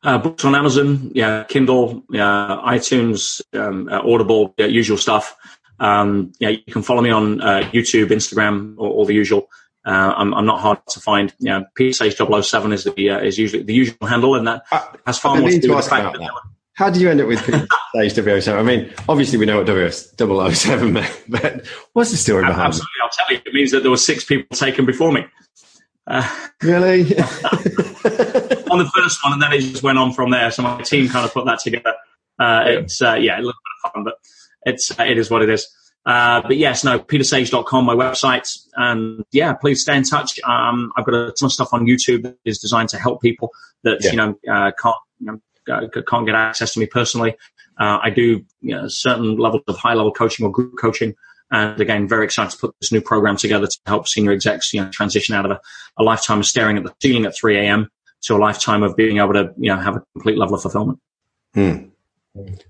Uh, 0.01 0.17
books 0.17 0.45
on 0.45 0.55
Amazon, 0.55 1.11
yeah, 1.13 1.43
Kindle, 1.43 2.05
yeah, 2.09 2.61
iTunes, 2.65 3.41
um, 3.53 3.89
uh, 3.89 3.99
Audible, 3.99 4.53
yeah, 4.57 4.67
usual 4.67 4.95
stuff. 4.95 5.35
Um, 5.81 6.31
yeah, 6.39 6.47
you 6.47 6.63
can 6.71 6.81
follow 6.81 7.01
me 7.01 7.09
on 7.09 7.41
uh, 7.41 7.69
YouTube, 7.73 8.11
Instagram, 8.11 8.75
or 8.77 8.87
all 8.87 9.03
the 9.03 9.13
usual. 9.13 9.49
Uh, 9.85 10.13
I'm, 10.15 10.33
I'm, 10.33 10.45
not 10.45 10.61
hard 10.61 10.79
to 10.87 11.01
find. 11.01 11.33
Yeah, 11.37 11.63
Peter 11.75 11.91
Sage 11.91 12.15
007 12.15 12.71
is 12.71 12.85
the 12.85 13.09
uh, 13.09 13.19
is 13.19 13.37
usually 13.37 13.63
the 13.63 13.73
usual 13.73 14.07
handle, 14.07 14.35
and 14.35 14.47
that 14.47 14.63
has 15.05 15.19
far 15.19 15.37
more 15.37 15.49
to 15.49 15.59
do 15.59 15.75
with 15.75 15.83
the 15.83 15.89
fact 15.89 16.17
that. 16.17 16.31
How 16.73 16.89
did 16.89 17.01
you 17.01 17.09
end 17.09 17.21
up 17.21 17.27
with 17.27 17.39
Sage 17.95 18.13
007? 18.13 18.59
I 18.59 18.63
mean, 18.63 18.93
obviously 19.09 19.37
we 19.37 19.45
know 19.45 19.57
what 19.57 19.67
WS 19.67 20.13
007 20.17 20.93
meant, 20.93 21.23
but 21.27 21.65
what's 21.93 22.11
the 22.11 22.17
story 22.17 22.43
behind 22.43 22.67
Absolutely, 22.67 22.87
it? 22.99 23.03
I'll 23.03 23.09
tell 23.09 23.35
you. 23.35 23.41
It 23.45 23.53
means 23.53 23.71
that 23.71 23.81
there 23.81 23.91
were 23.91 23.97
six 23.97 24.23
people 24.23 24.55
taken 24.55 24.85
before 24.85 25.11
me. 25.11 25.25
Uh, 26.07 26.27
really? 26.63 27.01
on 28.71 28.79
the 28.79 28.91
first 28.95 29.23
one, 29.23 29.33
and 29.33 29.41
then 29.41 29.53
it 29.53 29.59
just 29.59 29.83
went 29.83 29.97
on 29.97 30.13
from 30.13 30.31
there. 30.31 30.49
So 30.51 30.63
my 30.63 30.81
team 30.81 31.09
kind 31.09 31.25
of 31.25 31.33
put 31.33 31.45
that 31.45 31.59
together. 31.59 31.93
Uh, 32.39 32.63
it's 32.65 33.01
uh, 33.01 33.13
yeah, 33.13 33.35
a 33.35 33.41
little 33.41 33.51
bit 33.51 33.85
of 33.85 33.91
fun, 33.93 34.03
but 34.03 34.15
it's 34.63 34.99
uh, 34.99 35.03
it 35.03 35.17
is 35.17 35.29
what 35.29 35.41
it 35.41 35.49
is. 35.49 35.67
Uh, 36.05 36.41
but 36.41 36.57
yes, 36.57 36.83
no, 36.83 36.99
petersage.com, 36.99 37.85
my 37.85 37.93
website. 37.93 38.49
And 38.75 39.23
yeah, 39.31 39.53
please 39.53 39.81
stay 39.81 39.95
in 39.95 40.03
touch. 40.03 40.39
Um, 40.43 40.91
I've 40.97 41.05
got 41.05 41.13
a 41.13 41.31
ton 41.31 41.47
of 41.47 41.51
stuff 41.51 41.69
on 41.73 41.85
YouTube 41.85 42.23
that 42.23 42.37
is 42.43 42.57
designed 42.59 42.89
to 42.89 42.97
help 42.97 43.21
people 43.21 43.51
that, 43.83 43.99
yeah. 44.01 44.11
you 44.11 44.17
know, 44.17 44.39
uh, 44.51 44.71
can't, 44.81 44.95
you 45.19 45.27
know, 45.27 45.39
can't 45.65 46.25
get 46.25 46.35
access 46.35 46.73
to 46.73 46.79
me 46.79 46.85
personally. 46.85 47.35
Uh, 47.79 47.99
I 48.01 48.09
do 48.09 48.45
you 48.61 48.75
know, 48.75 48.87
certain 48.87 49.37
levels 49.37 49.63
of 49.67 49.77
high 49.77 49.93
level 49.93 50.11
coaching 50.11 50.45
or 50.45 50.51
group 50.51 50.77
coaching. 50.79 51.15
And 51.49 51.79
again, 51.81 52.07
very 52.07 52.25
excited 52.25 52.51
to 52.51 52.57
put 52.57 52.75
this 52.79 52.91
new 52.91 53.01
program 53.01 53.35
together 53.35 53.67
to 53.67 53.79
help 53.85 54.07
senior 54.07 54.31
execs, 54.31 54.73
you 54.73 54.81
know, 54.81 54.89
transition 54.89 55.35
out 55.35 55.45
of 55.45 55.51
a, 55.51 55.59
a 55.97 56.03
lifetime 56.03 56.39
of 56.39 56.45
staring 56.45 56.77
at 56.77 56.83
the 56.83 56.93
ceiling 57.01 57.25
at 57.25 57.35
3 57.35 57.57
a.m. 57.57 57.89
to 58.21 58.35
a 58.35 58.37
lifetime 58.37 58.83
of 58.83 58.95
being 58.95 59.17
able 59.17 59.33
to, 59.33 59.53
you 59.57 59.69
know, 59.69 59.77
have 59.77 59.97
a 59.97 60.03
complete 60.13 60.37
level 60.37 60.55
of 60.55 60.61
fulfillment. 60.61 60.99
Hmm. 61.53 61.89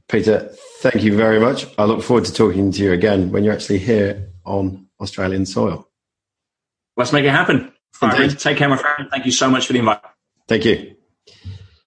Peter, 0.07 0.51
thank 0.79 1.03
you 1.03 1.15
very 1.15 1.39
much. 1.39 1.67
I 1.77 1.83
look 1.83 2.01
forward 2.01 2.25
to 2.25 2.33
talking 2.33 2.71
to 2.71 2.83
you 2.83 2.91
again 2.91 3.31
when 3.31 3.43
you're 3.43 3.53
actually 3.53 3.77
here 3.77 4.31
on 4.45 4.87
Australian 4.99 5.45
soil. 5.45 5.87
Let's 6.97 7.13
make 7.13 7.25
it 7.25 7.29
happen. 7.29 7.71
Right, 8.01 8.37
take 8.37 8.57
care, 8.57 8.67
my 8.67 8.77
friend. 8.77 9.07
Thank 9.11 9.25
you 9.25 9.31
so 9.31 9.49
much 9.49 9.67
for 9.67 9.73
the 9.73 9.79
invite. 9.79 10.01
Thank 10.47 10.65
you. 10.65 10.95